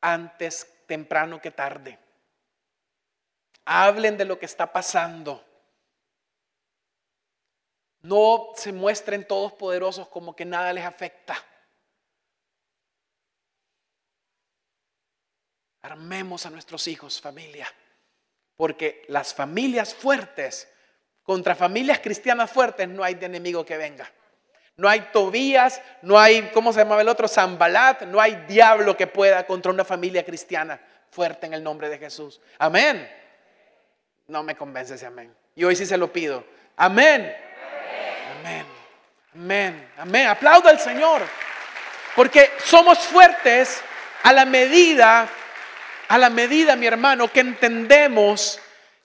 antes 0.00 0.74
temprano 0.88 1.40
que 1.40 1.52
tarde. 1.52 2.00
Hablen 3.64 4.16
de 4.16 4.24
lo 4.24 4.40
que 4.40 4.46
está 4.46 4.72
pasando. 4.72 5.44
No 8.00 8.52
se 8.56 8.72
muestren 8.72 9.28
todos 9.28 9.52
poderosos 9.52 10.08
como 10.08 10.34
que 10.34 10.44
nada 10.44 10.72
les 10.72 10.84
afecta. 10.84 11.36
Armemos 15.82 16.44
a 16.44 16.50
nuestros 16.50 16.88
hijos, 16.88 17.20
familia. 17.20 17.72
Porque 18.56 19.04
las 19.06 19.32
familias 19.32 19.94
fuertes, 19.94 20.68
contra 21.28 21.54
familias 21.54 21.98
cristianas 21.98 22.50
fuertes, 22.50 22.88
no 22.88 23.04
hay 23.04 23.12
de 23.12 23.26
enemigo 23.26 23.62
que 23.62 23.76
venga. 23.76 24.10
No 24.78 24.88
hay 24.88 25.10
Tobías, 25.12 25.82
no 26.00 26.18
hay, 26.18 26.50
¿cómo 26.54 26.72
se 26.72 26.78
llamaba 26.78 27.02
el 27.02 27.08
otro? 27.10 27.28
Zambalat, 27.28 28.04
no 28.04 28.18
hay 28.18 28.46
diablo 28.48 28.96
que 28.96 29.06
pueda 29.06 29.44
contra 29.44 29.70
una 29.70 29.84
familia 29.84 30.24
cristiana 30.24 30.80
fuerte 31.10 31.44
en 31.44 31.52
el 31.52 31.62
nombre 31.62 31.90
de 31.90 31.98
Jesús. 31.98 32.40
Amén. 32.58 33.06
No 34.26 34.42
me 34.42 34.56
convence 34.56 34.94
ese 34.94 35.04
amén. 35.04 35.30
Y 35.54 35.64
hoy 35.64 35.76
sí 35.76 35.84
se 35.84 35.98
lo 35.98 36.10
pido. 36.10 36.42
Amén. 36.78 37.30
Amén. 38.40 38.66
Amén. 39.34 39.90
Amén. 39.98 40.28
Aplaudo 40.28 40.70
al 40.70 40.80
Señor. 40.80 41.20
Porque 42.16 42.52
somos 42.64 43.00
fuertes 43.00 43.82
a 44.22 44.32
la 44.32 44.46
medida 44.46 45.28
A 46.08 46.16
la 46.16 46.30
medida, 46.30 46.74
mi 46.74 46.86
hermano, 46.86 47.30
que 47.30 47.40
entendemos 47.40 48.58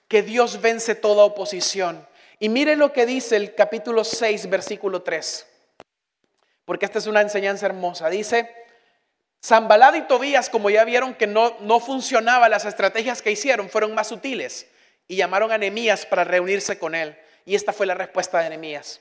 que 0.08 0.22
Dios 0.22 0.62
vence 0.62 0.94
toda 0.94 1.24
oposición. 1.24 2.13
Y 2.44 2.50
mire 2.50 2.76
lo 2.76 2.92
que 2.92 3.06
dice 3.06 3.36
el 3.36 3.54
capítulo 3.54 4.04
6, 4.04 4.50
versículo 4.50 5.00
3. 5.00 5.46
Porque 6.66 6.84
esta 6.84 6.98
es 6.98 7.06
una 7.06 7.22
enseñanza 7.22 7.64
hermosa. 7.64 8.10
Dice, 8.10 8.54
Zambalada 9.42 9.96
y 9.96 10.02
Tobías, 10.02 10.50
como 10.50 10.68
ya 10.68 10.84
vieron 10.84 11.14
que 11.14 11.26
no, 11.26 11.56
no 11.60 11.80
funcionaban 11.80 12.50
las 12.50 12.66
estrategias 12.66 13.22
que 13.22 13.30
hicieron, 13.30 13.70
fueron 13.70 13.94
más 13.94 14.08
sutiles 14.08 14.66
y 15.08 15.16
llamaron 15.16 15.52
a 15.52 15.56
Nehemías 15.56 16.04
para 16.04 16.22
reunirse 16.22 16.78
con 16.78 16.94
él. 16.94 17.16
Y 17.46 17.54
esta 17.54 17.72
fue 17.72 17.86
la 17.86 17.94
respuesta 17.94 18.40
de 18.40 18.50
Nehemías. 18.50 19.00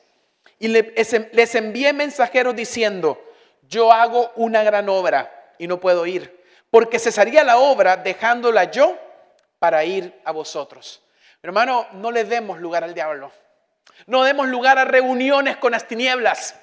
Y 0.57 0.69
les 0.69 1.55
envié 1.55 1.91
mensajeros 1.91 2.55
diciendo, 2.55 3.21
yo 3.63 3.91
hago 3.91 4.31
una 4.37 4.63
gran 4.63 4.87
obra 4.87 5.53
y 5.57 5.67
no 5.67 5.81
puedo 5.81 6.05
ir, 6.05 6.45
porque 6.71 6.97
cesaría 6.97 7.43
la 7.43 7.57
obra 7.57 7.97
dejándola 7.97 8.71
yo 8.71 8.97
para 9.59 9.83
ir 9.83 10.17
a 10.23 10.31
vosotros. 10.31 11.02
Hermano, 11.43 11.87
no 11.91 12.09
le 12.09 12.23
demos 12.23 12.59
lugar 12.59 12.85
al 12.85 12.93
diablo. 12.93 13.31
No 14.07 14.23
demos 14.23 14.47
lugar 14.47 14.79
a 14.79 14.85
reuniones 14.85 15.57
con 15.57 15.73
las 15.73 15.87
tinieblas. 15.87 16.55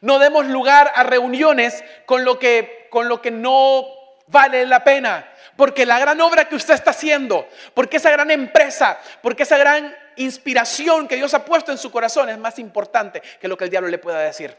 No 0.00 0.18
demos 0.18 0.46
lugar 0.46 0.90
a 0.94 1.04
reuniones 1.04 1.84
con 2.06 2.24
lo 2.24 2.38
que, 2.38 2.88
con 2.90 3.08
lo 3.08 3.22
que 3.22 3.30
no 3.30 3.86
vale 4.26 4.66
la 4.66 4.82
pena. 4.82 5.32
Porque 5.56 5.86
la 5.86 6.00
gran 6.00 6.20
obra 6.20 6.46
que 6.46 6.56
usted 6.56 6.74
está 6.74 6.90
haciendo, 6.90 7.48
porque 7.72 7.98
esa 7.98 8.10
gran 8.10 8.30
empresa, 8.32 8.98
porque 9.22 9.44
esa 9.44 9.58
gran 9.58 9.96
inspiración 10.16 11.06
que 11.06 11.16
Dios 11.16 11.32
ha 11.34 11.44
puesto 11.44 11.70
en 11.70 11.78
su 11.78 11.92
corazón 11.92 12.28
es 12.30 12.38
más 12.38 12.58
importante 12.58 13.22
que 13.40 13.46
lo 13.48 13.56
que 13.56 13.64
el 13.64 13.70
diablo 13.70 13.88
le 13.88 13.98
pueda 13.98 14.18
decir. 14.18 14.56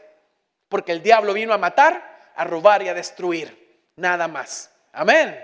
Porque 0.68 0.92
el 0.92 1.02
diablo 1.02 1.34
vino 1.34 1.52
a 1.52 1.58
matar, 1.58 2.32
a 2.34 2.44
robar 2.44 2.82
y 2.82 2.88
a 2.88 2.94
destruir. 2.94 3.82
Nada 3.96 4.28
más. 4.28 4.70
Amén. 4.92 5.38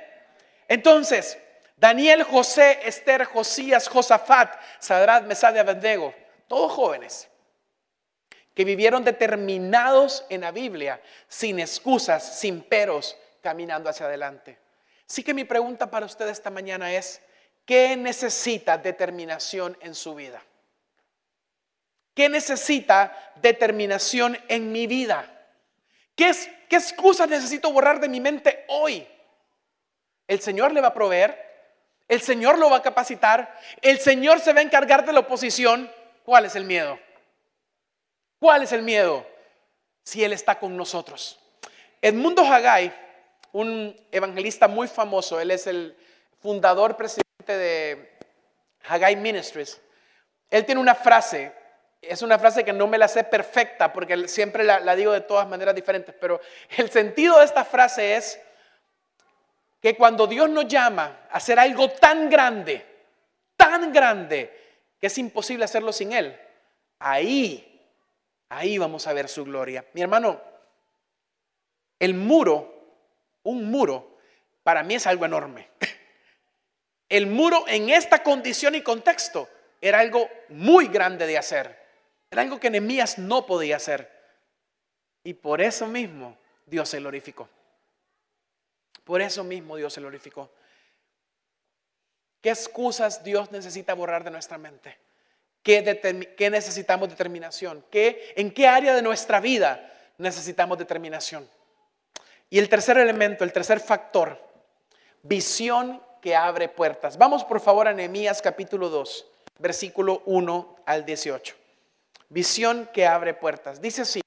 Entonces, 0.66 1.38
Daniel, 1.79 2.24
José, 2.24 2.81
Esther, 2.83 3.24
Josías, 3.24 3.89
Josafat, 3.89 4.59
Sadrat, 4.81 5.24
Mesad 5.24 5.55
y 5.55 5.59
Abednego, 5.59 6.14
todos 6.49 6.72
jóvenes 6.72 7.29
que 8.59 8.64
vivieron 8.64 9.05
determinados 9.05 10.26
en 10.31 10.41
la 10.41 10.51
Biblia, 10.51 11.01
sin 11.29 11.61
excusas, 11.61 12.41
sin 12.41 12.61
peros, 12.62 13.16
caminando 13.41 13.89
hacia 13.89 14.07
adelante. 14.07 14.59
Así 15.09 15.22
que 15.22 15.33
mi 15.33 15.45
pregunta 15.45 15.89
para 15.89 16.07
usted 16.07 16.26
esta 16.26 16.51
mañana 16.51 16.93
es, 16.93 17.22
¿qué 17.64 17.97
necesita 17.97 18.76
determinación 18.76 19.79
en 19.81 19.95
su 19.95 20.16
vida? 20.16 20.43
¿Qué 22.14 22.29
necesita 22.29 23.33
determinación 23.37 24.37
en 24.49 24.72
mi 24.72 24.89
vida? 24.89 25.33
¿Qué, 26.16 26.33
¿Qué 26.68 26.74
excusas 26.74 27.29
necesito 27.29 27.72
borrar 27.72 28.01
de 28.01 28.09
mi 28.09 28.20
mente 28.20 28.64
hoy? 28.66 29.07
El 30.26 30.41
Señor 30.41 30.72
le 30.72 30.81
va 30.81 30.89
a 30.89 30.95
proveer, 30.95 31.47
el 32.09 32.22
Señor 32.22 32.59
lo 32.59 32.70
va 32.70 32.78
a 32.78 32.82
capacitar, 32.82 33.54
el 33.82 34.00
Señor 34.00 34.40
se 34.40 34.52
va 34.52 34.61
a 34.61 34.62
encargar 34.62 35.04
de 35.04 35.12
la 35.12 35.20
oposición. 35.20 35.90
¿Cuál 36.24 36.46
es 36.46 36.56
el 36.56 36.64
miedo? 36.64 36.98
¿Cuál 38.38 38.62
es 38.62 38.72
el 38.72 38.82
miedo? 38.82 39.26
Si 40.02 40.24
Él 40.24 40.32
está 40.32 40.59
con 40.59 40.76
nosotros. 40.76 41.38
Edmundo 42.00 42.42
Haggai, 42.42 42.94
un 43.52 43.94
evangelista 44.12 44.68
muy 44.68 44.88
famoso, 44.88 45.40
él 45.40 45.50
es 45.50 45.66
el 45.66 45.96
fundador, 46.40 46.96
presidente 46.96 47.56
de 47.56 48.18
Haggai 48.88 49.16
Ministries. 49.16 49.80
Él 50.50 50.64
tiene 50.64 50.80
una 50.80 50.94
frase, 50.94 51.52
es 52.00 52.22
una 52.22 52.38
frase 52.38 52.64
que 52.64 52.72
no 52.72 52.86
me 52.86 52.98
la 52.98 53.09
sé 53.09 53.24
perfecta 53.24 53.92
porque 53.92 54.28
siempre 54.28 54.62
la, 54.64 54.80
la 54.80 54.94
digo 54.94 55.12
de 55.12 55.22
todas 55.22 55.48
maneras 55.48 55.74
diferentes, 55.74 56.14
pero 56.20 56.40
el 56.76 56.90
sentido 56.90 57.38
de 57.38 57.44
esta 57.44 57.64
frase 57.64 58.14
es 58.14 58.40
que 59.81 59.97
cuando 59.97 60.26
Dios 60.26 60.49
nos 60.51 60.66
llama 60.66 61.26
a 61.31 61.37
hacer 61.37 61.59
algo 61.59 61.91
tan 61.91 62.29
grande, 62.29 62.85
tan 63.57 63.93
grande, 63.93 64.53
que 65.01 65.07
es 65.07 65.18
imposible 65.18 65.64
hacerlo 65.64 65.93
sin 65.93 66.12
Él, 66.12 66.39
ahí 66.99 67.68
Ahí 68.51 68.79
vamos 68.79 69.07
a 69.07 69.12
ver 69.12 69.29
su 69.29 69.45
gloria. 69.45 69.85
Mi 69.93 70.01
hermano, 70.01 70.41
el 71.99 72.14
muro, 72.14 72.74
un 73.43 73.70
muro, 73.70 74.18
para 74.62 74.83
mí 74.83 74.95
es 74.95 75.07
algo 75.07 75.24
enorme. 75.24 75.68
El 77.11 77.26
muro 77.26 77.64
en 77.66 77.89
esta 77.89 78.22
condición 78.22 78.74
y 78.74 78.83
contexto 78.83 79.49
era 79.81 80.01
algo 80.01 80.29
muy 80.51 80.89
grande 80.89 81.26
de 81.26 81.39
hacer. 81.39 81.74
Era 82.31 82.43
algo 82.43 82.61
que 82.61 82.68
Nehemías 82.68 83.16
no 83.16 83.47
podía 83.47 83.76
hacer. 83.76 84.12
Y 85.24 85.33
por 85.33 85.62
eso 85.62 85.87
mismo 85.87 86.37
Dios 86.66 86.91
se 86.91 86.99
glorificó. 86.99 87.49
Por 89.09 89.22
eso 89.22 89.42
mismo 89.42 89.74
Dios 89.76 89.94
se 89.94 90.02
glorificó. 90.02 90.50
¿Qué 92.42 92.50
excusas 92.50 93.24
Dios 93.24 93.50
necesita 93.50 93.94
borrar 93.94 94.22
de 94.22 94.30
nuestra 94.30 94.59
mente? 94.59 94.98
¿Qué, 95.62 96.50
necesitamos 96.50 97.09
determinación? 97.09 97.82
¿Qué, 97.90 98.34
¿En 98.36 98.50
qué 98.50 98.68
área 98.68 98.94
de 98.94 99.00
nuestra 99.00 99.40
vida 99.40 99.90
necesitamos 100.18 100.76
determinación? 100.76 101.48
Y 102.50 102.59
el 102.59 102.68
tercer 102.68 102.98
elemento, 102.98 103.44
el 103.44 103.52
tercer 103.54 103.80
factor, 103.80 104.46
visión 105.22 106.02
que 106.20 106.36
abre 106.36 106.68
puertas. 106.68 107.16
Vamos 107.16 107.46
por 107.46 107.61
favor 107.61 107.88
a 107.88 107.94
Nehemías 107.94 108.42
capítulo 108.42 108.90
2, 108.90 109.26
versículo 109.59 110.22
1 110.26 110.76
al 110.84 111.06
18. 111.06 111.54
Visión 112.28 112.90
que 112.92 113.06
abre 113.06 113.32
puertas. 113.32 113.80
Dice 113.80 114.02
así, 114.02 114.20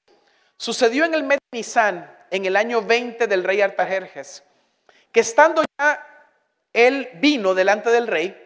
sucedió 0.56 1.04
en 1.04 1.14
el 1.14 1.22
mes 1.22 1.38
de 1.52 1.58
Nisan, 1.58 2.12
en 2.32 2.46
el 2.46 2.56
año 2.56 2.82
20 2.82 3.28
del 3.28 3.44
rey 3.44 3.60
Artajerjes, 3.60 4.42
que 5.12 5.20
estando 5.20 5.62
ya 5.78 6.28
él 6.72 7.10
vino 7.14 7.54
delante 7.54 7.90
del 7.90 8.06
rey, 8.06 8.36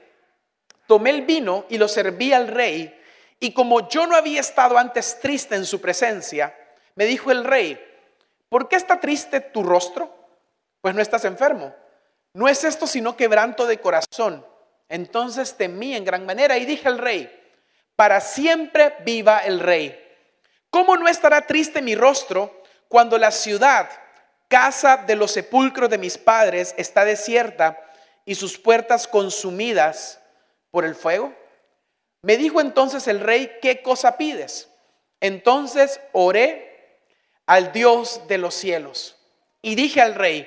tomé 0.86 1.10
el 1.10 1.22
vino 1.22 1.64
y 1.68 1.78
lo 1.78 1.88
serví 1.88 2.32
al 2.32 2.48
rey, 2.48 2.92
y 3.38 3.52
como 3.52 3.88
yo 3.88 4.06
no 4.06 4.16
había 4.16 4.40
estado 4.40 4.78
antes 4.78 5.20
triste 5.20 5.54
en 5.54 5.64
su 5.64 5.80
presencia, 5.80 6.54
me 6.94 7.04
dijo 7.04 7.30
el 7.30 7.44
rey, 7.44 7.78
¿por 8.48 8.68
qué 8.68 8.76
está 8.76 8.98
triste 8.98 9.40
tu 9.40 9.62
rostro? 9.62 10.12
Pues 10.80 10.94
no 10.94 11.02
estás 11.02 11.24
enfermo. 11.24 11.74
No 12.32 12.48
es 12.48 12.64
esto 12.64 12.86
sino 12.86 13.16
quebranto 13.16 13.66
de 13.66 13.80
corazón. 13.80 14.46
Entonces 14.88 15.56
temí 15.56 15.94
en 15.94 16.04
gran 16.04 16.24
manera 16.24 16.56
y 16.58 16.64
dije 16.64 16.88
al 16.88 16.98
rey, 16.98 17.30
para 17.96 18.20
siempre 18.20 18.94
viva 19.04 19.38
el 19.40 19.60
rey. 19.60 20.02
¿Cómo 20.70 20.96
no 20.96 21.08
estará 21.08 21.46
triste 21.46 21.82
mi 21.82 21.94
rostro 21.94 22.62
cuando 22.88 23.18
la 23.18 23.30
ciudad, 23.30 23.88
casa 24.48 24.98
de 24.98 25.16
los 25.16 25.32
sepulcros 25.32 25.90
de 25.90 25.98
mis 25.98 26.18
padres, 26.18 26.74
está 26.76 27.04
desierta 27.04 27.78
y 28.24 28.34
sus 28.34 28.58
puertas 28.58 29.06
consumidas? 29.06 30.20
por 30.76 30.84
el 30.84 30.94
fuego? 30.94 31.34
Me 32.20 32.36
dijo 32.36 32.60
entonces 32.60 33.08
el 33.08 33.20
rey, 33.20 33.50
¿qué 33.62 33.80
cosa 33.80 34.18
pides? 34.18 34.68
Entonces 35.20 36.00
oré 36.12 37.00
al 37.46 37.72
Dios 37.72 38.20
de 38.28 38.36
los 38.36 38.54
cielos 38.54 39.16
y 39.62 39.74
dije 39.74 40.02
al 40.02 40.14
rey, 40.14 40.46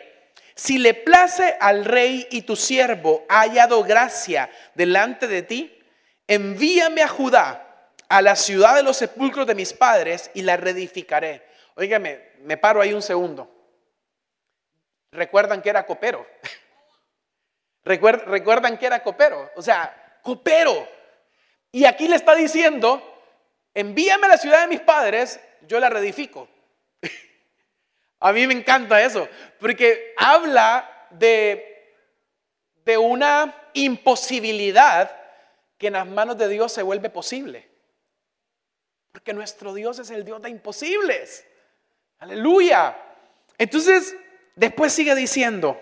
si 0.53 0.77
le 0.77 0.93
place 0.93 1.55
al 1.59 1.83
rey 1.83 2.27
y 2.29 2.43
tu 2.43 2.55
siervo 2.55 3.25
ha 3.27 3.39
hallado 3.39 3.83
gracia 3.83 4.51
delante 4.75 5.27
de 5.27 5.41
ti, 5.41 5.81
envíame 6.27 7.01
a 7.01 7.07
Judá, 7.07 7.91
a 8.07 8.21
la 8.21 8.35
ciudad 8.35 8.75
de 8.75 8.83
los 8.83 8.97
sepulcros 8.97 9.47
de 9.47 9.55
mis 9.55 9.73
padres, 9.73 10.29
y 10.35 10.43
la 10.43 10.57
reedificaré. 10.57 11.43
Óigame, 11.73 12.19
me 12.41 12.55
paro 12.57 12.81
ahí 12.81 12.93
un 12.93 13.01
segundo. 13.01 13.58
Recuerdan 15.11 15.61
que 15.61 15.69
era 15.69 15.85
copero. 15.85 16.25
Recuerdan 17.83 18.77
que 18.77 18.85
era 18.85 19.01
copero. 19.01 19.49
O 19.55 19.61
sea, 19.61 20.19
coopero. 20.21 20.87
Y 21.71 21.85
aquí 21.85 22.07
le 22.07 22.15
está 22.15 22.35
diciendo, 22.35 23.01
envíame 23.73 24.25
a 24.25 24.29
la 24.29 24.37
ciudad 24.37 24.61
de 24.61 24.67
mis 24.67 24.81
padres, 24.81 25.39
yo 25.67 25.79
la 25.79 25.89
reedifico. 25.89 26.47
a 28.19 28.31
mí 28.31 28.47
me 28.47 28.53
encanta 28.53 29.01
eso, 29.01 29.27
porque 29.59 30.13
habla 30.17 31.07
de, 31.11 31.95
de 32.85 32.97
una 32.97 33.55
imposibilidad 33.73 35.15
que 35.77 35.87
en 35.87 35.93
las 35.93 36.07
manos 36.07 36.37
de 36.37 36.47
Dios 36.47 36.71
se 36.73 36.83
vuelve 36.83 37.09
posible. 37.09 37.69
Porque 39.11 39.33
nuestro 39.33 39.73
Dios 39.73 39.99
es 39.99 40.09
el 40.11 40.25
Dios 40.25 40.41
de 40.41 40.49
imposibles. 40.49 41.45
Aleluya. 42.19 42.97
Entonces, 43.57 44.15
después 44.59 44.93
sigue 44.93 45.15
diciendo, 45.15 45.81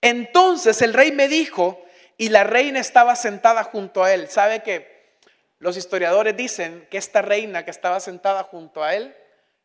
entonces 0.00 0.80
el 0.82 0.94
rey 0.94 1.12
me 1.12 1.28
dijo, 1.28 1.84
y 2.16 2.28
la 2.28 2.44
reina 2.44 2.78
estaba 2.78 3.16
sentada 3.16 3.64
junto 3.64 4.04
a 4.04 4.14
él. 4.14 4.28
¿Sabe 4.28 4.62
que 4.62 5.18
los 5.58 5.76
historiadores 5.76 6.36
dicen 6.36 6.86
que 6.90 6.98
esta 6.98 7.22
reina 7.22 7.64
que 7.64 7.70
estaba 7.70 7.98
sentada 8.00 8.44
junto 8.44 8.84
a 8.84 8.94
él, 8.94 9.14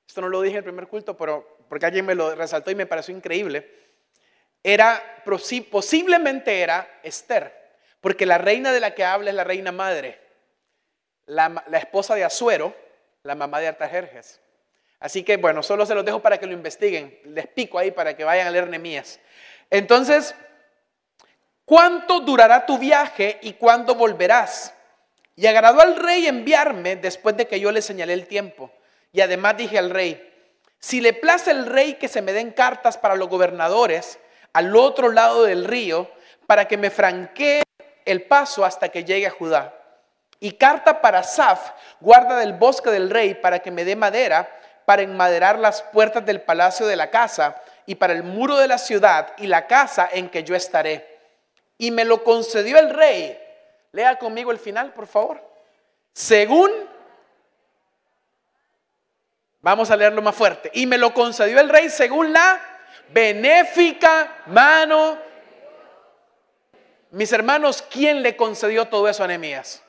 esto 0.07 0.21
no 0.21 0.29
lo 0.29 0.41
dije 0.41 0.55
en 0.55 0.59
el 0.59 0.63
primer 0.63 0.87
culto, 0.87 1.15
pero 1.15 1.57
porque 1.69 1.85
alguien 1.85 2.05
me 2.05 2.15
lo 2.15 2.33
resaltó 2.33 2.71
y 2.71 2.75
me 2.75 2.87
pareció 2.87 3.15
increíble, 3.15 3.69
era 4.63 5.01
posiblemente 5.69 6.61
era 6.61 6.99
Esther, 7.03 7.53
porque 8.01 8.25
la 8.25 8.39
reina 8.39 8.71
de 8.73 8.79
la 8.79 8.95
que 8.95 9.05
habla 9.05 9.29
es 9.29 9.35
la 9.35 9.43
reina 9.43 9.71
madre, 9.71 10.19
la, 11.27 11.63
esposa 11.73 12.15
de 12.15 12.23
Azuero, 12.23 12.75
la 13.21 13.35
mamá 13.35 13.59
de 13.59 13.67
Artajerjes. 13.67 14.41
Así 14.99 15.23
que 15.23 15.37
bueno, 15.37 15.63
solo 15.63 15.85
se 15.85 15.95
los 15.95 16.03
dejo 16.03 16.21
para 16.21 16.37
que 16.37 16.45
lo 16.45 16.53
investiguen. 16.53 17.19
Les 17.25 17.47
pico 17.47 17.79
ahí 17.79 17.91
para 17.91 18.15
que 18.15 18.23
vayan 18.23 18.47
a 18.47 18.51
leer 18.51 18.67
Nemías. 18.67 19.19
Entonces, 19.69 20.35
¿cuánto 21.65 22.19
durará 22.19 22.65
tu 22.65 22.77
viaje 22.77 23.39
y 23.41 23.53
cuándo 23.53 23.95
volverás? 23.95 24.73
Y 25.35 25.47
agradó 25.47 25.79
al 25.79 25.95
rey 25.95 26.27
enviarme 26.27 26.97
después 26.97 27.37
de 27.37 27.47
que 27.47 27.59
yo 27.59 27.71
le 27.71 27.81
señalé 27.81 28.13
el 28.13 28.27
tiempo. 28.27 28.71
Y 29.13 29.21
además 29.21 29.55
dije 29.55 29.77
al 29.77 29.89
rey, 29.89 30.25
si 30.79 31.01
le 31.01 31.13
place 31.13 31.51
el 31.51 31.65
rey 31.65 31.93
que 31.93 32.07
se 32.07 32.21
me 32.21 32.33
den 32.33 32.51
cartas 32.51 32.97
para 32.97 33.15
los 33.15 33.29
gobernadores 33.29 34.19
al 34.53 34.75
otro 34.75 35.09
lado 35.09 35.43
del 35.43 35.65
río, 35.65 36.11
para 36.45 36.67
que 36.67 36.77
me 36.77 36.89
franquee 36.89 37.61
el 38.05 38.23
paso 38.23 38.65
hasta 38.65 38.89
que 38.89 39.03
llegue 39.03 39.27
a 39.27 39.31
Judá. 39.31 39.75
Y 40.39 40.53
carta 40.53 41.01
para 41.01 41.23
Saf, 41.23 41.71
guarda 41.99 42.37
del 42.37 42.53
bosque 42.53 42.89
del 42.89 43.09
rey, 43.09 43.35
para 43.35 43.59
que 43.59 43.71
me 43.71 43.85
dé 43.85 43.95
madera 43.95 44.58
para 44.89 45.03
enmaderar 45.03 45.59
las 45.59 45.83
puertas 45.83 46.25
del 46.25 46.41
palacio 46.41 46.87
de 46.87 46.95
la 46.95 47.11
casa 47.11 47.61
y 47.85 47.93
para 47.93 48.11
el 48.11 48.23
muro 48.23 48.57
de 48.57 48.67
la 48.67 48.79
ciudad 48.79 49.33
y 49.37 49.45
la 49.45 49.67
casa 49.67 50.09
en 50.11 50.31
que 50.31 50.43
yo 50.43 50.55
estaré. 50.55 51.19
Y 51.77 51.91
me 51.91 52.03
lo 52.03 52.23
concedió 52.23 52.79
el 52.79 52.89
rey. 52.89 53.39
Lea 53.91 54.17
conmigo 54.17 54.49
el 54.51 54.57
final, 54.57 54.91
por 54.93 55.05
favor. 55.05 55.47
Según, 56.11 56.71
vamos 59.61 59.91
a 59.91 59.95
leerlo 59.95 60.23
más 60.23 60.33
fuerte. 60.33 60.71
Y 60.73 60.87
me 60.87 60.97
lo 60.97 61.13
concedió 61.13 61.59
el 61.59 61.69
rey 61.69 61.91
según 61.91 62.33
la 62.33 62.59
benéfica 63.09 64.41
mano. 64.47 65.19
Mis 67.11 67.31
hermanos, 67.31 67.83
¿quién 67.91 68.23
le 68.23 68.35
concedió 68.35 68.87
todo 68.87 69.07
eso 69.07 69.23
a 69.23 69.27
Nehemías? 69.27 69.83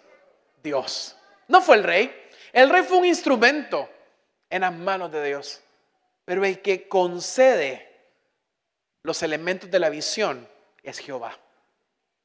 Dios. 0.63 1.17
No 1.49 1.63
fue 1.63 1.77
el 1.77 1.85
rey. 1.85 2.29
El 2.53 2.69
rey 2.69 2.83
fue 2.83 2.99
un 2.99 3.07
instrumento 3.07 3.89
en 4.51 4.63
las 4.63 4.75
manos 4.75 5.11
de 5.13 5.25
Dios. 5.25 5.63
Pero 6.25 6.45
el 6.45 6.61
que 6.61 6.89
concede 6.89 7.89
los 9.03 9.23
elementos 9.23 9.71
de 9.71 9.79
la 9.79 9.89
visión 9.89 10.47
es 10.83 10.99
Jehová. 10.99 11.39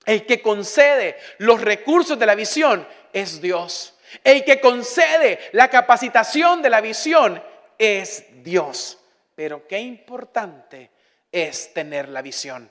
El 0.05 0.25
que 0.25 0.41
concede 0.41 1.17
los 1.39 1.61
recursos 1.61 2.19
de 2.19 2.25
la 2.25 2.35
visión 2.35 2.87
es 3.13 3.41
Dios. 3.41 3.95
El 4.23 4.43
que 4.43 4.59
concede 4.59 5.39
la 5.53 5.69
capacitación 5.69 6.61
de 6.61 6.69
la 6.69 6.81
visión 6.81 7.41
es 7.77 8.25
Dios. 8.43 8.99
Pero 9.35 9.67
qué 9.67 9.79
importante 9.79 10.91
es 11.31 11.73
tener 11.73 12.09
la 12.09 12.21
visión. 12.21 12.69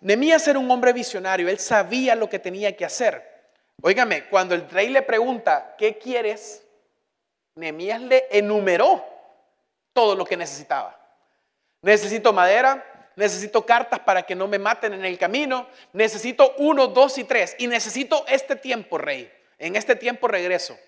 Nemías 0.00 0.46
era 0.48 0.58
un 0.58 0.70
hombre 0.70 0.92
visionario, 0.92 1.48
él 1.48 1.58
sabía 1.58 2.14
lo 2.14 2.28
que 2.28 2.38
tenía 2.38 2.76
que 2.76 2.84
hacer. 2.84 3.30
Óigame, 3.82 4.24
cuando 4.24 4.54
el 4.54 4.68
rey 4.68 4.88
le 4.88 5.02
pregunta, 5.02 5.74
¿qué 5.78 5.98
quieres? 5.98 6.64
Nehemías 7.54 8.00
le 8.00 8.26
enumeró 8.30 9.04
todo 9.92 10.14
lo 10.14 10.24
que 10.24 10.36
necesitaba. 10.36 10.98
Necesito 11.82 12.32
madera, 12.32 13.10
necesito 13.16 13.66
cartas 13.66 14.00
para 14.00 14.22
que 14.22 14.34
no 14.34 14.48
me 14.48 14.58
maten 14.58 14.94
en 14.94 15.04
el 15.04 15.18
camino, 15.18 15.66
necesito 15.92 16.54
uno, 16.58 16.86
dos 16.86 17.18
y 17.18 17.24
tres, 17.24 17.54
y 17.58 17.66
necesito 17.66 18.24
este 18.28 18.56
tiempo, 18.56 18.98
rey. 18.98 19.30
En 19.58 19.76
este 19.76 19.96
tiempo 19.96 20.28
regreso. 20.28 20.78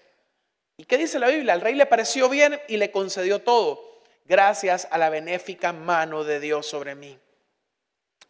¿Y 0.76 0.84
qué 0.84 0.98
dice 0.98 1.18
la 1.18 1.28
Biblia? 1.28 1.52
Al 1.52 1.60
rey 1.60 1.74
le 1.74 1.86
pareció 1.86 2.28
bien 2.28 2.60
y 2.68 2.76
le 2.76 2.90
concedió 2.90 3.42
todo, 3.42 4.02
gracias 4.24 4.88
a 4.90 4.98
la 4.98 5.10
benéfica 5.10 5.72
mano 5.72 6.24
de 6.24 6.40
Dios 6.40 6.66
sobre 6.66 6.94
mí. 6.94 7.18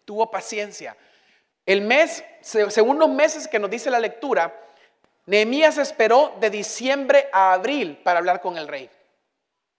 Tuvo 0.04 0.30
paciencia. 0.30 0.96
El 1.64 1.80
mes, 1.80 2.22
según 2.42 2.98
los 2.98 3.08
meses 3.08 3.48
que 3.48 3.58
nos 3.58 3.70
dice 3.70 3.90
la 3.90 3.98
lectura, 3.98 4.54
Nehemías 5.26 5.78
esperó 5.78 6.36
de 6.40 6.50
diciembre 6.50 7.28
a 7.32 7.52
abril 7.54 7.98
para 8.02 8.18
hablar 8.18 8.40
con 8.40 8.58
el 8.58 8.68
rey. 8.68 8.90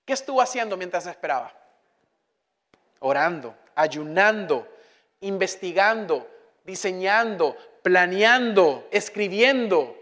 ¿Qué 0.05 0.13
estuvo 0.13 0.41
haciendo 0.41 0.77
mientras 0.77 1.05
esperaba? 1.05 1.53
Orando, 2.99 3.55
ayunando, 3.75 4.67
investigando, 5.21 6.27
diseñando, 6.63 7.55
planeando, 7.83 8.87
escribiendo, 8.91 9.95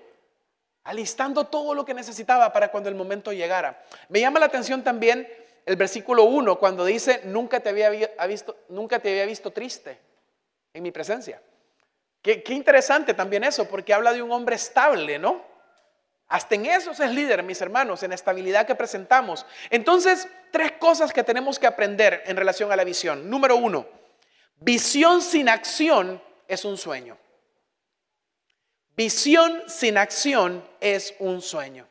alistando 0.85 1.45
todo 1.45 1.73
lo 1.73 1.83
que 1.83 1.93
necesitaba 1.93 2.51
para 2.53 2.69
cuando 2.69 2.89
el 2.89 2.95
momento 2.95 3.33
llegara. 3.33 3.83
Me 4.09 4.21
llama 4.21 4.39
la 4.39 4.45
atención 4.45 4.83
también 4.83 5.27
el 5.65 5.75
versículo 5.75 6.23
1 6.23 6.59
cuando 6.59 6.85
dice, 6.85 7.21
nunca 7.25 7.59
te 7.59 7.69
había 7.69 7.89
visto, 8.27 8.57
nunca 8.69 8.99
te 8.99 9.09
había 9.09 9.25
visto 9.25 9.51
triste 9.51 9.97
en 10.73 10.83
mi 10.83 10.91
presencia. 10.91 11.41
Qué, 12.23 12.41
interesante 12.47 13.13
también 13.13 13.43
eso, 13.43 13.67
porque 13.67 13.93
habla 13.93 14.13
de 14.13 14.21
un 14.21 14.31
hombre 14.31 14.55
estable, 14.55 15.19
¿no? 15.19 15.43
Hasta 16.29 16.55
en 16.55 16.65
eso 16.65 16.91
es 16.91 17.11
líder, 17.11 17.43
mis 17.43 17.59
hermanos, 17.59 18.01
en 18.01 18.09
la 18.09 18.15
estabilidad 18.15 18.65
que 18.65 18.75
presentamos. 18.75 19.45
Entonces, 19.69 20.29
tres 20.49 20.71
cosas 20.79 21.11
que 21.11 21.23
tenemos 21.23 21.59
que 21.59 21.67
aprender 21.67 22.23
en 22.25 22.37
relación 22.37 22.71
a 22.71 22.77
la 22.77 22.85
visión. 22.85 23.29
Número 23.29 23.57
uno, 23.57 23.85
visión 24.55 25.21
sin 25.21 25.49
acción 25.49 26.23
es 26.47 26.63
un 26.63 26.77
sueño. 26.77 27.17
Visión 28.95 29.61
sin 29.67 29.97
acción 29.97 30.65
es 30.79 31.15
un 31.19 31.41
sueño. 31.41 31.85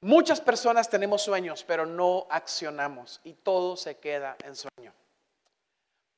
Muchas 0.00 0.40
personas 0.40 0.90
tenemos 0.90 1.22
sueños, 1.22 1.64
pero 1.64 1.86
no 1.86 2.26
accionamos 2.28 3.20
y 3.22 3.34
todo 3.34 3.76
se 3.76 3.98
queda 3.98 4.36
en 4.44 4.56
sueño. 4.56 4.92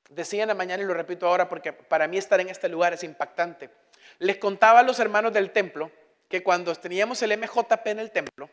Decía 0.08 0.42
en 0.42 0.48
la 0.48 0.54
mañana 0.54 0.82
y 0.82 0.86
lo 0.86 0.94
repito 0.94 1.26
ahora 1.26 1.48
porque 1.48 1.72
para 1.72 2.06
mí 2.06 2.18
estar 2.18 2.40
en 2.40 2.48
este 2.48 2.68
lugar 2.68 2.92
es 2.92 3.02
impactante. 3.02 3.70
Les 4.18 4.36
contaba 4.36 4.80
a 4.80 4.82
los 4.82 5.00
hermanos 5.00 5.32
del 5.32 5.50
templo 5.50 5.90
que 6.28 6.42
cuando 6.42 6.74
teníamos 6.74 7.22
el 7.22 7.36
MJP 7.36 7.86
en 7.86 7.98
el 7.98 8.10
templo, 8.10 8.48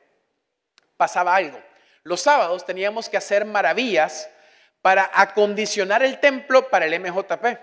pasaba 0.97 1.35
algo. 1.35 1.59
Los 2.03 2.21
sábados 2.21 2.65
teníamos 2.65 3.09
que 3.09 3.17
hacer 3.17 3.45
maravillas 3.45 4.29
para 4.81 5.09
acondicionar 5.13 6.03
el 6.03 6.19
templo 6.19 6.69
para 6.69 6.85
el 6.85 6.99
MJP. 6.99 7.57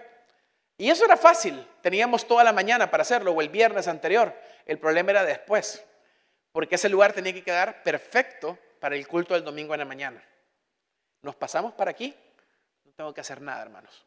Y 0.78 0.88
eso 0.88 1.04
era 1.04 1.16
fácil, 1.16 1.66
teníamos 1.82 2.26
toda 2.26 2.42
la 2.42 2.52
mañana 2.52 2.90
para 2.90 3.02
hacerlo 3.02 3.32
o 3.32 3.40
el 3.42 3.50
viernes 3.50 3.86
anterior. 3.86 4.34
El 4.64 4.78
problema 4.78 5.10
era 5.10 5.24
después, 5.24 5.84
porque 6.52 6.76
ese 6.76 6.88
lugar 6.88 7.12
tenía 7.12 7.34
que 7.34 7.44
quedar 7.44 7.82
perfecto 7.82 8.58
para 8.80 8.96
el 8.96 9.06
culto 9.06 9.34
del 9.34 9.44
domingo 9.44 9.74
en 9.74 9.80
la 9.80 9.84
mañana. 9.84 10.24
Nos 11.22 11.36
pasamos 11.36 11.74
para 11.74 11.90
aquí 11.90 12.16
tengo 13.00 13.14
que 13.14 13.22
hacer 13.22 13.40
nada, 13.40 13.62
hermanos. 13.62 14.04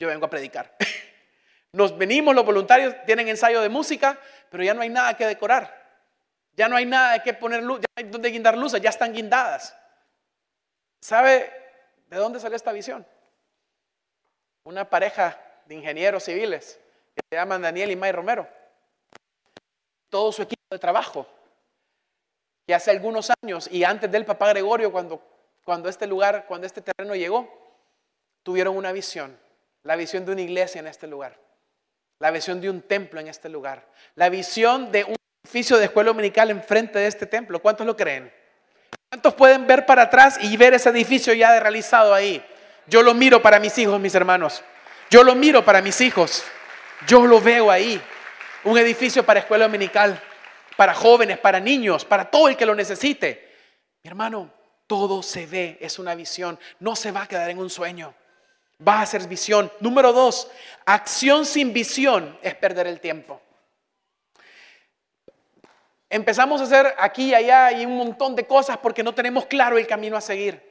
Yo 0.00 0.08
vengo 0.08 0.26
a 0.26 0.28
predicar. 0.28 0.74
Nos 1.72 1.96
venimos, 1.96 2.34
los 2.34 2.44
voluntarios 2.44 2.92
tienen 3.06 3.28
ensayo 3.28 3.60
de 3.60 3.68
música, 3.68 4.18
pero 4.50 4.64
ya 4.64 4.74
no 4.74 4.82
hay 4.82 4.88
nada 4.88 5.16
que 5.16 5.24
decorar. 5.24 5.72
Ya 6.56 6.66
no 6.66 6.74
hay 6.74 6.84
nada 6.84 7.22
que 7.22 7.34
poner 7.34 7.62
luz, 7.62 7.78
ya 7.78 7.86
no 7.94 8.04
hay 8.04 8.10
donde 8.10 8.30
guindar 8.30 8.58
luces, 8.58 8.82
ya 8.82 8.90
están 8.90 9.12
guindadas. 9.12 9.78
¿Sabe 11.00 11.52
de 12.08 12.16
dónde 12.16 12.40
salió 12.40 12.56
esta 12.56 12.72
visión? 12.72 13.06
Una 14.64 14.90
pareja 14.90 15.40
de 15.66 15.76
ingenieros 15.76 16.24
civiles 16.24 16.80
que 17.14 17.20
se 17.30 17.36
llaman 17.36 17.62
Daniel 17.62 17.92
y 17.92 17.96
May 17.96 18.10
Romero. 18.10 18.48
Todo 20.08 20.32
su 20.32 20.42
equipo 20.42 20.64
de 20.68 20.80
trabajo. 20.80 21.28
Que 22.66 22.74
hace 22.74 22.90
algunos 22.90 23.30
años 23.40 23.68
y 23.70 23.84
antes 23.84 24.10
del 24.10 24.24
papá 24.24 24.48
Gregorio, 24.48 24.90
cuando, 24.90 25.22
cuando 25.62 25.88
este 25.88 26.08
lugar, 26.08 26.46
cuando 26.48 26.66
este 26.66 26.82
terreno 26.82 27.14
llegó, 27.14 27.61
tuvieron 28.42 28.76
una 28.76 28.92
visión, 28.92 29.38
la 29.82 29.96
visión 29.96 30.24
de 30.24 30.32
una 30.32 30.40
iglesia 30.40 30.80
en 30.80 30.86
este 30.86 31.06
lugar, 31.06 31.38
la 32.18 32.30
visión 32.30 32.60
de 32.60 32.70
un 32.70 32.82
templo 32.82 33.20
en 33.20 33.28
este 33.28 33.48
lugar, 33.48 33.86
la 34.14 34.28
visión 34.28 34.92
de 34.92 35.04
un 35.04 35.16
edificio 35.44 35.78
de 35.78 35.86
escuela 35.86 36.08
dominical 36.08 36.50
enfrente 36.50 36.98
de 36.98 37.06
este 37.06 37.26
templo. 37.26 37.60
¿Cuántos 37.60 37.86
lo 37.86 37.96
creen? 37.96 38.32
¿Cuántos 39.08 39.34
pueden 39.34 39.66
ver 39.66 39.86
para 39.86 40.02
atrás 40.02 40.38
y 40.40 40.56
ver 40.56 40.74
ese 40.74 40.88
edificio 40.90 41.34
ya 41.34 41.58
realizado 41.58 42.14
ahí? 42.14 42.44
Yo 42.86 43.02
lo 43.02 43.14
miro 43.14 43.42
para 43.42 43.58
mis 43.58 43.76
hijos, 43.78 44.00
mis 44.00 44.14
hermanos. 44.14 44.62
Yo 45.10 45.22
lo 45.22 45.34
miro 45.34 45.64
para 45.64 45.82
mis 45.82 46.00
hijos. 46.00 46.44
Yo 47.06 47.26
lo 47.26 47.40
veo 47.40 47.70
ahí. 47.70 48.00
Un 48.64 48.78
edificio 48.78 49.24
para 49.24 49.40
escuela 49.40 49.64
dominical, 49.64 50.20
para 50.76 50.94
jóvenes, 50.94 51.38
para 51.38 51.60
niños, 51.60 52.04
para 52.04 52.30
todo 52.30 52.48
el 52.48 52.56
que 52.56 52.64
lo 52.64 52.74
necesite. 52.74 53.52
Mi 54.02 54.08
hermano, 54.08 54.50
todo 54.86 55.22
se 55.22 55.46
ve, 55.46 55.76
es 55.80 55.98
una 55.98 56.14
visión. 56.14 56.58
No 56.78 56.96
se 56.96 57.10
va 57.10 57.22
a 57.22 57.28
quedar 57.28 57.50
en 57.50 57.58
un 57.58 57.68
sueño 57.68 58.14
va 58.86 59.00
a 59.00 59.06
ser 59.06 59.26
visión. 59.28 59.70
Número 59.80 60.12
dos, 60.12 60.50
acción 60.84 61.46
sin 61.46 61.72
visión 61.72 62.38
es 62.42 62.54
perder 62.54 62.86
el 62.86 63.00
tiempo. 63.00 63.40
Empezamos 66.08 66.60
a 66.60 66.64
hacer 66.64 66.94
aquí 66.98 67.30
y 67.30 67.34
allá 67.34 67.72
y 67.72 67.86
un 67.86 67.96
montón 67.96 68.36
de 68.36 68.46
cosas 68.46 68.76
porque 68.78 69.02
no 69.02 69.14
tenemos 69.14 69.46
claro 69.46 69.78
el 69.78 69.86
camino 69.86 70.16
a 70.16 70.20
seguir. 70.20 70.62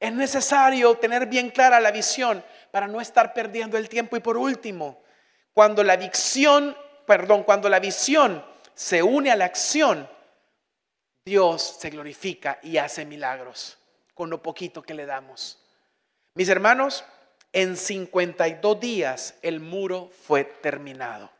Es 0.00 0.12
necesario 0.12 0.94
tener 0.96 1.26
bien 1.26 1.50
clara 1.50 1.80
la 1.80 1.90
visión 1.90 2.42
para 2.70 2.86
no 2.86 3.00
estar 3.00 3.34
perdiendo 3.34 3.76
el 3.76 3.88
tiempo. 3.88 4.16
Y 4.16 4.20
por 4.20 4.36
último, 4.36 5.02
cuando 5.52 5.82
la 5.82 5.96
visión, 5.96 6.76
perdón, 7.06 7.42
cuando 7.42 7.68
la 7.68 7.80
visión 7.80 8.44
se 8.74 9.02
une 9.02 9.30
a 9.30 9.36
la 9.36 9.44
acción, 9.44 10.08
Dios 11.24 11.76
se 11.80 11.90
glorifica 11.90 12.58
y 12.62 12.78
hace 12.78 13.04
milagros 13.04 13.76
con 14.14 14.30
lo 14.30 14.42
poquito 14.42 14.82
que 14.82 14.94
le 14.94 15.04
damos. 15.04 15.58
Mis 16.34 16.48
hermanos, 16.48 17.04
en 17.52 17.76
52 17.76 18.80
días 18.80 19.34
el 19.42 19.60
muro 19.60 20.10
fue 20.26 20.44
terminado. 20.44 21.30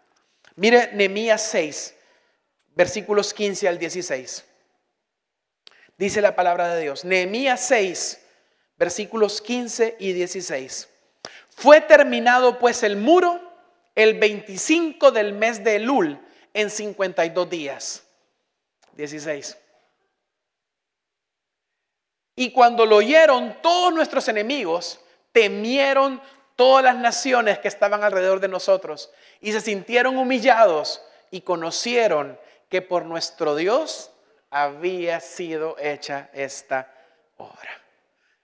Mire 0.57 0.93
Nehemías 0.93 1.43
6, 1.51 1.95
versículos 2.75 3.33
15 3.35 3.69
al 3.69 3.79
16. 3.79 4.45
Dice 5.97 6.21
la 6.21 6.35
palabra 6.35 6.75
de 6.75 6.83
Dios. 6.83 7.05
Nehemías 7.05 7.61
6, 7.67 8.21
versículos 8.77 9.41
15 9.43 9.97
y 9.99 10.13
16. 10.13 10.89
Fue 11.51 11.81
terminado 11.81 12.59
pues 12.59 12.83
el 12.83 12.97
muro 12.97 13.41
el 13.95 14.19
25 14.19 15.11
del 15.11 15.33
mes 15.33 15.65
de 15.65 15.77
Elul 15.77 16.21
en 16.55 16.71
52 16.71 17.51
días. 17.51 18.05
16. 18.93 19.57
Y 22.37 22.53
cuando 22.53 22.87
lo 22.87 22.97
oyeron 22.97 23.57
todos 23.61 23.93
nuestros 23.93 24.29
enemigos, 24.29 25.01
temieron 25.39 26.21
todas 26.57 26.83
las 26.83 26.97
naciones 26.97 27.61
que 27.61 27.69
estaban 27.69 28.03
alrededor 28.03 28.41
de 28.41 28.49
nosotros 28.49 29.13
y 29.41 29.53
se 29.53 29.61
sintieron 29.61 30.17
humillados 30.17 31.01
y 31.31 31.43
conocieron 31.43 32.37
que 32.69 32.83
por 32.83 33.05
nuestro 33.05 33.55
Dios 33.55 34.11
había 34.51 35.21
sido 35.21 35.77
hecha 35.79 36.29
esta 36.33 36.93
obra. 37.37 37.71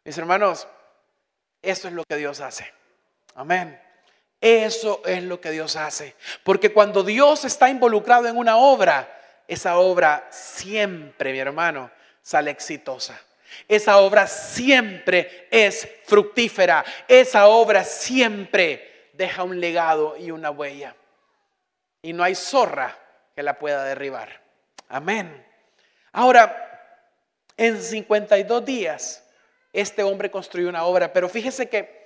Mis 0.04 0.16
hermanos, 0.16 0.68
eso 1.62 1.88
es 1.88 1.94
lo 1.94 2.04
que 2.04 2.14
Dios 2.14 2.40
hace. 2.40 2.72
Amén. 3.34 3.80
Eso 4.40 5.02
es 5.04 5.24
lo 5.24 5.40
que 5.40 5.50
Dios 5.50 5.74
hace. 5.74 6.14
Porque 6.44 6.72
cuando 6.72 7.02
Dios 7.02 7.44
está 7.44 7.68
involucrado 7.70 8.28
en 8.28 8.36
una 8.36 8.56
obra, 8.56 9.42
esa 9.48 9.78
obra 9.78 10.28
siempre, 10.30 11.32
mi 11.32 11.40
hermano, 11.40 11.90
sale 12.22 12.52
exitosa. 12.52 13.20
Esa 13.68 13.98
obra 13.98 14.26
siempre 14.26 15.48
es 15.50 15.88
fructífera. 16.04 16.84
Esa 17.08 17.46
obra 17.48 17.84
siempre 17.84 19.08
deja 19.12 19.42
un 19.42 19.60
legado 19.60 20.16
y 20.16 20.30
una 20.30 20.50
huella. 20.50 20.94
Y 22.02 22.12
no 22.12 22.22
hay 22.22 22.34
zorra 22.34 22.98
que 23.34 23.42
la 23.42 23.58
pueda 23.58 23.84
derribar. 23.84 24.42
Amén. 24.88 25.44
Ahora, 26.12 26.64
en 27.56 27.80
52 27.80 28.64
días, 28.64 29.24
este 29.72 30.02
hombre 30.02 30.30
construyó 30.30 30.68
una 30.68 30.84
obra, 30.84 31.12
pero 31.12 31.28
fíjese 31.28 31.68
que 31.68 32.04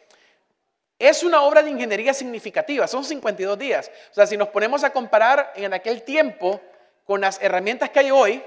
es 0.98 1.22
una 1.22 1.42
obra 1.42 1.62
de 1.62 1.70
ingeniería 1.70 2.12
significativa, 2.12 2.88
son 2.88 3.04
52 3.04 3.58
días. 3.58 3.90
O 4.10 4.14
sea, 4.14 4.26
si 4.26 4.36
nos 4.36 4.48
ponemos 4.48 4.82
a 4.84 4.90
comparar 4.90 5.52
en 5.54 5.72
aquel 5.72 6.02
tiempo 6.02 6.60
con 7.04 7.20
las 7.20 7.40
herramientas 7.40 7.90
que 7.90 8.00
hay 8.00 8.10
hoy, 8.10 8.42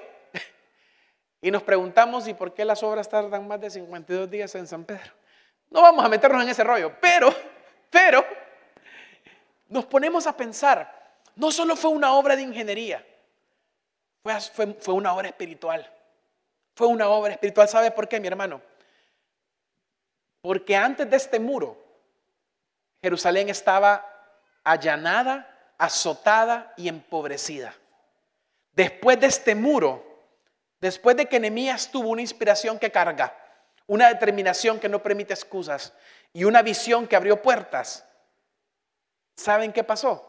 y 1.42 1.50
nos 1.50 1.64
preguntamos, 1.64 2.28
¿y 2.28 2.36
por 2.36 2.54
qué 2.54 2.64
las 2.64 2.84
obras 2.84 3.10
tardan 3.10 3.48
más 3.48 3.60
de 3.60 3.72
52 3.72 4.30
días 4.30 4.54
en 4.54 4.68
San 4.68 4.86
Pedro? 4.86 5.12
No 5.72 5.82
vamos 5.82 6.06
a 6.06 6.10
meternos 6.10 6.44
en 6.44 6.50
ese 6.50 6.64
rollo, 6.64 6.94
pero, 7.02 7.34
pero, 7.90 8.24
nos 9.68 9.86
ponemos 9.86 10.28
a 10.28 10.38
pensar, 10.38 11.20
no 11.36 11.52
solo 11.52 11.76
fue 11.76 11.90
una 11.90 12.14
obra 12.14 12.36
de 12.36 12.44
ingeniería, 12.44 13.04
fue, 14.22 14.74
fue, 14.80 14.94
una 14.94 15.16
obra 15.16 15.30
espiritual. 15.30 15.92
Fue 16.76 16.86
una 16.86 17.10
obra 17.10 17.34
espiritual. 17.34 17.68
¿Sabe 17.68 17.90
por 17.90 18.08
qué, 18.08 18.20
mi 18.20 18.28
hermano? 18.28 18.62
Porque 20.42 20.76
antes 20.76 21.10
de 21.10 21.18
este 21.18 21.40
muro, 21.40 21.76
Jerusalén 23.02 23.50
estaba 23.50 24.06
allanada, 24.64 25.74
azotada 25.80 26.74
y 26.78 26.88
empobrecida. 26.88 27.74
Después 28.74 29.20
de 29.20 29.28
este 29.28 29.56
muro, 29.56 30.11
Después 30.82 31.16
de 31.16 31.28
que 31.28 31.40
Nehemías 31.40 31.92
tuvo 31.92 32.10
una 32.10 32.22
inspiración 32.22 32.80
que 32.80 32.92
carga, 32.92 33.38
una 33.86 34.08
determinación 34.08 34.80
que 34.80 34.90
no 34.90 35.04
permite 35.04 35.34
excusas 35.34 35.94
y 36.34 36.44
una 36.44 36.64
visión 36.64 37.08
que 37.08 37.16
abrió 37.16 37.42
puertas, 37.42 38.04
¿saben 39.36 39.72
qué 39.72 39.84
pasó? 39.84 40.28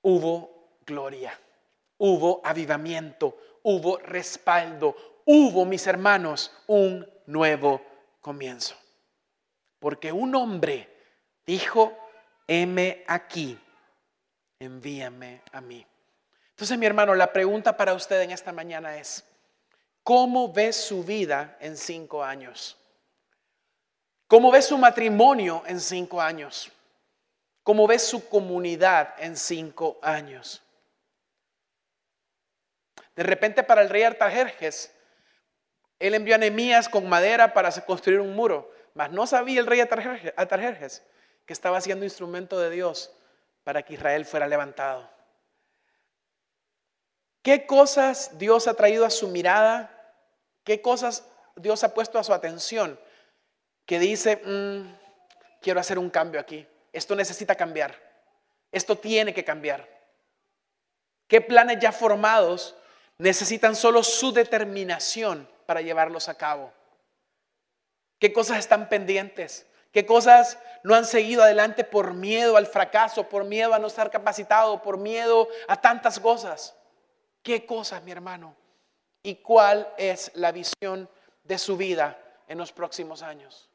Hubo 0.00 0.78
gloria, 0.86 1.38
hubo 1.98 2.40
avivamiento, 2.42 3.36
hubo 3.62 3.98
respaldo, 3.98 4.96
hubo, 5.26 5.66
mis 5.66 5.86
hermanos, 5.86 6.50
un 6.66 7.06
nuevo 7.26 7.82
comienzo. 8.22 8.76
Porque 9.78 10.10
un 10.10 10.34
hombre 10.34 10.88
dijo, 11.44 11.94
heme 12.46 13.04
aquí, 13.06 13.58
envíame 14.58 15.42
a 15.52 15.60
mí. 15.60 15.86
Entonces, 16.50 16.78
mi 16.78 16.86
hermano, 16.86 17.14
la 17.14 17.32
pregunta 17.32 17.76
para 17.76 17.92
usted 17.92 18.22
en 18.22 18.30
esta 18.30 18.52
mañana 18.52 18.96
es, 18.96 19.24
¿Cómo 20.04 20.52
ves 20.52 20.76
su 20.76 21.02
vida 21.02 21.56
en 21.60 21.78
cinco 21.78 22.22
años? 22.22 22.76
¿Cómo 24.28 24.50
ves 24.50 24.66
su 24.66 24.76
matrimonio 24.76 25.62
en 25.66 25.80
cinco 25.80 26.20
años? 26.20 26.70
¿Cómo 27.62 27.86
ves 27.86 28.02
su 28.02 28.28
comunidad 28.28 29.14
en 29.18 29.34
cinco 29.34 29.98
años? 30.02 30.62
De 33.16 33.22
repente 33.22 33.62
para 33.62 33.80
el 33.80 33.88
rey 33.88 34.02
Artajerjes, 34.02 34.94
él 35.98 36.12
envió 36.12 36.34
a 36.34 36.38
Nehemías 36.38 36.90
con 36.90 37.08
madera 37.08 37.54
para 37.54 37.70
construir 37.86 38.20
un 38.20 38.34
muro, 38.36 38.70
mas 38.92 39.10
no 39.10 39.26
sabía 39.26 39.60
el 39.60 39.66
rey 39.66 39.80
Artajerjes 39.80 41.02
que 41.46 41.52
estaba 41.54 41.80
siendo 41.80 42.04
instrumento 42.04 42.60
de 42.60 42.68
Dios 42.68 43.10
para 43.62 43.82
que 43.82 43.94
Israel 43.94 44.26
fuera 44.26 44.46
levantado. 44.48 45.10
¿Qué 47.40 47.64
cosas 47.66 48.36
Dios 48.38 48.68
ha 48.68 48.74
traído 48.74 49.06
a 49.06 49.10
su 49.10 49.28
mirada 49.28 49.93
¿Qué 50.64 50.80
cosas 50.80 51.24
Dios 51.56 51.84
ha 51.84 51.94
puesto 51.94 52.18
a 52.18 52.24
su 52.24 52.32
atención? 52.32 52.98
Que 53.86 53.98
dice, 53.98 54.36
mm, 54.44 54.96
quiero 55.60 55.78
hacer 55.78 55.98
un 55.98 56.10
cambio 56.10 56.40
aquí. 56.40 56.66
Esto 56.92 57.14
necesita 57.14 57.54
cambiar. 57.54 57.94
Esto 58.72 58.96
tiene 58.96 59.34
que 59.34 59.44
cambiar. 59.44 59.86
¿Qué 61.28 61.40
planes 61.40 61.78
ya 61.80 61.92
formados 61.92 62.74
necesitan 63.18 63.76
solo 63.76 64.02
su 64.02 64.32
determinación 64.32 65.48
para 65.66 65.82
llevarlos 65.82 66.28
a 66.28 66.34
cabo? 66.34 66.72
¿Qué 68.18 68.32
cosas 68.32 68.58
están 68.58 68.88
pendientes? 68.88 69.66
¿Qué 69.92 70.06
cosas 70.06 70.58
no 70.82 70.94
han 70.94 71.04
seguido 71.04 71.42
adelante 71.42 71.84
por 71.84 72.14
miedo 72.14 72.56
al 72.56 72.66
fracaso, 72.66 73.28
por 73.28 73.44
miedo 73.44 73.74
a 73.74 73.78
no 73.78 73.86
estar 73.86 74.10
capacitado, 74.10 74.82
por 74.82 74.98
miedo 74.98 75.48
a 75.68 75.80
tantas 75.80 76.18
cosas? 76.18 76.74
¿Qué 77.42 77.64
cosas, 77.66 78.02
mi 78.02 78.10
hermano? 78.10 78.56
Y 79.24 79.36
cuál 79.36 79.92
es 79.96 80.30
la 80.34 80.52
visión 80.52 81.08
de 81.42 81.58
su 81.58 81.76
vida 81.76 82.16
en 82.46 82.58
los 82.58 82.72
próximos 82.72 83.22
años, 83.22 83.70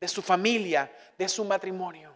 de 0.00 0.08
su 0.08 0.20
familia, 0.20 0.92
de 1.16 1.28
su 1.28 1.44
matrimonio. 1.44 2.14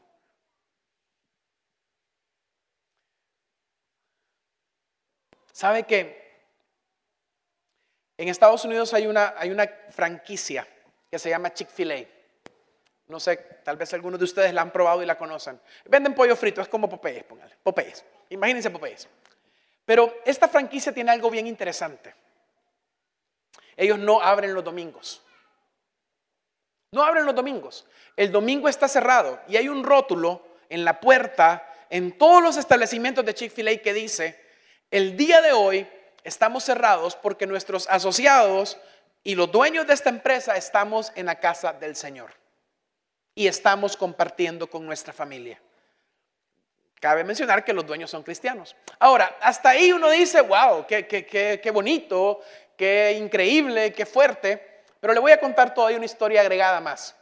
¿Sabe 5.52 5.84
que 5.84 6.26
en 8.18 8.28
Estados 8.28 8.64
Unidos 8.64 8.92
hay 8.92 9.06
una, 9.06 9.34
hay 9.38 9.50
una 9.50 9.66
franquicia 9.88 10.66
que 11.08 11.18
se 11.18 11.30
llama 11.30 11.54
Chick-fil-A? 11.54 12.04
No 13.06 13.20
sé, 13.20 13.36
tal 13.62 13.76
vez 13.76 13.94
algunos 13.94 14.18
de 14.18 14.24
ustedes 14.24 14.52
la 14.52 14.62
han 14.62 14.72
probado 14.72 15.00
y 15.00 15.06
la 15.06 15.16
conocen. 15.16 15.60
Venden 15.84 16.12
pollo 16.12 16.34
frito, 16.34 16.60
es 16.60 16.68
como 16.68 16.88
Popeyes, 16.88 17.22
póngale. 17.22 17.54
Popeyes. 17.62 18.04
Imagínense 18.30 18.68
Popeyes. 18.68 19.08
Pero 19.86 20.14
esta 20.26 20.48
franquicia 20.48 20.92
tiene 20.92 21.12
algo 21.12 21.30
bien 21.30 21.46
interesante. 21.46 22.14
Ellos 23.76 23.98
no 23.98 24.20
abren 24.20 24.52
los 24.52 24.64
domingos. 24.64 25.22
No 26.90 27.02
abren 27.02 27.24
los 27.24 27.34
domingos. 27.34 27.86
El 28.16 28.32
domingo 28.32 28.68
está 28.68 28.88
cerrado 28.88 29.40
y 29.48 29.56
hay 29.56 29.68
un 29.68 29.84
rótulo 29.84 30.42
en 30.68 30.84
la 30.84 31.00
puerta, 31.00 31.72
en 31.88 32.18
todos 32.18 32.42
los 32.42 32.56
establecimientos 32.56 33.24
de 33.24 33.34
Chick-fil-A 33.34 33.76
que 33.78 33.94
dice, 33.94 34.44
el 34.90 35.16
día 35.16 35.40
de 35.40 35.52
hoy 35.52 35.88
estamos 36.24 36.64
cerrados 36.64 37.14
porque 37.14 37.46
nuestros 37.46 37.86
asociados 37.88 38.78
y 39.22 39.34
los 39.34 39.52
dueños 39.52 39.86
de 39.86 39.94
esta 39.94 40.10
empresa 40.10 40.56
estamos 40.56 41.12
en 41.14 41.26
la 41.26 41.38
casa 41.38 41.72
del 41.72 41.94
Señor 41.94 42.32
y 43.34 43.46
estamos 43.46 43.96
compartiendo 43.96 44.68
con 44.68 44.84
nuestra 44.84 45.12
familia. 45.12 45.60
Cabe 47.00 47.24
mencionar 47.24 47.64
que 47.64 47.72
los 47.72 47.86
dueños 47.86 48.10
son 48.10 48.22
cristianos. 48.22 48.74
Ahora, 48.98 49.36
hasta 49.40 49.70
ahí 49.70 49.92
uno 49.92 50.08
dice, 50.10 50.40
wow, 50.40 50.86
qué, 50.86 51.70
bonito, 51.72 52.40
qué 52.76 53.16
increíble, 53.20 53.92
qué 53.92 54.06
fuerte. 54.06 54.82
Pero 54.98 55.12
le 55.12 55.20
voy 55.20 55.32
a 55.32 55.38
contar 55.38 55.74
todavía 55.74 55.98
una 55.98 56.06
historia 56.06 56.40
agregada 56.40 56.80
más. 56.80 57.14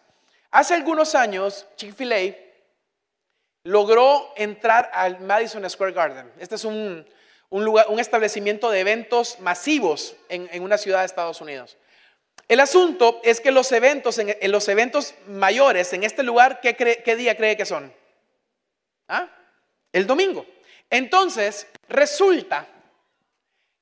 Hace 0.52 0.74
algunos 0.74 1.16
años, 1.16 1.66
Chick-fil-A 1.74 2.36
logró 3.64 4.32
entrar 4.36 4.90
al 4.94 5.18
Madison 5.20 5.68
Square 5.68 5.92
Garden. 5.92 6.32
Este 6.38 6.54
es 6.54 6.64
un, 6.64 7.04
lugar, 7.50 7.86
un 7.88 7.98
establecimiento 7.98 8.70
de 8.70 8.78
eventos 8.78 9.40
masivos 9.40 10.14
en, 10.28 10.62
una 10.62 10.78
ciudad 10.78 11.00
de 11.00 11.06
Estados 11.06 11.40
Unidos. 11.40 11.76
El 12.46 12.60
asunto 12.60 13.20
es 13.24 13.40
que 13.40 13.50
los 13.50 13.72
eventos, 13.72 14.18
en, 14.18 14.36
los 14.52 14.68
eventos 14.68 15.14
mayores 15.26 15.92
en 15.92 16.04
este 16.04 16.22
lugar, 16.22 16.60
¿qué, 16.60 16.76
¿qué 16.76 17.16
día 17.16 17.36
cree 17.36 17.56
que 17.56 17.66
son? 17.66 17.92
¿Ah? 19.08 19.28
El 19.94 20.06
domingo. 20.06 20.44
Entonces, 20.90 21.68
resulta 21.88 22.66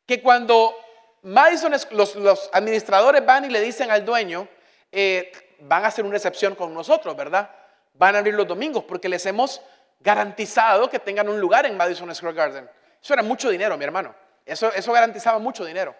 que 0.07 0.23
cuando 0.23 0.77
Madison, 1.23 1.73
los, 1.91 2.51
administradores 2.53 3.25
van 3.25 3.47
y 3.47 3.49
le 3.49 3.61
dicen 3.61 3.91
al 3.91 4.05
dueño, 4.05 4.47
eh, 4.93 5.33
van 5.61 5.85
a 5.85 5.89
hacer 5.89 6.05
una 6.05 6.13
recepción 6.13 6.55
con 6.55 6.75
nosotros, 6.75 7.17
¿verdad? 7.17 7.51
Van 7.95 8.15
a 8.15 8.19
abrir 8.19 8.35
los 8.35 8.47
domingos 8.47 8.85
porque 8.85 9.09
les 9.09 9.25
hemos 9.25 9.63
garantizado 10.01 10.91
que 10.91 10.99
tengan 10.99 11.29
un 11.31 11.41
lugar 11.41 11.65
en 11.65 11.77
Madison 11.77 12.15
Square 12.15 12.37
Garden. 12.37 12.71
Eso 13.03 13.15
era 13.15 13.23
mucho 13.23 13.49
dinero, 13.49 13.77
mi 13.79 13.85
hermano. 13.85 14.15
Eso, 14.45 14.71
eso 14.73 14.93
garantizaba 14.93 15.39
mucho 15.39 15.65
dinero. 15.65 15.95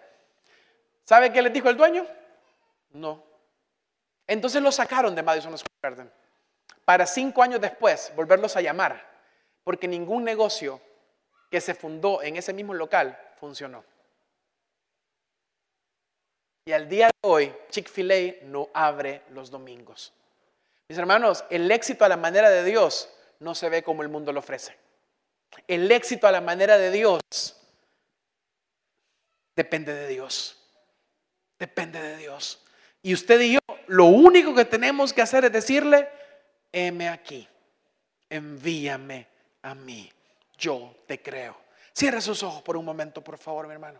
¿Sabe 1.05 1.33
qué 1.33 1.41
les 1.41 1.51
dijo 1.51 1.69
el 1.69 1.77
dueño? 1.77 2.05
No. 2.91 3.23
Entonces 4.27 4.61
lo 4.61 4.71
sacaron 4.71 5.15
de 5.15 5.23
Madison 5.23 5.57
Square 5.57 5.79
Garden 5.81 6.11
para 6.85 7.07
cinco 7.07 7.41
años 7.41 7.59
después 7.59 8.13
volverlos 8.15 8.55
a 8.55 8.61
llamar 8.61 9.12
porque 9.63 9.87
ningún 9.87 10.23
negocio 10.23 10.81
que 11.49 11.61
se 11.61 11.73
fundó 11.73 12.21
en 12.21 12.35
ese 12.35 12.53
mismo 12.53 12.73
local 12.73 13.17
funcionó. 13.39 13.83
Y 16.65 16.71
al 16.71 16.87
día 16.87 17.07
de 17.07 17.29
hoy, 17.29 17.53
Chick-fil-A 17.69 18.45
no 18.45 18.69
abre 18.73 19.23
los 19.31 19.51
domingos. 19.51 20.13
Mis 20.87 20.97
hermanos, 20.97 21.43
el 21.49 21.69
éxito 21.71 22.05
a 22.05 22.09
la 22.09 22.17
manera 22.17 22.49
de 22.49 22.63
Dios 22.63 23.09
no 23.39 23.53
se 23.53 23.69
ve 23.69 23.83
como 23.83 24.01
el 24.01 24.09
mundo 24.09 24.31
lo 24.31 24.39
ofrece. 24.39 24.75
El 25.67 25.91
éxito 25.91 26.27
a 26.27 26.31
la 26.31 26.41
manera 26.41 26.77
de 26.77 26.91
Dios 26.91 27.21
depende 29.55 29.93
de 29.93 30.07
Dios. 30.07 30.57
Depende 31.59 32.01
de 32.01 32.17
Dios. 32.17 32.63
Y 33.01 33.13
usted 33.13 33.39
y 33.41 33.53
yo, 33.53 33.59
lo 33.87 34.05
único 34.05 34.55
que 34.55 34.65
tenemos 34.65 35.13
que 35.13 35.21
hacer 35.21 35.45
es 35.45 35.51
decirle, 35.51 36.09
heme 36.71 37.09
aquí, 37.09 37.47
envíame 38.29 39.32
a 39.63 39.73
mí, 39.73 40.11
yo 40.57 40.95
te 41.07 41.21
creo. 41.21 41.57
Cierre 41.93 42.21
sus 42.21 42.43
ojos 42.43 42.61
por 42.61 42.77
un 42.77 42.85
momento, 42.85 43.23
por 43.23 43.37
favor, 43.37 43.65
mi 43.67 43.73
hermano. 43.73 43.99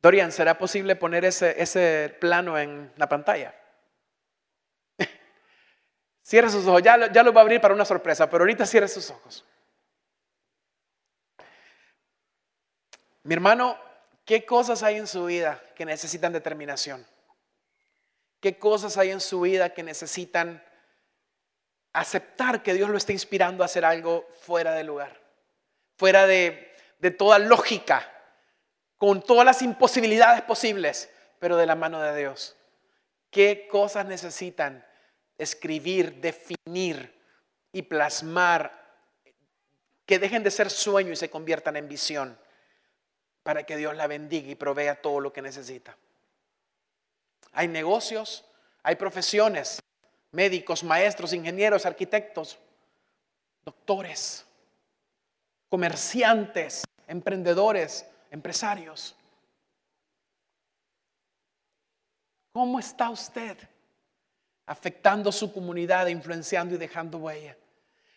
Dorian, 0.00 0.32
¿será 0.32 0.58
posible 0.58 0.96
poner 0.96 1.24
ese, 1.24 1.60
ese 1.60 2.14
plano 2.20 2.58
en 2.58 2.92
la 2.96 3.08
pantalla? 3.08 3.54
cierre 6.22 6.50
sus 6.50 6.66
ojos, 6.66 6.82
ya, 6.82 7.10
ya 7.10 7.22
lo 7.22 7.32
va 7.32 7.40
a 7.40 7.42
abrir 7.42 7.60
para 7.60 7.74
una 7.74 7.86
sorpresa, 7.86 8.28
pero 8.28 8.42
ahorita 8.42 8.66
cierre 8.66 8.86
sus 8.86 9.10
ojos. 9.10 9.44
Mi 13.22 13.32
hermano, 13.32 13.78
¿qué 14.24 14.44
cosas 14.44 14.82
hay 14.82 14.96
en 14.96 15.06
su 15.06 15.26
vida 15.26 15.62
que 15.74 15.84
necesitan 15.84 16.32
determinación? 16.32 17.06
¿Qué 18.40 18.58
cosas 18.58 18.98
hay 18.98 19.10
en 19.10 19.20
su 19.20 19.40
vida 19.40 19.70
que 19.70 19.82
necesitan 19.82 20.62
aceptar 21.92 22.62
que 22.62 22.74
Dios 22.74 22.90
lo 22.90 22.96
está 22.96 23.12
inspirando 23.12 23.62
a 23.62 23.66
hacer 23.66 23.84
algo 23.84 24.28
fuera 24.40 24.74
de 24.74 24.84
lugar? 24.84 25.20
Fuera 25.96 26.26
de, 26.26 26.74
de 26.98 27.10
toda 27.10 27.38
lógica, 27.38 28.10
con 28.98 29.22
todas 29.22 29.44
las 29.46 29.62
imposibilidades 29.62 30.42
posibles, 30.42 31.10
pero 31.38 31.56
de 31.56 31.66
la 31.66 31.74
mano 31.74 32.00
de 32.00 32.16
Dios. 32.16 32.56
¿Qué 33.30 33.66
cosas 33.70 34.06
necesitan 34.06 34.86
escribir, 35.38 36.20
definir 36.20 37.14
y 37.72 37.82
plasmar 37.82 38.84
que 40.06 40.18
dejen 40.18 40.42
de 40.42 40.50
ser 40.50 40.70
sueño 40.70 41.12
y 41.12 41.16
se 41.16 41.30
conviertan 41.30 41.76
en 41.76 41.88
visión 41.88 42.38
para 43.44 43.62
que 43.62 43.76
Dios 43.76 43.94
la 43.94 44.08
bendiga 44.08 44.50
y 44.50 44.56
provea 44.56 45.00
todo 45.00 45.20
lo 45.20 45.32
que 45.32 45.42
necesita? 45.42 45.96
Hay 47.52 47.68
negocios, 47.68 48.44
hay 48.82 48.96
profesiones, 48.96 49.80
médicos, 50.32 50.82
maestros, 50.82 51.32
ingenieros, 51.32 51.86
arquitectos, 51.86 52.58
doctores, 53.64 54.44
comerciantes, 55.68 56.82
emprendedores, 57.06 58.04
empresarios. 58.32 59.14
¿Cómo 62.52 62.78
está 62.78 63.10
usted 63.10 63.56
afectando 64.66 65.30
su 65.30 65.52
comunidad, 65.52 66.06
influenciando 66.06 66.74
y 66.74 66.78
dejando 66.78 67.18
huella? 67.18 67.56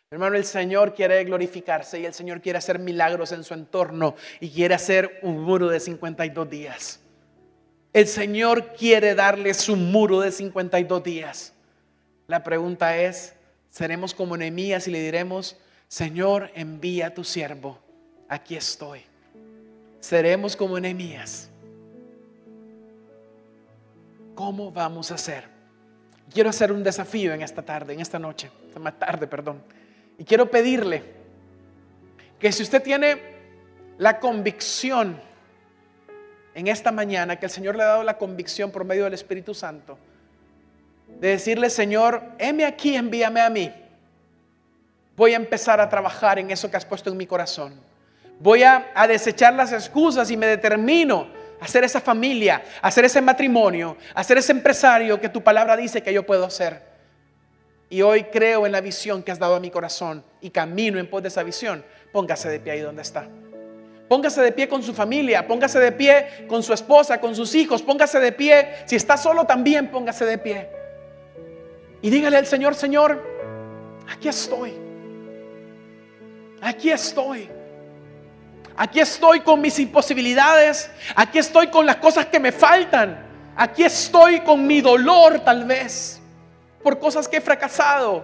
Hermano, 0.10 0.38
el 0.38 0.46
Señor 0.46 0.94
quiere 0.94 1.24
glorificarse 1.26 2.00
y 2.00 2.06
el 2.06 2.14
Señor 2.14 2.42
quiere 2.42 2.58
hacer 2.58 2.80
milagros 2.80 3.32
en 3.34 3.44
su 3.44 3.54
entorno 3.54 4.16
y 4.40 4.50
quiere 4.50 4.74
hacer 4.74 5.20
un 5.22 5.42
muro 5.42 5.68
de 5.68 5.80
52 5.80 6.50
días. 6.50 7.00
El 7.92 8.08
Señor 8.08 8.74
quiere 8.74 9.16
darle 9.16 9.54
su 9.54 9.76
muro 9.76 10.22
de 10.22 10.32
52 10.32 11.04
días. 11.04 11.54
La 12.28 12.44
pregunta 12.44 12.98
es, 12.98 13.34
¿seremos 13.70 14.14
como 14.14 14.38
Nehemías 14.38 14.88
y 14.88 14.92
le 14.92 15.02
diremos, 15.02 15.58
Señor, 15.88 16.52
envía 16.56 17.08
a 17.08 17.14
tu 17.14 17.24
siervo, 17.24 17.80
aquí 18.30 18.56
estoy? 18.56 19.02
seremos 20.08 20.56
como 20.56 20.78
enemías. 20.78 21.50
¿Cómo 24.36 24.72
vamos 24.72 25.12
a 25.12 25.16
hacer? 25.16 25.44
Quiero 26.34 26.50
hacer 26.50 26.72
un 26.72 26.82
desafío 26.82 27.34
en 27.34 27.42
esta 27.42 27.62
tarde, 27.62 27.94
en 27.94 28.00
esta 28.00 28.18
noche, 28.18 28.50
más 28.80 28.98
tarde, 28.98 29.28
perdón. 29.28 29.62
Y 30.18 30.24
quiero 30.24 30.50
pedirle 30.50 31.04
que 32.40 32.52
si 32.52 32.64
usted 32.64 32.82
tiene 32.82 33.22
la 33.98 34.20
convicción 34.20 35.20
en 36.54 36.68
esta 36.68 36.92
mañana, 36.92 37.36
que 37.36 37.46
el 37.46 37.52
Señor 37.52 37.76
le 37.76 37.84
ha 37.84 37.88
dado 37.88 38.04
la 38.04 38.18
convicción 38.18 38.72
por 38.72 38.84
medio 38.84 39.04
del 39.04 39.14
Espíritu 39.14 39.54
Santo, 39.54 39.98
de 41.20 41.30
decirle, 41.30 41.70
Señor, 41.70 42.24
heme 42.38 42.66
aquí, 42.66 42.96
envíame 42.96 43.42
a 43.42 43.50
mí. 43.50 43.72
Voy 45.16 45.34
a 45.34 45.38
empezar 45.38 45.80
a 45.80 45.90
trabajar 45.90 46.38
en 46.40 46.52
eso 46.52 46.70
que 46.70 46.78
has 46.78 46.86
puesto 46.86 47.10
en 47.10 47.18
mi 47.18 47.26
corazón. 47.26 47.80
Voy 48.40 48.64
a, 48.64 48.92
desechar 49.08 49.54
las 49.54 49.72
excusas 49.74 50.30
y 50.30 50.38
me 50.38 50.46
determino 50.46 51.28
a 51.60 51.66
hacer 51.66 51.84
esa 51.84 52.00
familia, 52.00 52.64
a 52.82 52.88
hacer 52.88 53.06
ese 53.06 53.20
matrimonio, 53.20 53.98
a 54.14 54.20
hacer 54.20 54.38
ese 54.38 54.52
empresario 54.52 55.20
que 55.20 55.30
tu 55.30 55.42
palabra 55.42 55.76
dice 55.76 56.04
que 56.04 56.14
yo 56.14 56.24
puedo 56.24 56.46
hacer. 56.46 56.87
Y 57.90 58.02
hoy 58.02 58.26
creo 58.26 58.66
en 58.66 58.72
la 58.72 58.82
visión 58.82 59.24
que 59.24 59.32
has 59.32 59.40
dado 59.40 59.56
a 59.56 59.60
mi 59.60 59.72
corazón 59.72 60.24
y 60.42 60.50
camino 60.50 61.00
en 61.00 61.10
pos 61.10 61.22
de 61.22 61.30
esa 61.30 61.44
visión. 61.44 61.84
Póngase 62.12 62.50
de 62.50 62.60
pie 62.60 62.74
ahí 62.74 62.82
donde 62.82 63.02
está. 63.02 63.28
Póngase 64.10 64.42
de 64.42 64.52
pie 64.52 64.68
con 64.68 64.84
su 64.84 64.94
familia, 64.94 65.48
póngase 65.48 65.80
de 65.80 65.92
pie 65.92 66.46
con 66.48 66.64
su 66.64 66.74
esposa, 66.74 67.20
con 67.20 67.36
sus 67.36 67.54
hijos, 67.56 67.82
póngase 67.82 68.20
de 68.20 68.32
pie. 68.32 68.68
Si 68.86 68.96
está 68.96 69.18
solo 69.18 69.46
también, 69.46 69.90
póngase 69.90 70.26
de 70.26 70.38
pie. 70.38 70.70
Y 72.02 72.10
dígale 72.10 72.38
al 72.38 72.46
Señor, 72.46 72.76
Señor, 72.76 73.24
aquí 74.10 74.28
estoy. 74.28 74.74
Aquí 76.62 76.90
estoy. 76.90 77.50
Aquí 78.76 79.00
estoy 79.00 79.42
con 79.42 79.60
mis 79.62 79.80
imposibilidades. 79.80 80.90
Aquí 81.16 81.40
estoy 81.40 81.68
con 81.68 81.86
las 81.86 81.98
cosas 81.98 82.28
que 82.28 82.40
me 82.40 82.52
faltan. 82.52 83.26
Aquí 83.56 83.84
estoy 83.84 84.42
con 84.42 84.68
mi 84.68 84.82
dolor 84.82 85.40
tal 85.40 85.66
vez 85.66 86.17
por 86.88 87.00
cosas 87.00 87.28
que 87.28 87.36
he 87.36 87.42
fracasado. 87.42 88.24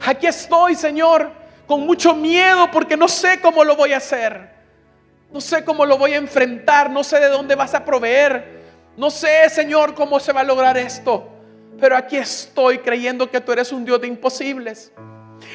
Aquí 0.00 0.28
estoy, 0.28 0.76
Señor, 0.76 1.32
con 1.66 1.80
mucho 1.80 2.14
miedo 2.14 2.70
porque 2.70 2.96
no 2.96 3.08
sé 3.08 3.40
cómo 3.40 3.64
lo 3.64 3.74
voy 3.74 3.92
a 3.92 3.96
hacer. 3.96 4.50
No 5.32 5.40
sé 5.40 5.64
cómo 5.64 5.84
lo 5.84 5.98
voy 5.98 6.12
a 6.12 6.16
enfrentar. 6.16 6.88
No 6.88 7.02
sé 7.02 7.18
de 7.18 7.26
dónde 7.26 7.56
vas 7.56 7.74
a 7.74 7.84
proveer. 7.84 8.62
No 8.96 9.10
sé, 9.10 9.50
Señor, 9.50 9.96
cómo 9.96 10.20
se 10.20 10.32
va 10.32 10.42
a 10.42 10.44
lograr 10.44 10.78
esto. 10.78 11.26
Pero 11.80 11.96
aquí 11.96 12.16
estoy 12.16 12.78
creyendo 12.78 13.28
que 13.28 13.40
tú 13.40 13.50
eres 13.50 13.72
un 13.72 13.84
Dios 13.84 14.00
de 14.00 14.06
imposibles. 14.06 14.92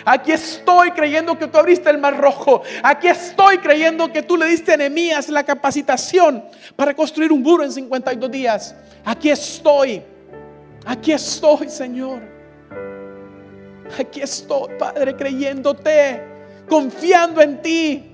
Aquí 0.03 0.33
estoy 0.33 0.91
creyendo 0.91 1.39
que 1.39 1.47
tú 1.47 1.59
abriste 1.59 1.89
el 1.89 1.97
mar 1.97 2.19
rojo. 2.19 2.61
Aquí 2.83 3.07
estoy 3.07 3.59
creyendo 3.59 4.11
que 4.11 4.21
tú 4.21 4.35
le 4.35 4.47
diste 4.47 4.73
a 4.73 4.75
Nehemías 4.75 5.29
la 5.29 5.45
capacitación 5.45 6.43
para 6.75 6.93
construir 6.93 7.31
un 7.31 7.41
muro 7.41 7.63
en 7.63 7.71
52 7.71 8.29
días. 8.29 8.75
Aquí 9.05 9.29
estoy. 9.29 10.03
Aquí 10.85 11.11
estoy, 11.11 11.69
Señor. 11.69 12.21
Aquí 13.99 14.21
estoy, 14.21 14.73
Padre, 14.79 15.15
creyéndote, 15.15 16.21
confiando 16.67 17.41
en 17.41 17.61
ti, 17.61 18.11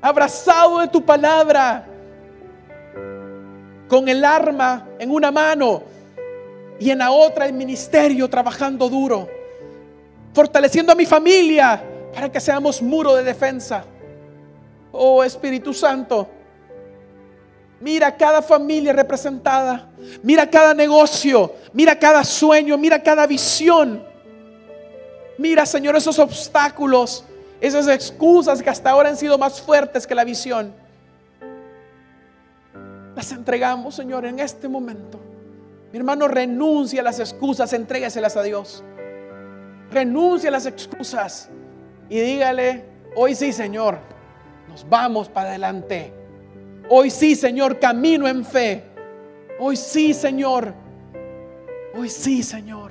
abrazado 0.00 0.80
de 0.80 0.88
tu 0.88 1.04
palabra, 1.04 1.86
con 3.88 4.08
el 4.08 4.24
arma 4.24 4.88
en 4.98 5.10
una 5.10 5.30
mano 5.30 5.82
y 6.78 6.90
en 6.90 6.98
la 6.98 7.10
otra 7.10 7.46
el 7.46 7.52
ministerio 7.52 8.28
trabajando 8.28 8.88
duro 8.88 9.36
fortaleciendo 10.36 10.92
a 10.92 10.94
mi 10.94 11.06
familia 11.06 11.82
para 12.12 12.30
que 12.30 12.38
seamos 12.40 12.82
muro 12.82 13.14
de 13.14 13.22
defensa. 13.22 13.82
Oh 14.92 15.24
Espíritu 15.24 15.72
Santo, 15.72 16.28
mira 17.80 18.16
cada 18.16 18.42
familia 18.42 18.92
representada, 18.92 19.88
mira 20.22 20.48
cada 20.48 20.74
negocio, 20.74 21.54
mira 21.72 21.98
cada 21.98 22.24
sueño, 22.24 22.76
mira 22.78 23.02
cada 23.02 23.26
visión. 23.26 24.02
Mira, 25.38 25.66
Señor, 25.66 25.96
esos 25.96 26.18
obstáculos, 26.18 27.24
esas 27.60 27.88
excusas 27.88 28.62
que 28.62 28.70
hasta 28.70 28.90
ahora 28.90 29.10
han 29.10 29.16
sido 29.16 29.36
más 29.36 29.60
fuertes 29.60 30.06
que 30.06 30.14
la 30.14 30.24
visión. 30.24 30.72
Las 33.14 33.32
entregamos, 33.32 33.94
Señor, 33.94 34.24
en 34.26 34.40
este 34.40 34.68
momento. 34.68 35.18
Mi 35.92 35.98
hermano, 35.98 36.28
renuncia 36.28 37.00
a 37.00 37.04
las 37.04 37.20
excusas, 37.20 37.72
entrégaselas 37.72 38.36
a 38.36 38.42
Dios. 38.42 38.82
Renuncie 39.90 40.48
a 40.48 40.52
las 40.52 40.66
excusas 40.66 41.48
y 42.08 42.20
dígale, 42.20 42.84
hoy 43.14 43.34
sí 43.34 43.52
Señor, 43.52 43.98
nos 44.68 44.88
vamos 44.88 45.28
para 45.28 45.50
adelante. 45.50 46.12
Hoy 46.88 47.10
sí 47.10 47.34
Señor, 47.34 47.78
camino 47.78 48.28
en 48.28 48.44
fe. 48.44 48.84
Hoy 49.58 49.76
sí 49.76 50.14
Señor. 50.14 50.74
Hoy 51.94 52.08
sí 52.08 52.42
Señor. 52.42 52.85